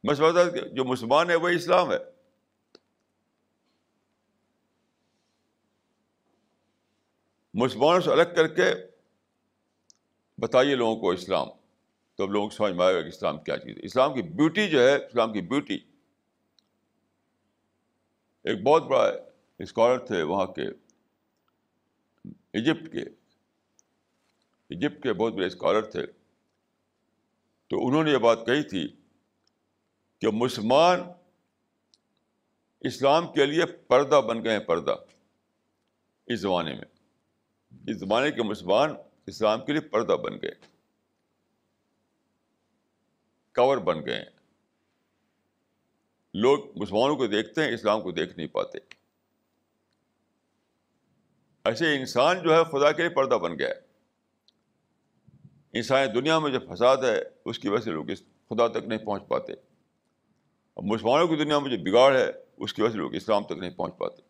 میں 0.04 0.14
سمجھتا 0.14 0.50
کہ 0.50 0.60
جو 0.60 0.84
مسلمان 0.84 1.30
ہے 1.30 1.34
وہی 1.34 1.56
اسلام 1.56 1.92
ہے۔ 1.92 1.98
مسلمانوں 7.54 8.00
سے 8.00 8.12
الگ 8.12 8.34
کر 8.36 8.48
کے 8.48 8.74
بتائیے 10.38 10.74
لوگوں 10.74 10.96
کو 10.96 11.10
اسلام۔ 11.10 11.57
تو 12.18 12.24
اب 12.24 12.30
لوگوں 12.30 12.48
کو 12.48 12.54
سمجھ 12.54 12.72
میں 12.72 12.86
آئے 12.86 12.94
گا 12.94 13.02
کہ 13.02 13.08
اسلام 13.08 13.40
کیا 13.40 13.58
چیز 13.58 13.76
ہے۔ 13.76 13.86
اسلام 13.86 14.14
کی 14.14 14.22
بیوٹی 14.22 14.68
جو 14.68 14.80
ہے، 14.80 14.96
اسلام 14.96 15.32
کی 15.32 15.40
بیوٹی 15.40 15.74
ایک 18.44 18.62
بہت 18.62 18.82
بڑا 18.82 19.12
اسکالر 19.58 19.98
تھے 20.06 20.22
وہاں 20.22 20.46
کے 20.46 20.62
ایجپٹ 22.24 22.92
کے۔ 22.92 23.00
ایجپٹ 24.68 25.02
کے 25.02 25.12
بہت 25.12 25.32
بڑے 25.32 25.46
اسکالر 25.46 25.82
تھے۔ 25.82 26.06
تو 27.66 27.86
انہوں 27.86 28.04
نے 28.04 28.10
یہ 28.10 28.16
بات 28.16 28.46
کہی 28.46 28.62
تھی 28.62 28.88
کہ 30.20 30.28
مسلمان 30.32 31.00
اسلام 32.80 33.32
کے 33.32 33.46
لیے 33.46 33.66
پردہ 33.66 34.20
بن 34.28 34.44
گئے 34.44 34.52
ہیں، 34.52 34.64
پردہ۔ 34.64 34.96
اس 36.26 36.40
زمانے 36.40 36.74
میں، 36.74 36.84
اس 37.86 37.96
زمانے 37.96 38.32
کے 38.32 38.42
مسلمان 38.42 38.90
اسلام 39.26 39.64
کے 39.64 39.72
لیے 39.72 39.80
پردہ 39.80 40.12
بن 40.12 40.32
گئے۔ 40.42 40.77
کور 43.58 43.78
بن 43.78 44.06
گئے 44.06 44.14
ہیں۔ 44.14 44.24
لوگ 46.34 46.58
مسلمانوں 46.78 47.16
کو 47.16 47.26
دیکھتے 47.26 47.64
ہیں، 47.64 47.74
اسلام 47.74 48.00
کو 48.00 48.10
دیکھ 48.10 48.36
نہیں 48.36 48.46
پاتے۔ 48.46 48.78
ایسے 51.64 51.96
انسان 51.96 52.42
جو 52.42 52.52
ہے، 52.54 52.64
خدا 52.64 52.92
کے 52.92 53.02
لیے 53.02 53.10
پردہ 53.10 53.34
بن 53.34 53.58
گیا 53.58 53.68
ہے۔ 53.68 53.88
انسانی 55.72 56.12
دنیا 56.12 56.38
میں 56.38 56.50
جو 56.50 56.74
فساد 56.74 56.96
ہے، 56.96 57.22
اس 57.44 57.58
کی 57.58 57.68
وجہ 57.68 57.82
سے 57.82 57.90
لوگ 57.90 58.10
اس 58.10 58.22
خدا 58.50 58.68
تک 58.68 58.84
نہیں 58.86 58.98
پہنچ 58.98 59.22
پاتے۔ 59.28 59.52
اور 60.74 60.84
مسلمانوں 60.84 61.28
کی 61.28 61.36
دنیا 61.36 61.58
میں 61.58 61.76
جو 61.76 61.90
بگاڑ 61.90 62.16
ہے، 62.16 62.30
اس 62.56 62.74
کی 62.74 62.82
وجہ 62.82 62.92
سے 62.92 62.98
لوگ 62.98 63.14
اسلام 63.14 63.44
تک 63.44 63.52
نہیں 63.52 63.70
پہنچ 63.70 63.98
پاتے۔ 63.98 64.22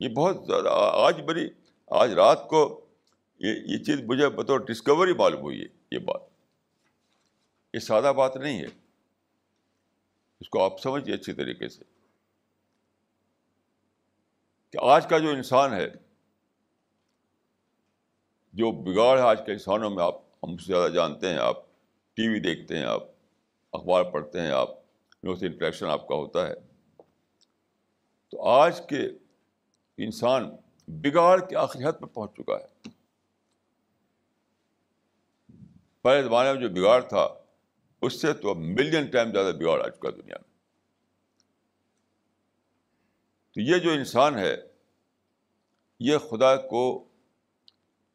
یہ 0.00 0.08
بہت 0.08 0.46
زیادہ، 0.46 0.68
آج 0.92 1.20
بڑی، 1.20 1.48
آج 1.86 2.12
رات 2.12 2.48
کو 2.48 2.86
یہ 3.38 3.54
یہ 3.64 3.84
چیز 3.84 4.00
مجھے 4.00 4.28
بطور 4.28 4.60
ڈسکوری 4.60 5.12
معلوم 5.12 5.40
ہوئی 5.40 5.60
ہے۔ 5.60 5.75
یہ 5.90 5.98
بات۔ 5.98 6.20
یہ 7.74 7.78
سادہ 7.78 8.12
بات 8.16 8.36
نہیں 8.36 8.60
ہے۔ 8.60 8.66
اس 10.40 10.48
کو 10.48 10.64
آپ 10.64 10.80
سمجھیے 10.80 11.14
اچھی 11.14 11.32
طریقے 11.32 11.68
سے۔ 11.68 11.84
کہ 14.70 14.78
آج 14.82 15.06
کا 15.06 15.18
جو 15.18 15.30
انسان 15.30 15.72
ہے، 15.72 15.86
جو 18.52 18.70
بگاڑ 18.70 19.18
ہے 19.18 19.22
آج 19.22 19.40
کے 19.46 19.52
انسانوں 19.52 19.90
میں، 19.90 20.04
آپ، 20.04 20.14
ہم 20.42 20.56
سے 20.56 20.72
زیادہ 20.72 20.92
جانتے 20.92 21.28
ہیں، 21.28 21.38
آپ 21.38 21.56
ٹی 22.14 22.28
وی 22.28 22.40
دیکھتے 22.40 22.78
ہیں، 22.78 22.84
آپ 22.84 23.02
اخبار 23.72 24.04
پڑھتے 24.04 24.40
ہیں، 24.40 24.50
آپ 24.50 24.68
لوگوں 25.22 25.36
سے 25.36 25.46
انٹریکشن 25.46 25.86
آپ 25.86 26.08
کا 26.08 26.14
ہوتا 26.14 26.46
ہے۔ 26.46 26.54
تو 28.30 28.42
آج 28.42 28.80
کے 28.88 29.02
انسان 29.98 30.56
بگاڑ 30.88 31.48
کے 31.48 31.56
آخری 31.56 31.84
حد 31.84 31.92
پہ 31.92 32.06
پہنچ 32.06 32.30
چکا 32.34 32.56
ہے۔ 32.56 32.88
پہلے 36.06 36.22
زمانے 36.22 36.52
میں 36.52 36.60
جو 36.60 36.68
بگاڑ 36.68 37.00
تھا، 37.00 37.28
اس 38.02 38.20
سے 38.20 38.32
تو 38.32 38.54
ملین 38.54 39.06
ٹائم 39.06 39.32
زیادہ 39.32 39.54
بگاڑ 39.56 39.82
آ 39.82 39.88
چکا 39.88 40.10
دنیا 40.10 40.36
میں۔ 40.42 40.58
تو 43.54 43.60
یہ 43.60 43.78
جو 43.78 43.90
انسان 43.90 44.38
ہے، 44.38 44.56
یہ 46.00 46.18
خدا 46.18 46.56
کو، 46.56 47.08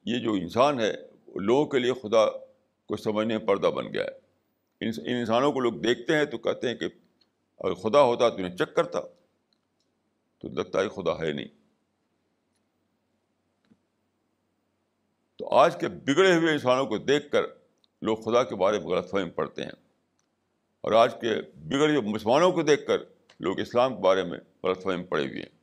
یہ 0.05 0.19
جو 0.19 0.33
انسان 0.33 0.79
ہے، 0.79 0.93
لوگوں 1.35 1.65
کے 1.65 1.79
لیے 1.79 1.93
خدا 1.93 2.29
کو 2.85 2.97
سمجھنے 2.97 3.39
پردہ 3.39 3.67
بن 3.67 3.93
گیا 3.93 4.03
ہے۔ 4.03 4.19
ان 4.81 4.91
انسانوں 5.05 5.51
کو 5.51 5.59
لوگ 5.59 5.73
دیکھتے 5.73 6.15
ہیں 6.15 6.25
تو 6.25 6.37
کہتے 6.37 6.67
ہیں 6.67 6.75
کہ 6.75 6.85
اگر 7.59 7.73
خدا 7.73 8.01
ہوتا 8.01 8.29
تو 8.29 8.35
انہیں 8.35 8.57
چک 8.57 8.75
کرتا، 8.75 8.99
تو 10.37 10.47
لگتا 10.47 10.81
ہے 10.81 10.89
خدا 10.89 11.19
ہے 11.19 11.31
نہیں۔ 11.31 11.47
تو 15.35 15.49
آج 15.49 15.79
کے 15.79 15.87
بگڑے 15.87 16.35
ہوئے 16.35 16.51
انسانوں 16.51 16.85
کو 16.85 16.97
دیکھ 16.97 17.31
کر 17.31 17.61
لوگ 18.01 18.17
خدا 18.17 18.43
کے 18.43 18.55
بارے 18.55 18.79
میں 18.79 18.87
غلط 18.87 19.11
فہم 19.11 19.29
پڑھتے 19.29 19.63
ہیں۔ 19.63 19.71
اور 20.81 20.91
آج 20.91 21.13
کے 21.21 21.41
بگڑے 21.55 21.95
ہوئے 21.95 22.01
مسلمانوں 22.01 22.51
کو 22.51 22.61
دیکھ 22.61 22.87
کر 22.87 22.97
لوگ 23.39 23.59
اسلام 23.59 23.95
کے 23.95 24.01
بارے 24.01 24.23
میں 24.23 24.39
غلط 24.63 24.83
فہم 24.83 25.03
پڑے 25.03 25.27
ہوئے 25.27 25.39
ہیں۔ 25.39 25.61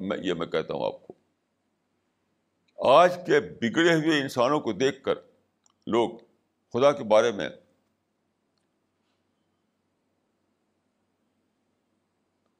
میں 0.00 0.18
یہ 0.22 0.34
میں 0.34 0.46
کہتا 0.46 0.74
ہوں 0.74 0.86
آپ 0.86 1.06
کو۔ 1.06 1.12
آج 2.90 3.16
کے 3.26 3.40
بگڑے 3.40 3.94
ہوئے 3.94 4.20
انسانوں 4.20 4.60
کو 4.60 4.72
دیکھ 4.72 5.02
کر 5.02 5.14
لوگ 5.86 6.10
خدا 6.72 6.92
کے 6.92 7.04
بارے 7.04 7.32
میں 7.32 7.48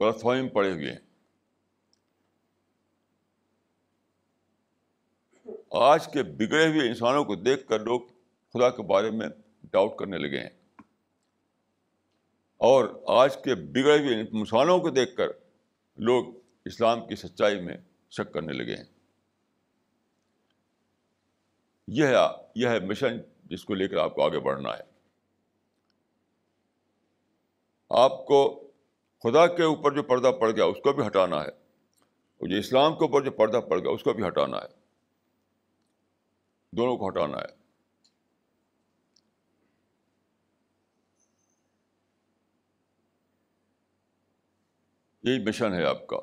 غلط 0.01 0.21
فہم 0.21 0.49
پڑے 0.49 0.73
ہوئے 0.73 0.93
ہیں۔ 0.93 1.06
آج 5.71 6.13
کے 6.13 6.23
بگڑے 6.23 6.69
ہوئے 6.69 6.89
انسانوں 6.89 7.25
کو 7.25 7.35
دیکھ 7.35 7.69
کر 7.69 7.81
لوگ 7.81 8.01
خدا 8.53 8.71
کے 8.71 8.83
بارے 8.83 9.11
میں 9.11 9.29
ڈاؤٹ 9.65 9.97
کرنے 9.97 10.19
لگے 10.19 10.41
ہیں۔ 10.41 10.51
اور 12.57 13.03
آج 13.07 13.37
کے 13.37 13.55
بگڑے 13.55 13.99
ہوئے 13.99 14.39
انسانوں 14.39 14.79
کو 14.79 14.91
دیکھ 14.91 15.17
کر 15.17 15.27
لوگ 15.97 16.25
اسلام 16.65 17.07
کی 17.07 17.17
سچائی 17.17 17.61
میں 17.61 17.77
شک 18.11 18.33
کرنے 18.33 18.53
لگے 18.53 18.77
ہیں۔ 18.77 18.85
یہ 21.89 22.07
ہے 22.07 22.15
یہ 22.55 22.69
ہے 22.69 22.81
مشن 22.81 23.19
جس 23.45 23.65
کو 23.65 23.75
لے 23.75 23.89
کر 23.89 23.97
آپ 23.97 24.15
کو 24.15 24.23
آگے 24.23 24.39
بڑھنا 24.39 24.71
ہے۔ 24.71 24.97
آپ 27.91 28.27
کو 28.27 28.71
خدا 29.23 29.47
کے 29.47 29.63
اوپر 29.63 29.93
جو 29.93 30.03
پردہ 30.03 30.33
پڑ 30.41 30.51
گیا، 30.51 30.65
اس 30.65 30.77
کو 30.85 30.93
بھی 30.93 31.07
ہٹانا 31.07 31.37
ہے۔ 31.37 31.49
اور 31.49 32.49
جو 32.49 32.57
اسلام 32.57 32.93
کے 32.93 33.05
اوپر 33.05 33.25
جو 33.25 33.31
پردہ 33.31 33.57
پڑ 33.57 33.79
گیا، 33.79 33.91
اس 33.91 34.03
کو 34.03 34.13
بھی 34.13 34.27
ہٹانا 34.27 34.57
ہے۔ 34.57 34.86
دونوں 36.73 36.97
کو 36.97 37.09
ہٹانا 37.09 37.39
ہے 37.39 37.55
یہی 45.25 45.45
مشن 45.45 45.75
ہے 45.75 45.85
آپ 45.85 46.07
کا 46.07 46.17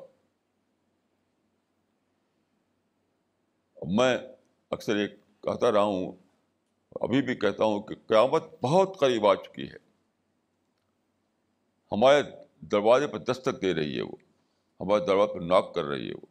میں 3.76 4.16
اکثر 4.70 4.96
ایک 4.96 5.16
کہتا 5.42 5.72
رہا 5.72 5.82
ہوں 5.82 6.12
ابھی 7.00 7.22
بھی 7.22 7.34
کہتا 7.34 7.64
ہوں 7.64 7.82
کہ 7.82 7.94
قیامت 8.06 8.44
بہت 8.62 8.98
قریب 9.00 9.26
آ 9.26 9.34
چکی 9.34 9.70
ہے 9.70 9.76
ہمارے 11.92 12.22
دروازے 12.72 13.06
پہ 13.06 13.18
دستک 13.18 13.60
دے 13.62 13.74
رہی 13.74 13.96
ہے 13.96 14.02
وہ 14.02 14.16
ہمارے 14.80 15.06
دروازے 15.06 15.38
پہ 15.38 15.44
ناک 15.44 15.74
کر 15.74 15.84
رہی 15.84 16.08
ہے 16.08 16.14
وہ 16.14 16.26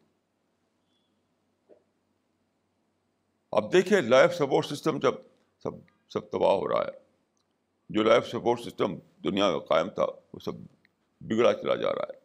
اب 3.53 3.73
دیکھیے 3.73 4.01
لائف 4.01 4.33
سپورٹ 4.33 4.65
سسٹم 4.65 4.99
جب 4.99 5.13
سب 5.63 5.71
سب 6.09 6.29
تباہ 6.29 6.51
ہو 6.51 6.69
رہا 6.69 6.85
ہے۔ 6.85 6.91
جو 7.89 8.03
لائف 8.03 8.27
سپورٹ 8.27 8.61
سسٹم 8.61 8.95
دنیا 9.23 9.51
کا 9.51 9.59
قائم 9.59 9.89
تھا، 9.89 10.03
وہ 10.03 10.39
سب 10.39 10.51
بگڑا 11.21 11.53
چلا 11.53 11.75
جا 11.75 11.95
رہا 11.95 12.01
ہے۔ 12.01 12.19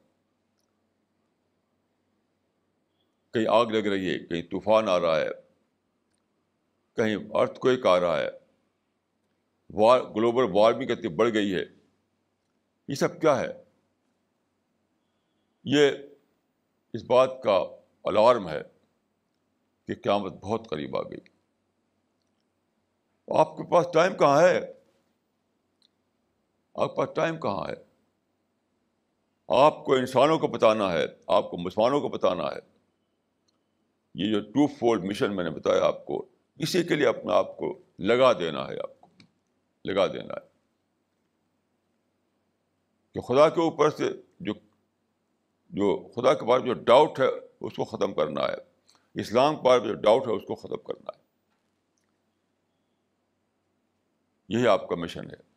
کہیں 3.32 3.46
آگ 3.48 3.66
لگ 3.66 3.88
رہی 3.88 4.10
ہے، 4.10 4.18
کہیں 4.18 4.42
طوفان 4.42 4.88
آ 4.88 5.00
رہا 5.00 5.20
ہے۔ 5.20 5.28
کہیں 6.96 7.16
ارتھ 7.30 7.58
کوئی 7.58 7.82
آ 7.84 8.00
رہا 8.00 8.20
ہے۔ 8.20 8.28
وار 9.70 10.00
گلوبل 10.00 10.44
وارمنگ 10.52 10.90
اتنی 10.90 11.08
بڑھ 11.08 11.32
گئی 11.32 11.54
ہے۔ 11.54 11.64
یہ 12.88 12.94
سب 12.94 13.20
کیا 13.20 13.40
ہے؟ 13.40 13.64
یہ 15.64 15.90
اس 16.92 17.04
بات 17.04 17.42
کا 17.42 17.64
الارم 18.04 18.48
ہے۔ 18.48 18.77
کہ 19.88 19.94
قیامت 19.94 20.32
بہت 20.32 20.68
قریب 20.68 20.96
آ 20.96 21.02
گئی۔ 21.02 21.18
آپ 23.38 23.56
کے 23.56 23.70
پاس 23.70 23.86
ٹائم 23.94 24.16
کہاں 24.16 24.42
ہے؟ 24.42 24.60
آپ 26.74 26.90
کے 26.90 26.96
پاس 26.96 27.08
ٹائم 27.14 27.40
کہاں 27.40 27.68
ہے؟ 27.68 27.74
آپ 29.48 29.84
کو 29.84 29.94
انسانوں 29.94 30.38
کو 30.38 30.46
بتانا 30.46 30.92
ہے، 30.92 31.04
آپ 31.26 31.50
کو 31.50 31.56
مسلمانوں 31.56 32.00
کو 32.00 32.08
بتانا 32.08 32.42
ہے۔ 32.42 32.58
یہ 34.14 34.32
جو 34.32 34.40
ٹو 34.40 34.66
فولڈ 34.66 35.04
مشن 35.04 35.36
میں 35.36 35.44
نے 35.44 35.50
بتایا 35.50 35.84
آپ 35.84 36.06
کو، 36.06 36.28
اسی 36.58 36.84
کے 36.84 36.94
لیے 36.94 37.06
اپنے 37.06 37.32
آپ 37.32 37.56
کو 37.56 37.82
لگا 37.98 38.32
دینا 38.32 38.68
ہے 38.68 38.80
آپ 38.82 39.00
کو۔ 39.00 39.08
لگا 39.84 40.06
دینا 40.06 40.34
ہے۔ 40.34 40.48
کہ 43.14 43.20
خدا 43.20 43.48
کے 43.48 43.60
اوپر 43.60 43.90
سے 43.90 44.04
جو 44.40 44.52
جو 45.68 46.08
خدا 46.16 46.34
کے 46.34 46.44
بارے 46.44 46.62
میں 46.62 46.74
جو 46.74 46.82
ڈاؤٹ 46.82 47.20
ہے، 47.20 47.26
اس 47.60 47.76
کو 47.76 47.84
ختم 47.84 48.14
کرنا 48.14 48.42
ہے۔ 48.42 48.77
اسلام 49.14 49.56
کے 49.56 49.62
بارے 49.62 49.80
میں 49.80 49.88
جو 49.88 49.94
ڈاؤٹ 49.94 50.26
ہے 50.26 50.32
اس 50.32 50.42
کو 50.48 50.54
ختم 50.54 50.76
کرنا 50.76 51.18
ہے۔ 51.18 51.22
یہی 54.48 54.66
آپ 54.66 54.88
کا 54.88 54.96
مشن 54.96 55.30
ہے۔ 55.30 55.48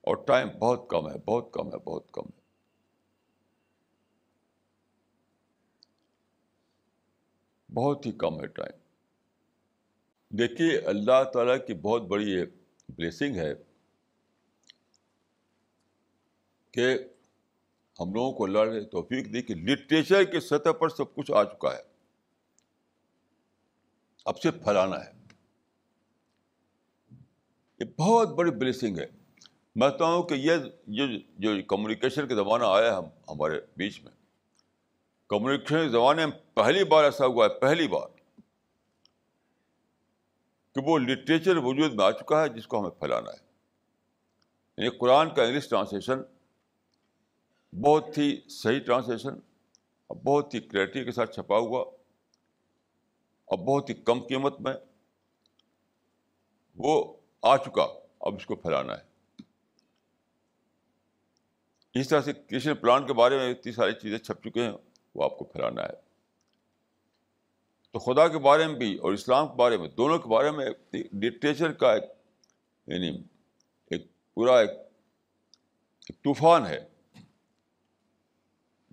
اور 0.00 0.26
ٹائم 0.26 0.48
بہت 0.48 0.88
کم 0.88 1.10
ہے، 1.10 1.18
بہت 1.18 1.52
کم 1.52 1.66
ہے، 1.66 1.78
بہت 1.78 2.12
کم 2.12 2.22
ہے۔ 2.22 2.46
بہت 7.74 8.06
ہی 8.06 8.12
کم 8.12 8.40
ہے 8.40 8.46
ٹائم 8.46 8.78
دیکھیے، 10.36 10.78
اللہ 10.78 11.24
تعالیٰ 11.32 11.66
کی 11.66 11.74
بہت 11.74 12.02
بڑی 12.02 12.46
بلیسنگ 12.88 13.36
ہے 13.36 13.54
کہ 16.70 16.98
ہم 18.00 18.14
لوگوں 18.14 18.32
کو 18.32 18.44
اللہ 18.44 18.58
نے 18.58 18.80
توفیق 18.80 19.32
دی 19.32 19.42
کہ 19.42 19.54
لٹریچر 19.54 20.24
کی 20.24 20.40
سطح 20.40 20.70
پر 20.70 20.88
سب 20.88 21.14
کچھ 21.14 21.32
آ 21.32 21.44
چکا 21.44 21.76
ہے۔ 21.76 21.82
اب 24.24 24.40
سے 24.40 24.50
پھیلانا 24.50 25.04
ہے۔ 25.04 25.12
یہ 27.80 27.84
بہت 27.98 28.28
بڑی 28.28 28.50
بلیسنگ 28.50 28.98
ہے۔ 28.98 29.06
میں 29.76 29.88
بتاؤں 29.88 30.12
ہوں 30.12 30.22
کہ 30.22 30.34
یہ 30.34 30.54
جو 31.38 31.48
کمیونیکیشن 31.68 32.28
کا 32.28 32.34
زمانہ 32.34 32.64
آیا 32.66 32.98
ہم 32.98 33.04
ہمارے 33.04 33.60
بیچ 33.76 34.00
میں 34.04 34.12
کمیونیکیشن 35.28 35.82
کے 35.82 35.88
زمانے 35.88 36.26
میں 36.26 36.38
پہلی 36.54 36.84
بار 36.84 37.04
ایسا 37.04 37.26
ہوا 37.26 37.46
ہے، 37.46 37.60
پہلی 37.60 37.88
بار۔ 37.88 38.08
کہ 40.74 40.80
وہ 40.84 40.98
لٹریچر 40.98 41.56
وجود 41.56 41.94
میں 41.94 42.04
آ 42.04 42.10
چکا 42.10 42.42
ہے 42.42 42.48
جس 42.48 42.66
کو 42.66 42.80
ہمیں 42.80 42.90
پھیلانا 42.90 43.30
ہے۔ 43.30 43.46
یعنی 44.78 44.98
قرآن 44.98 45.34
کا 45.34 45.42
انگلش 45.42 45.68
ٹرانسلیشن 45.68 46.18
بہت 47.82 48.18
ہی 48.18 48.48
صحیح 48.48 48.78
ٹرانسلیشن 48.78 49.34
اور 50.06 50.16
بہت 50.16 50.54
ہی 50.54 50.60
کلیئرٹی 50.60 51.04
کے 51.04 51.12
ساتھ 51.12 51.34
چھپا 51.34 51.58
ہوا 51.58 51.80
اور 53.44 53.58
بہت 53.58 53.90
ہی 53.90 53.94
کم 53.94 54.26
قیمت 54.26 54.60
میں 54.60 54.74
وہ 56.76 57.16
آ 57.42 57.56
چکا، 57.56 57.86
اب 58.20 58.34
اس 58.34 58.46
کو 58.46 58.56
پھیلانا 58.56 58.92
ہے۔ 58.92 59.16
اس 61.94 62.08
طرح 62.08 62.20
سے 62.20 62.32
کرشن 62.32 62.76
پلان 62.76 63.06
کے 63.06 63.12
بارے 63.12 63.36
میں 63.36 63.50
اتنی 63.50 63.72
ساری 63.72 63.92
چیزیں 63.92 64.18
چھپ 64.18 64.48
چکے 64.48 64.62
ہیں، 64.62 64.72
وہ 65.14 65.24
آپ 65.24 65.38
کو 65.38 65.44
پھیلانا 65.44 65.82
ہے۔ 65.82 65.92
تو 67.90 67.98
خدا 67.98 68.28
کے 68.28 68.38
بارے 68.38 68.66
میں 68.66 68.74
بھی 68.74 68.96
اور 68.96 69.12
اسلام 69.12 69.48
کے 69.48 69.54
بارے 69.54 69.76
میں، 69.76 69.88
دونوں 69.88 70.18
کے 70.18 70.28
بارے 70.28 70.50
میں 70.50 70.66
لٹریچر 70.94 71.72
کا 71.72 71.94
ایک 71.94 72.04
یعنی 72.86 73.22
ایک 73.90 74.06
پورا 74.34 74.58
ایک 74.58 74.70
طوفان 76.06 76.66
ہے۔ 76.66 76.88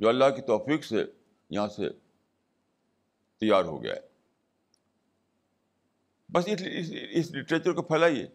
جو 0.03 0.09
اللہ 0.09 0.25
کی 0.35 0.41
توفیق 0.41 0.83
سے 0.83 1.05
یہاں 1.49 1.67
سے 1.67 1.89
تیار 3.39 3.65
ہو 3.65 3.83
گیا 3.83 3.93
ہے۔ 3.93 3.99
بس 6.29 6.47
اس 7.11 7.31
لٹریچر 7.31 7.73
کو 7.73 7.81
پھیلائیے۔ 7.81 8.27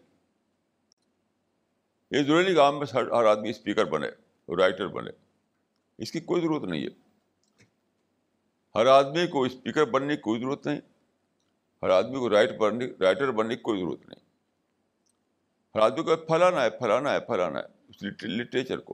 یہ 2.11 2.23
ضروری 2.23 2.55
کام 2.55 2.79
میں 2.79 2.87
ہر 2.93 3.23
آدمی 3.25 3.49
اسپیکر 3.49 3.85
بنے 3.85 4.07
رائٹر 4.55 4.87
بنے۔ 4.87 5.11
اس 5.97 6.11
کی 6.11 6.19
کوئی 6.19 6.41
ضرورت 6.41 6.63
نہیں 6.63 6.87
ہے۔ 6.87 6.89
ہر 8.75 8.85
آدمی 8.85 9.27
کو 9.27 9.43
اسپیکر 9.43 9.85
بننے 9.85 10.15
کی 10.15 10.21
کوئی 10.21 10.39
ضرورت 10.39 10.67
نہیں، 10.67 10.79
ہر 11.81 11.89
آدمی 11.89 12.19
کو 12.19 12.29
رائٹ 12.29 12.57
بننے 12.57 12.85
رائٹر 12.99 13.31
بننے 13.31 13.55
کی 13.55 13.61
کوئی 13.61 13.79
ضرورت 13.79 14.01
نہیں۔ 14.05 14.29
ہر 15.75 15.79
آدمی 15.79 16.03
کو 16.03 16.15
پھیلانا 16.15 16.63
ہے 16.63 16.69
پھیلانا 16.69 17.13
ہے 17.13 17.19
پھیلانا 17.19 17.59
ہے 17.59 17.65
اس 17.87 18.23
لٹریچر 18.23 18.77
کو۔ 18.77 18.93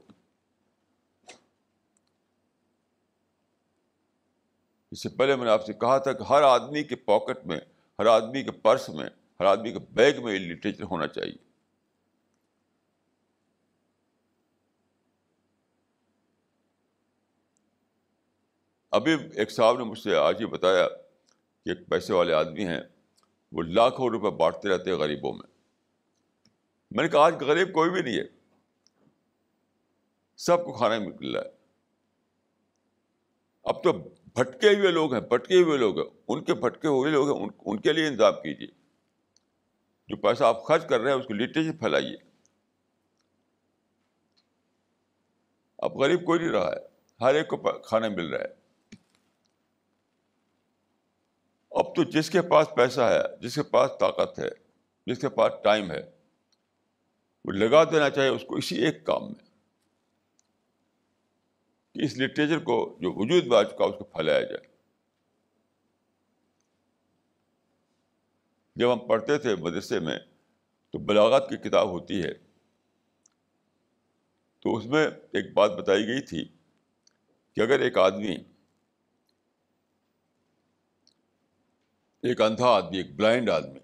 اس 4.96 5.04
سے 5.04 5.10
پہلے 5.10 5.36
میں 5.36 5.46
نے 5.46 5.52
آپ 5.52 5.66
سے 5.66 5.74
کہا 5.74 5.98
تھا 5.98 6.14
کہ 6.14 6.24
ہر 6.24 6.42
آدمی 6.42 6.84
کے 6.84 6.96
پاکٹ 6.96 7.46
میں، 7.46 7.60
ہر 8.00 8.06
آدمی 8.06 8.44
کے 8.44 8.52
پرس 8.52 8.90
میں، 8.90 9.06
ہر 9.40 9.46
آدمی 9.46 9.72
کے 9.72 9.80
بیگ 9.80 10.24
میں 10.24 10.40
لٹریچر 10.40 10.84
ہونا 10.84 11.08
چاہیے۔ 11.08 11.36
ابھی 18.92 19.16
ایک 19.34 19.52
صاحب 19.52 19.78
نے 19.78 19.84
مجھ 19.84 20.00
سے 20.00 20.16
آج 20.16 20.36
ہی 20.40 20.46
بتایا 20.46 20.88
کہ 21.64 21.70
ایک 21.70 21.90
پیسے 21.90 22.14
والے 22.14 22.34
آدمی 22.34 22.68
ہیں، 22.68 22.82
وہ 23.52 23.62
لاکھوں 23.62 24.10
روپے 24.10 24.30
بانٹتے 24.30 24.70
رہتے 24.70 24.92
ہیں 24.92 24.98
غریبوں 24.98 25.34
میں۔ 25.34 25.56
میں 26.92 27.04
نے 27.04 27.10
کہا، 27.10 27.26
آج 27.26 27.36
غریب 27.44 27.74
کوئی 27.74 27.90
بھی 27.90 28.02
نہیں 28.02 28.18
ہے۔ 28.18 28.26
سب 30.38 30.66
کو 30.66 30.74
کھانا 30.74 31.00
مل 31.00 31.36
رہا 31.36 31.44
ہے۔ 31.44 31.50
اب 33.64 33.84
تو 33.84 33.94
بھٹکے 34.36 34.70
ہوئے 34.70 34.92
لوگ 34.92 35.14
ہیں، 35.14 35.22
بھٹکے 35.22 35.62
ہوئے 35.62 35.78
لوگ 35.78 36.00
ہیں۔ 36.00 36.10
ان 36.28 36.44
کے 36.44 36.54
بھٹکے 36.54 36.88
ہوئے 36.88 37.12
لوگ 37.12 37.32
ہیں، 37.32 37.50
ان 37.66 37.80
کے 37.80 37.94
لیے 37.94 38.08
انتظام 38.08 38.34
کیجیے۔ 38.34 38.68
جو 40.08 40.18
پیسہ 40.18 40.44
آپ 40.44 40.64
خرچ 40.64 40.88
کر 40.88 41.02
رہے 41.02 41.12
ہیں، 41.12 41.18
اس 41.18 41.26
کو 41.26 41.34
لٹریچر 41.34 41.80
پھیلائیے۔ 41.80 42.18
اب 45.78 45.98
غریب 45.98 46.26
کوئی 46.26 46.40
نہیں 46.40 46.50
رہا 46.50 46.72
ہے، 46.72 46.88
ہر 47.22 47.36
ایک 47.36 47.48
کو 47.48 47.58
کھانا 47.80 48.08
مل 48.08 48.34
رہا 48.34 48.44
ہے۔ 48.44 48.54
اب 51.72 51.96
تو 51.96 52.04
جس 52.04 52.30
کے 52.30 52.42
پاس 52.42 52.68
پیسہ 52.76 53.02
ہے، 53.02 53.38
جس 53.42 53.56
کے 53.56 53.64
پاس 53.64 53.92
طاقت 54.00 54.40
ہے، 54.40 54.50
جس 55.08 55.20
کے 55.20 55.30
پاس 55.30 55.54
ٹائم 55.64 55.92
ہے، 55.92 56.12
وہ 57.46 57.52
لگا 57.52 57.84
دینا 57.84 58.10
چاہیے، 58.10 58.30
اس 58.30 58.44
کو 58.48 58.56
اسی 58.56 58.86
ایک 58.86 59.06
کام 59.06 59.26
میں۔ 59.26 59.45
کہ 61.96 62.06
اس 62.06 62.18
لٹریچر 62.18 62.60
کو 62.60 62.98
جو 63.02 63.12
وجود 63.12 63.48
میں 63.48 63.58
آ 63.58 63.64
چکا 63.64 63.86
اس 63.86 63.96
کو 63.98 64.04
پھیلایا 64.04 64.42
جائے۔ 64.42 64.68
جب 68.76 68.94
ہم 68.94 69.08
پڑھتے 69.08 69.38
تھے 69.38 69.56
مدرسے 69.56 70.00
میں، 70.00 70.20
تو 70.92 71.00
بلاغت 71.00 71.50
کی 71.50 71.58
کتاب 71.58 71.90
ہوتی 71.90 72.24
ہے۔ 72.24 72.34
تو 74.60 74.76
اس 74.76 74.86
میں 74.86 75.08
ایک 75.08 75.54
بات 75.54 75.72
بتائی 75.72 76.08
گئی 76.08 76.22
تھی 76.22 76.46
کہ 77.54 77.62
اگر 77.62 77.80
ایک 77.80 77.98
آدمی، 77.98 78.36
ایک 82.22 82.42
اندھا 82.42 82.68
آدمی، 82.68 82.98
ایک 82.98 83.16
بلائنڈ 83.16 83.50
آدمی، 83.50 83.80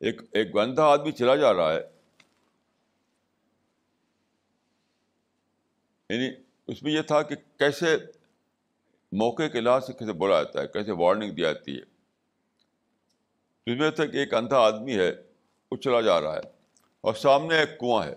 ایک 0.00 0.20
ایک 0.32 0.56
اندھا 0.56 0.84
آدمی 0.84 1.12
چلا 1.12 1.36
جا 1.36 1.54
رہا 1.54 1.72
ہے 1.72 1.93
یعنی 6.08 6.28
اس 6.66 6.82
میں 6.82 6.92
یہ 6.92 7.02
تھا 7.02 7.22
کہ 7.22 7.34
کیسے 7.58 7.96
موقع 9.12 9.48
کے 9.48 9.60
لحاظ 9.60 9.86
سے 9.86 9.92
کیسے 9.92 10.12
بولا 10.12 10.42
جاتا 10.42 10.62
ہے، 10.62 10.66
کیسے 10.66 10.92
وارننگ 10.92 11.30
دی 11.30 11.42
جاتی 11.42 11.76
ہے۔ 11.76 11.82
اس 13.66 13.80
میں 13.80 13.90
تھا 13.90 14.06
کہ 14.06 14.16
ایک 14.16 14.34
اندھا 14.34 14.58
آدمی 14.58 14.98
ہے، 14.98 15.12
وہ 15.70 15.76
چلا 15.76 16.00
جا 16.00 16.20
رہا 16.20 16.34
ہے 16.34 16.40
اور 17.00 17.14
سامنے 17.14 17.58
ایک 17.58 17.78
کنواں 17.78 18.06
ہے۔ 18.06 18.14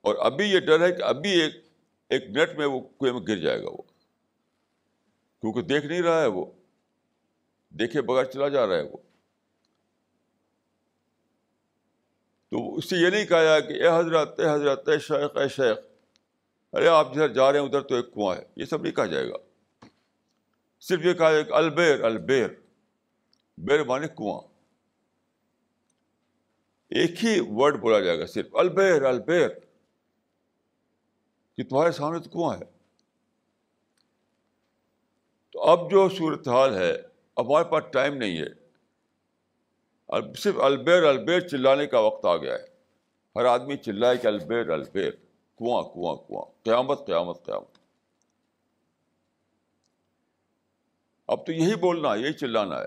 اور 0.00 0.14
ابھی 0.18 0.50
یہ 0.50 0.60
ڈر 0.60 0.86
ہے 0.86 0.92
کہ 0.92 1.02
ابھی 1.02 1.30
ایک 1.30 1.54
ایک 2.08 2.24
منٹ 2.30 2.58
میں 2.58 2.66
وہ 2.66 2.80
کنویں 2.80 3.12
میں 3.12 3.20
گر 3.20 3.36
جائے 3.36 3.62
گا 3.62 3.68
وہ۔ 3.68 3.82
کیونکہ 5.40 5.62
دیکھ 5.62 5.86
نہیں 5.86 6.02
رہا 6.02 6.20
ہے 6.20 6.26
وہ، 6.26 6.44
دیکھے 7.70 8.02
بغیر 8.02 8.24
چلا 8.24 8.48
جا 8.48 8.66
رہا 8.66 8.76
ہے 8.76 8.82
وہ۔ 8.82 8.96
تو 12.52 12.74
اس 12.74 12.90
سے 12.90 12.96
یہ 12.96 13.10
نہیں 13.10 13.24
کہا 13.24 13.42
جائے 13.42 13.62
کہ 13.62 13.72
اے 13.72 13.98
حضرت 13.98 14.40
اے 14.40 14.50
حضرت، 14.50 14.88
اے 14.88 14.98
شیخ 14.98 15.36
اے 15.36 15.48
شیخ، 15.48 15.78
ارے 16.72 16.88
آپ 16.88 17.12
جدھر 17.12 17.28
جا 17.28 17.52
رہے 17.52 17.58
ہیں 17.58 17.66
ادھر 17.66 17.80
تو 17.80 17.94
ایک 17.94 18.14
کنواں 18.14 18.36
ہے۔ 18.36 18.42
یہ 18.56 18.64
سب 18.64 18.82
نہیں 18.82 18.92
کہا 18.92 19.06
جائے 19.06 19.28
گا۔ 19.28 19.36
صرف 20.80 21.04
یہ 21.04 21.12
کہا 21.12 21.30
ہے 21.30 21.44
کہ 21.44 21.52
البیر 21.52 22.04
البیر۔ 22.04 22.48
بیر 23.58 23.84
مانے 23.84 24.08
کنواں۔ 24.08 24.40
ایک 26.90 27.24
ہی 27.24 27.40
ورڈ 27.40 27.80
بولا 27.80 28.00
جائے 28.00 28.18
گا 28.18 28.26
صرف۔ 28.26 28.56
البیر 28.56 29.02
البیر۔ 29.02 29.48
کہ 31.56 31.64
تمہارے 31.64 31.92
سامنے 31.92 32.18
تو 32.18 32.30
کنواں 32.30 32.56
ہے۔ 32.56 32.64
تو 35.52 35.62
اب 35.62 35.90
جو 35.90 36.08
صورت 36.08 36.48
حال 36.48 36.76
ہے، 36.76 36.92
اب 37.36 37.50
ہمارے 37.50 37.64
پاس 37.64 37.84
ٹائم 37.92 38.14
نہیں 38.14 38.38
ہے۔ 38.38 38.61
صرف 40.36 40.54
البیر 40.60 41.02
البیر 41.02 41.40
چلانے 41.40 41.86
کا 41.86 41.98
وقت 42.00 42.26
آ 42.26 42.36
گیا 42.36 42.54
ہے۔ 42.54 42.64
ہر 43.36 43.44
آدمی 43.44 43.76
چلائے 43.76 44.16
کہ 44.16 44.26
البیر 44.26 44.70
البیر۔ 44.70 45.10
کنواں 45.58 45.82
کنواں 45.82 46.16
کنواں۔ 46.16 46.64
قیامت 46.64 47.06
قیامت 47.06 47.44
قیامت۔ 47.44 47.78
اب 51.26 51.46
تو 51.46 51.52
یہی 51.52 51.74
بولنا 51.74 52.14
ہے، 52.14 52.18
یہی 52.18 52.32
چلانا 52.32 52.80
ہے۔ 52.80 52.86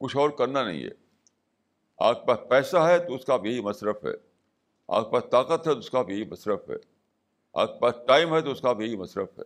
کچھ 0.00 0.16
اور 0.16 0.30
کرنا 0.30 0.62
نہیں 0.62 0.84
ہے۔ 0.84 0.90
آپ 1.98 2.20
کے 2.20 2.26
پاس 2.26 2.38
پیسہ 2.48 2.76
ہے 2.76 2.98
تو 2.98 3.14
اس 3.14 3.24
کا 3.24 3.36
بھی 3.36 3.50
یہی 3.50 3.60
مصرف 3.60 4.04
ہے۔ 4.04 4.12
آپ 4.88 5.04
کے 5.04 5.12
پاس 5.12 5.22
طاقت 5.30 5.68
ہے 5.68 5.72
تو 5.72 5.78
اس 5.78 5.90
کا 5.90 6.02
بھی 6.02 6.14
یہی 6.14 6.24
مصرف 6.24 6.70
ہے۔ 6.70 6.76
آپ 7.52 7.74
کے 7.74 7.80
پاس 7.80 7.94
ٹائم 8.06 8.34
ہے 8.34 8.40
تو 8.40 8.50
اس 8.50 8.60
کا 8.60 8.72
بھی 8.72 8.86
یہی 8.86 8.96
مصرف 8.96 9.38
ہے۔ 9.38 9.44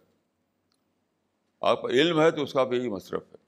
آپ 1.60 1.82
کا 1.82 1.88
علم 1.88 2.20
ہے 2.20 2.30
تو 2.30 2.42
اس 2.42 2.52
کا 2.52 2.64
بھی 2.64 2.78
یہی 2.78 2.88
مصرف 2.88 3.22
ہے۔ 3.32 3.39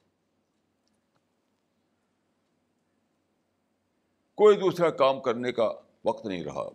کوئی 4.34 4.56
دوسرا 4.56 4.90
کام 4.90 5.20
کرنے 5.20 5.52
کا 5.52 5.72
وقت 6.04 6.26
نہیں 6.26 6.44
رہا۔ 6.44 6.68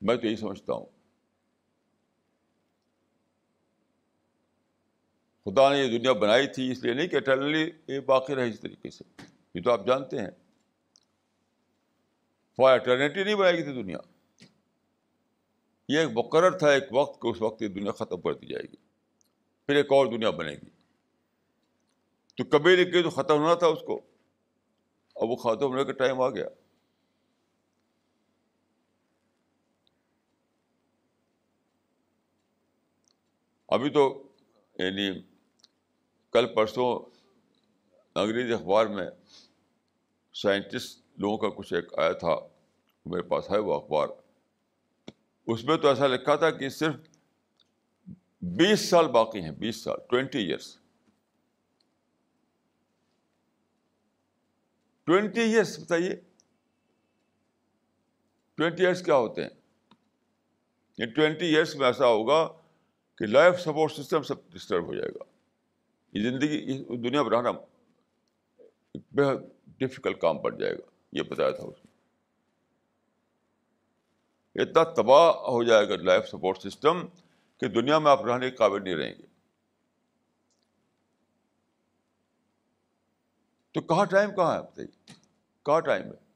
میں 0.00 0.16
تو 0.16 0.26
یہی 0.26 0.36
سمجھتا 0.36 0.72
ہوں۔ 0.72 0.86
خدا 5.44 5.72
نے 5.72 5.78
یہ 5.78 5.98
دنیا 5.98 6.12
بنائی 6.12 6.46
تھی، 6.46 6.72
اس 6.72 6.84
لیے 6.84 6.94
نہیں 6.94 7.08
کہ 7.08 7.16
اٹرنلی 7.16 7.70
یہ 7.88 8.00
باقی 8.00 8.34
رہے 8.34 8.48
اس 8.48 8.60
طریقے 8.60 8.90
سے۔ 8.90 9.04
یہ 9.54 9.62
تو 9.62 9.72
آپ 9.72 9.86
جانتے 9.86 10.18
ہیں۔ 10.18 10.30
فار 12.56 12.74
اٹرنیٹی 12.74 13.24
نہیں 13.24 13.34
بنائی 13.34 13.54
گئی 13.54 13.64
تھی 13.64 13.82
دنیا؟ 13.82 13.98
یہ 15.88 15.98
ایک 15.98 16.08
مقرر 16.12 16.58
تھا، 16.58 16.70
ایک 16.70 16.84
وقت 16.90 17.22
کہ 17.22 17.28
اس 17.28 17.42
وقت 17.42 17.62
یہ 17.62 17.68
دنیا 17.68 17.92
ختم 17.92 18.20
کر 18.20 18.34
دی 18.34 18.46
جائے 18.46 18.64
گی۔ 18.64 18.76
پھر 19.66 19.74
ایک 19.74 19.92
اور 19.92 20.06
دنیا 20.06 20.30
بنے 20.30 20.52
گی۔ 20.52 20.71
تو 22.42 22.58
کبھی 22.58 22.76
نہیں 22.76 22.92
کہ 22.92 23.02
تو 23.02 23.10
ختم 23.10 23.34
ہونا 23.34 23.54
تھا 23.54 23.66
اس 23.66 23.78
کو۔ 23.86 24.00
اب 25.14 25.30
وہ 25.30 25.36
ختم 25.36 25.66
ہونے 25.66 25.84
کا 25.84 25.92
ٹائم 25.92 26.20
آ 26.20 26.30
گیا۔ 26.30 26.46
ابھی 33.68 33.90
تو 33.90 34.28
یعنی 34.78 35.22
کل 36.32 36.54
پرسوں 36.54 37.10
انگریزی 38.14 38.52
اخبار 38.52 38.86
میں 38.86 39.06
سائنٹسٹ 40.34 41.02
لوگوں 41.16 41.38
کا 41.38 41.48
کچھ 41.48 41.72
ایک 41.72 41.98
آیا 41.98 42.12
تھا، 42.12 42.36
میرے 43.06 43.22
پاس 43.22 43.50
ہے 43.50 43.58
وہ 43.58 43.74
اخبار۔ 43.74 44.08
اس 45.46 45.64
میں 45.64 45.76
تو 45.76 45.88
ایسا 45.88 46.06
لکھا 46.06 46.36
تھا 46.36 46.50
کہ 46.50 46.68
صرف 46.68 46.94
بیس 48.42 48.90
سال 48.90 49.06
باقی 49.06 49.40
ہیں، 49.40 49.50
بیس 49.50 49.76
سال، 49.76 49.96
ٹوینٹی 50.10 50.38
ایئرس۔ 50.38 50.81
ٹوینٹی 55.06 55.40
ایئرس 55.40 55.78
بتائیے۔ 55.78 56.16
ٹوینٹی 58.54 58.82
ایئرس 58.82 59.02
کیا 59.02 59.14
ہوتے 59.14 59.42
ہیں؟ 59.42 59.50
یہ 60.98 61.06
ٹوینٹی 61.06 61.46
ایئرس 61.46 61.76
میں 61.76 61.86
ایسا 61.86 62.06
ہوگا 62.06 62.46
کہ 63.18 63.26
لائف 63.26 63.60
سپورٹ 63.60 63.92
سسٹم 63.92 64.22
سب 64.22 64.34
ڈسٹرب 64.48 64.86
ہو 64.86 64.94
جائے 64.94 65.10
گا۔ 65.10 65.24
یہ 66.12 66.30
زندگی 66.30 66.84
دنیا 66.96 67.22
میں 67.22 67.30
رہنا 67.30 67.50
بےحد 69.12 69.36
ڈفیکلٹ 69.78 70.20
کام 70.20 70.38
پڑ 70.38 70.54
جائے 70.56 70.74
گا، 70.74 70.90
یہ 71.12 71.22
بتایا 71.22 71.50
تھا 71.50 71.64
اس 71.64 71.84
نے 71.84 71.92
اتنا 74.62 74.82
تباہ 74.84 75.30
ہو 75.30 75.62
جائے 75.62 75.88
گا 75.88 75.96
لائف 75.96 76.28
سپورٹ 76.28 76.58
سسٹم 76.58 77.06
کہ 77.58 77.68
دنیا 77.68 77.98
میں 77.98 78.10
آپ 78.10 78.24
رہنے 78.24 78.50
کے 78.50 78.56
قابل 78.56 78.84
نہیں 78.84 78.94
رہیں 78.94 79.14
گے۔ 79.18 79.31
تو 83.72 83.80
کہاں 83.80 84.04
ٹائم 84.04 84.34
کہاں 84.34 84.56
ہے 84.56 84.62
بتائیے 84.62 85.12
کہاں 85.64 85.80
ٹائم 85.80 86.04
ہے؟ 86.04 86.32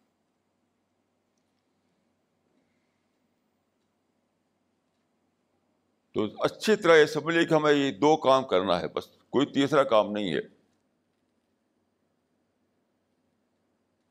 تو 6.12 6.24
اچھی 6.39 6.76
طرح 6.76 6.97
یہ 6.97 7.07
سمجھ 7.07 7.37
لیے 7.37 7.47
کہ 7.47 7.55
ہمیں 7.55 7.72
یہ 7.72 7.93
دو 7.93 8.16
کام 8.16 8.45
کرنا 8.45 8.80
ہے، 8.80 8.89
بس 8.89 9.07
کوئی 9.07 9.47
تیسرا 9.47 9.82
کام 9.84 10.12
نہیں 10.12 10.34
ہے۔ 10.34 10.41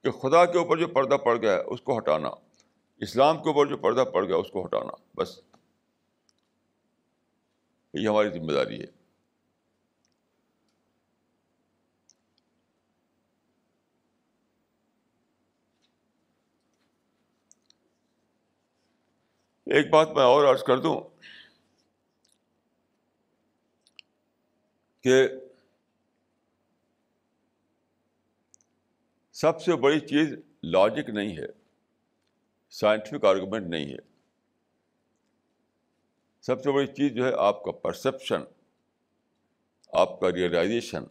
کہ 0.02 0.12
خدا 0.12 0.46
کے 0.46 0.58
اوپر 0.58 0.78
جو 0.78 0.88
پردہ 0.88 1.16
پڑ 1.16 1.38
گیا 1.38 1.54
ہے، 1.54 1.62
اس 1.62 1.82
کو 1.82 1.98
ہٹانا۔ 1.98 2.30
اسلام 2.98 3.44
کے 3.44 3.50
اوپر 3.50 3.66
جو 3.66 3.78
پردہ 3.78 4.10
پڑ 4.14 4.26
گیا 4.26 4.36
اس 4.36 4.52
کو 4.52 4.66
ہٹانا۔ 4.66 4.92
بس 5.16 5.40
یہ 7.94 8.10
ہماری 8.10 8.30
ذمہ 8.30 8.52
داری 8.52 8.82
ہے۔ 8.82 9.05
ایک 19.66 19.90
بات 19.90 20.10
میں 20.10 20.24
اور 20.24 20.46
عرض 20.46 20.64
کر 20.64 20.80
دوں 20.80 21.02
کہ 25.02 25.28
سب 29.32 29.62
سے 29.62 29.76
بڑی 29.76 30.00
چیز 30.00 30.34
لاجک 30.64 31.10
نہیں 31.10 31.38
ہے 31.38 31.48
سائنٹیفک 32.70 33.26
آرگومنٹ 33.26 33.68
نہیں 33.68 33.94
ہے۔ 33.94 34.16
سب 36.42 36.64
سے 36.64 36.72
بڑی 36.72 36.88
چیز 36.88 37.12
جو 37.12 37.26
ہے 37.26 37.32
آپ 37.38 37.64
کا 37.64 37.72
پرسپشن 37.72 38.42
آپ 39.94 40.20
کا 40.20 40.32
ریئلائزیشن 40.32 41.04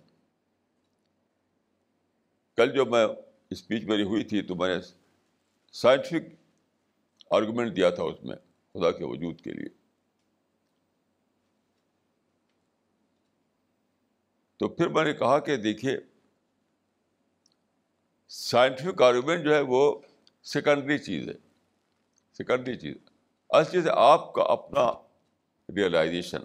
کل 2.57 2.75
جو 2.75 2.85
میں 2.87 3.07
اسپیچ 3.51 3.85
میری 3.85 4.03
ہوئی 4.03 4.25
تھی 4.25 4.43
تو 4.43 4.55
میں 4.55 4.69
نے 4.69 4.83
سائنٹیفک 5.73 6.44
آرگومنٹ 7.35 7.77
دیا 7.77 7.91
تھا 7.91 8.03
اس 8.03 8.25
میں 8.25 8.37
خدا 8.75 8.91
کے 8.91 9.05
وجود 9.05 9.41
کے 9.41 9.53
لیے۔ 9.53 9.69
تو 14.57 14.69
پھر 14.69 14.89
میں 14.89 15.05
نے 15.05 15.13
کہا 15.13 15.39
کہ 15.39 15.57
دیکھیے 15.57 15.97
سائنٹیفک 18.29 19.03
آرگومنٹ 19.03 19.45
جو 19.45 19.55
ہے 19.55 19.61
وہ 19.61 20.01
سیکنڈری 20.43 20.99
چیز 20.99 21.29
ہے۔ 21.29 21.35
سیکنڈری 22.33 22.77
چیز۔ 22.77 22.97
اصل 23.51 23.73
چیز 23.73 23.87
ہے 23.87 23.93
آپ 23.97 24.33
کا 24.35 24.43
اپنا 24.43 24.93
ریئلائزیشن 25.77 26.41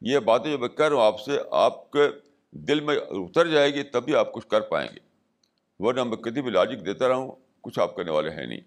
یہ 0.00 0.18
باتیں 0.18 0.50
جو 0.50 0.58
میں 0.58 0.68
کہہ 0.68 0.88
رہا 0.88 0.96
ہوں، 0.96 1.06
آپ 1.06 1.20
سے 1.20 1.38
آپ 1.50 1.90
کے 1.90 2.00
دل 2.50 2.80
میں 2.80 2.96
اتر 2.96 3.46
جائے 3.46 3.74
گی 3.74 3.82
تبھی 3.82 4.14
آپ 4.14 4.32
کچھ 4.32 4.48
کر 4.48 4.60
پائیں 4.60 4.88
گے۔ 4.94 5.07
ورنہ 5.78 6.04
میں 6.04 6.16
کسی 6.16 6.42
بھی 6.42 6.50
لاجک 6.50 6.86
دیتا 6.86 7.08
رہا 7.08 7.16
ہوں، 7.16 7.32
کچھ 7.60 7.78
آپ 7.78 7.96
کرنے 7.96 8.10
والے 8.10 8.30
ہیں 8.30 8.46
نہیں۔ 8.46 8.60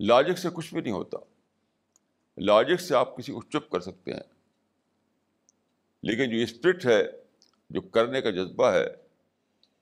لاجک 0.00 0.38
سے 0.38 0.48
کچھ 0.54 0.74
بھی 0.74 0.82
نہیں 0.82 0.92
ہوتا۔ 0.92 1.18
لاجک 2.36 2.80
سے 2.80 2.94
آپ 2.94 3.16
کسی 3.16 3.32
کو 3.32 3.42
چپ 3.42 3.70
کر 3.70 3.80
سکتے 3.80 4.12
ہیں۔ 4.12 4.20
لیکن 6.02 6.30
جو 6.30 6.42
اسپرٹ 6.42 6.86
ہے، 6.86 7.02
جو 7.70 7.80
کرنے 7.80 8.20
کا 8.20 8.30
جذبہ 8.30 8.66
ہے، 8.66 8.86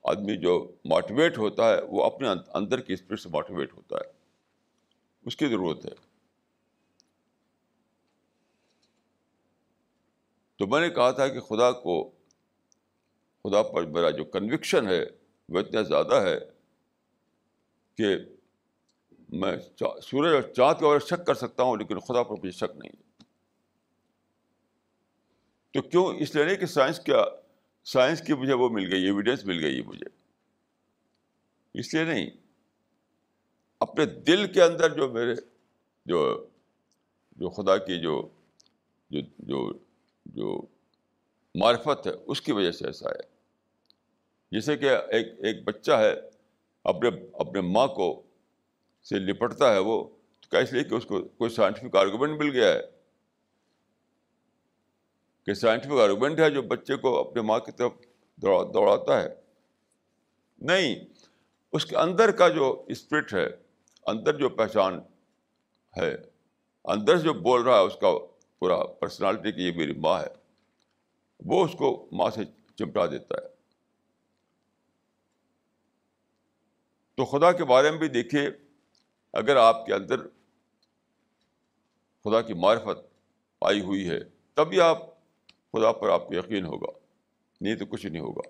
آدمی 0.05 0.37
جو 0.37 0.75
موٹیویٹ 0.85 1.39
ہوتا 1.39 1.71
ہے، 1.71 1.83
وہ 1.83 2.05
اپنے 2.05 2.29
اندر 2.55 2.81
کی 2.81 2.93
اسپرٹ 2.93 3.21
سے 3.21 3.29
موٹیویٹ 3.29 3.73
ہوتا 3.73 3.97
ہے۔ 3.97 4.13
اس 5.23 5.37
کی 5.37 5.47
ضرورت 5.47 5.87
ہے۔ 5.87 6.13
تو 10.57 10.67
میں 10.67 10.81
نے 10.81 10.91
کہا 10.91 11.11
تھا 11.11 11.29
کہ 11.29 11.41
خدا 11.41 11.73
کو 11.73 12.11
خدا 13.45 13.63
پر 13.63 13.87
میرا 13.87 14.11
جو 14.11 14.25
کنوکشن 14.25 14.89
ہے 14.89 15.05
وہ 15.49 15.59
اتنا 15.59 15.83
زیادہ 15.83 16.15
ہے 16.15 16.39
کہ 17.97 18.17
میں 19.29 19.57
سورج 20.03 20.33
اور 20.35 20.43
چاند 20.43 20.79
کے 20.79 20.85
بارے 20.87 20.99
شک 20.99 21.27
کر 21.27 21.35
سکتا 21.35 21.63
ہوں، 21.63 21.77
لیکن 21.77 21.99
خدا 21.99 22.23
پر 22.23 22.31
مجھے 22.31 22.51
شک 22.51 22.77
نہیں 22.77 22.91
ہے۔ 22.91 23.25
تو 25.75 25.83
کیوں؟ 25.83 26.07
اس 26.15 26.35
لیے 26.35 26.45
نہیں 26.45 26.57
کہ 26.57 26.67
سائنس 26.67 27.01
کیا 27.01 27.25
سائنس 27.85 28.23
کی 28.23 28.35
مجھے 28.35 28.55
وہ 28.55 28.69
مل 28.69 28.93
گئی 28.93 29.05
ایویڈینس 29.05 29.45
مل 29.45 29.65
گئی 29.65 29.83
مجھے۔ 29.83 30.07
اس 31.75 31.95
لیے 31.95 32.05
نہیں، 32.05 32.31
اپنے 33.81 34.07
دل 34.07 34.53
کے 34.53 34.63
اندر 34.63 34.95
جو 34.95 35.09
میرے، 35.09 35.35
جو 36.07 36.47
جو 37.33 37.51
خدا 37.51 37.77
کی 37.77 38.01
جو 38.01 38.29
جو 39.11 39.21
جو 39.39 39.73
جو 40.27 40.67
معرفت 41.55 42.07
ہے، 42.07 42.13
اس 42.27 42.41
کی 42.41 42.53
وجہ 42.53 42.71
سے 42.71 42.87
ایسا 42.87 43.11
ہے۔ 43.11 43.32
جیسے 44.53 44.77
کہ 44.77 44.89
ایک 44.89 45.27
ایک 45.39 45.65
بچہ 45.65 45.93
ہے، 45.93 46.15
اپنے 46.85 47.11
اپنے 47.33 47.61
ماں 47.61 47.87
کو 47.87 48.23
سے 49.03 49.19
لپٹتا 49.19 49.73
ہے 49.73 49.79
وہ، 49.79 50.09
تو 50.41 50.49
کیا 50.51 50.61
اس 50.61 50.73
لیے 50.73 50.85
کہ 50.85 50.95
اس 50.95 51.07
کو 51.07 51.23
کوئی 51.23 51.51
سائنٹیفک 51.51 51.97
آرگومنٹ 51.97 52.43
مل 52.43 52.51
گیا 52.51 52.73
ہے؟ 52.73 52.81
کہ 55.47 55.55
سائنٹیفک 55.55 55.93
آرگومنٹ 55.93 56.41
ہے 56.41 56.51
جو 56.51 56.63
بچے 56.63 56.97
کو 56.97 57.21
اپنے 57.21 57.43
ماں 57.43 57.59
کی 57.59 57.73
طرف 57.73 57.93
دوڑا، 58.37 58.71
دوڑاتا 58.75 59.23
ہے؟ 59.23 59.29
نہیں، 60.59 61.05
اس 61.73 61.87
کے 61.87 61.97
اندر 61.97 62.31
کا 62.31 62.49
جو 62.49 62.85
اسپرٹ 62.89 63.35
ہے، 63.35 63.47
اندر 64.07 64.37
جو 64.37 64.49
پہچان 64.49 65.01
ہے، 65.97 66.15
اندر 66.85 67.17
جو 67.17 67.35
بول 67.35 67.63
رہا 67.63 67.79
ہے، 67.79 67.87
اس 67.87 67.97
کا 68.01 68.09
پورا 68.59 68.85
پرسنالٹی 68.85 69.53
کی 69.53 69.63
یہ 69.63 69.73
میری 69.77 69.93
ماں 69.93 70.21
ہے، 70.21 70.29
وہ 71.45 71.65
اس 71.65 71.73
کو 71.73 72.09
ماں 72.13 72.31
سے 72.31 72.45
چمٹا 72.77 73.07
دیتا 73.07 73.35
ہے۔ 73.35 73.52
تو 77.23 77.27
خدا 77.27 77.53
کے 77.53 77.65
بارے 77.65 77.91
میں 77.91 77.99
بھی 77.99 78.09
دیکھیے 78.09 78.51
اگر 79.33 79.57
آپ 79.57 79.87
کے 79.87 79.95
اندر 79.95 80.23
خدا 82.25 82.41
کی 82.43 82.55
معرفت 82.55 83.05
آئی 83.61 83.81
ہوئی 83.81 84.09
ہے 84.09 84.19
تبھی 84.55 84.81
آپ 84.81 84.99
خدا 85.73 85.93
پر 85.93 86.09
آپ 86.09 86.27
کو 86.29 86.35
یقین 86.35 86.65
ہوگا، 86.65 86.91
نہیں 87.61 87.77
تو 87.77 87.87
کچھ 87.87 88.07
نہیں 88.07 88.23
ہوگا۔ 88.23 88.49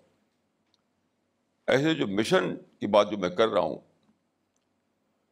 ایسے 1.67 1.95
جو 1.95 2.07
مشن 2.07 2.57
کی 2.57 2.87
بات 2.87 3.11
جو 3.11 3.19
میں 3.19 3.29
کر 3.29 3.49
رہا 3.49 3.61
ہوں، 3.61 3.79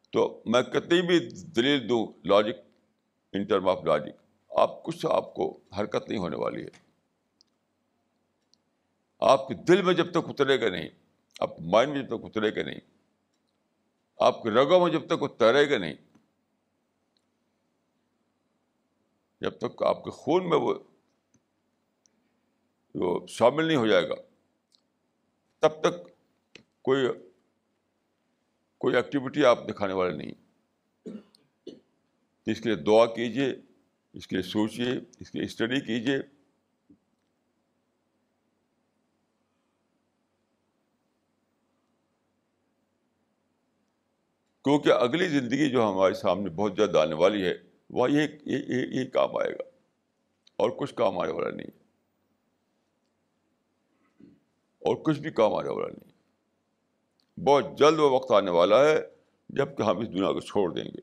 تو 0.09 0.43
میں 0.45 0.61
کتنی 0.61 1.01
بھی 1.01 1.19
دلیل 1.55 1.89
دوں 1.89 2.05
logic 2.25 2.61
in 3.33 3.43
term 3.43 3.69
of 3.69 3.83
logic 3.83 4.21
آپ 4.49 4.83
کچھ 4.83 5.05
آپ 5.09 5.33
کو 5.33 5.59
حرکت 5.77 6.09
نہیں 6.09 6.19
ہونے 6.19 6.35
والی 6.35 6.63
ہے۔ 6.63 6.79
آپ 9.19 9.47
کے 9.47 9.53
دل 9.53 9.81
میں 9.81 9.93
جب 9.93 10.11
تک 10.11 10.29
اترے 10.29 10.61
گا 10.61 10.69
نہیں، 10.69 10.89
آپ 11.39 11.57
کے 11.57 11.63
مائنڈ 11.63 11.93
میں 11.93 12.01
جب 12.01 12.07
تک 12.07 12.25
اترے 12.25 12.55
گا 12.55 12.69
نہیں 12.69 12.90
آپ 14.27 14.41
کے 14.43 14.49
رگوں 14.49 14.79
میں 14.79 14.91
جب 14.91 15.05
تک 15.07 15.21
وہ 15.23 15.27
تیرے 15.39 15.69
گا 15.69 15.77
نہیں، 15.77 15.95
جب 19.41 19.57
تک 19.59 19.83
آپ 19.83 20.03
کے 20.03 20.11
خون 20.11 20.49
میں 20.49 20.57
وہ 22.95 23.09
شامل 23.29 23.65
نہیں 23.65 23.77
ہو 23.77 23.87
جائے 23.87 24.07
گا، 24.09 24.15
تب 25.63 25.81
تک 25.81 25.93
کوئی 26.81 27.07
کوئی 28.81 28.95
ایکٹیویٹی 28.95 29.45
آپ 29.45 29.67
دکھانے 29.69 29.93
والے 29.93 30.15
نہیں۔ 30.17 30.33
اس 32.47 32.61
کے 32.61 32.69
لیے 32.69 32.83
دعا 32.83 33.05
کیجیے 33.15 33.49
اس 34.13 34.27
کے 34.27 34.35
لیے 34.35 34.43
سوچیے 34.43 34.91
اس 35.19 35.31
کی 35.31 35.39
اسٹڈی 35.43 35.79
کیجیے 35.81 36.17
کیونکہ 44.63 44.89
اگلی 44.89 45.27
زندگی 45.27 45.69
جو 45.69 45.91
ہمارے 45.91 46.13
سامنے 46.13 46.49
بہت 46.49 46.73
زیادہ 46.75 46.97
آنے 46.97 47.15
والی 47.15 47.45
ہے، 47.45 47.53
وہ 47.89 48.11
یہ 48.11 48.27
یہ 48.45 49.05
کام 49.05 49.37
آئے 49.37 49.53
گا۔ 49.53 49.63
اور 50.55 50.69
کچھ 50.69 50.95
کام 50.95 51.19
آنے 51.19 51.31
والا 51.31 51.49
نہیں 51.49 51.67
اور 54.79 54.95
کچھ 54.95 55.19
بھی 55.19 55.31
کام 55.31 55.53
آنے 55.53 55.69
والا 55.69 55.87
نہیں 55.87 56.11
بہت 57.39 57.65
جلد 57.77 57.99
وہ 57.99 58.09
وقت 58.09 58.31
آنے 58.31 58.51
والا 58.51 58.85
ہے 58.85 58.99
جبکہ 59.49 59.83
ہم 59.83 59.97
اس 59.97 60.07
دنیا 60.07 60.31
کو 60.33 60.39
چھوڑ 60.39 60.73
دیں 60.73 60.85
گے۔ 60.85 60.99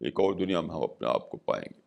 ایک 0.00 0.20
اور 0.20 0.34
دنیا 0.34 0.60
میں 0.60 0.70
ہم 0.70 0.82
اپنے 0.82 1.08
آپ 1.08 1.30
کو 1.30 1.36
پائیں 1.36 1.64
گے۔ 1.74 1.81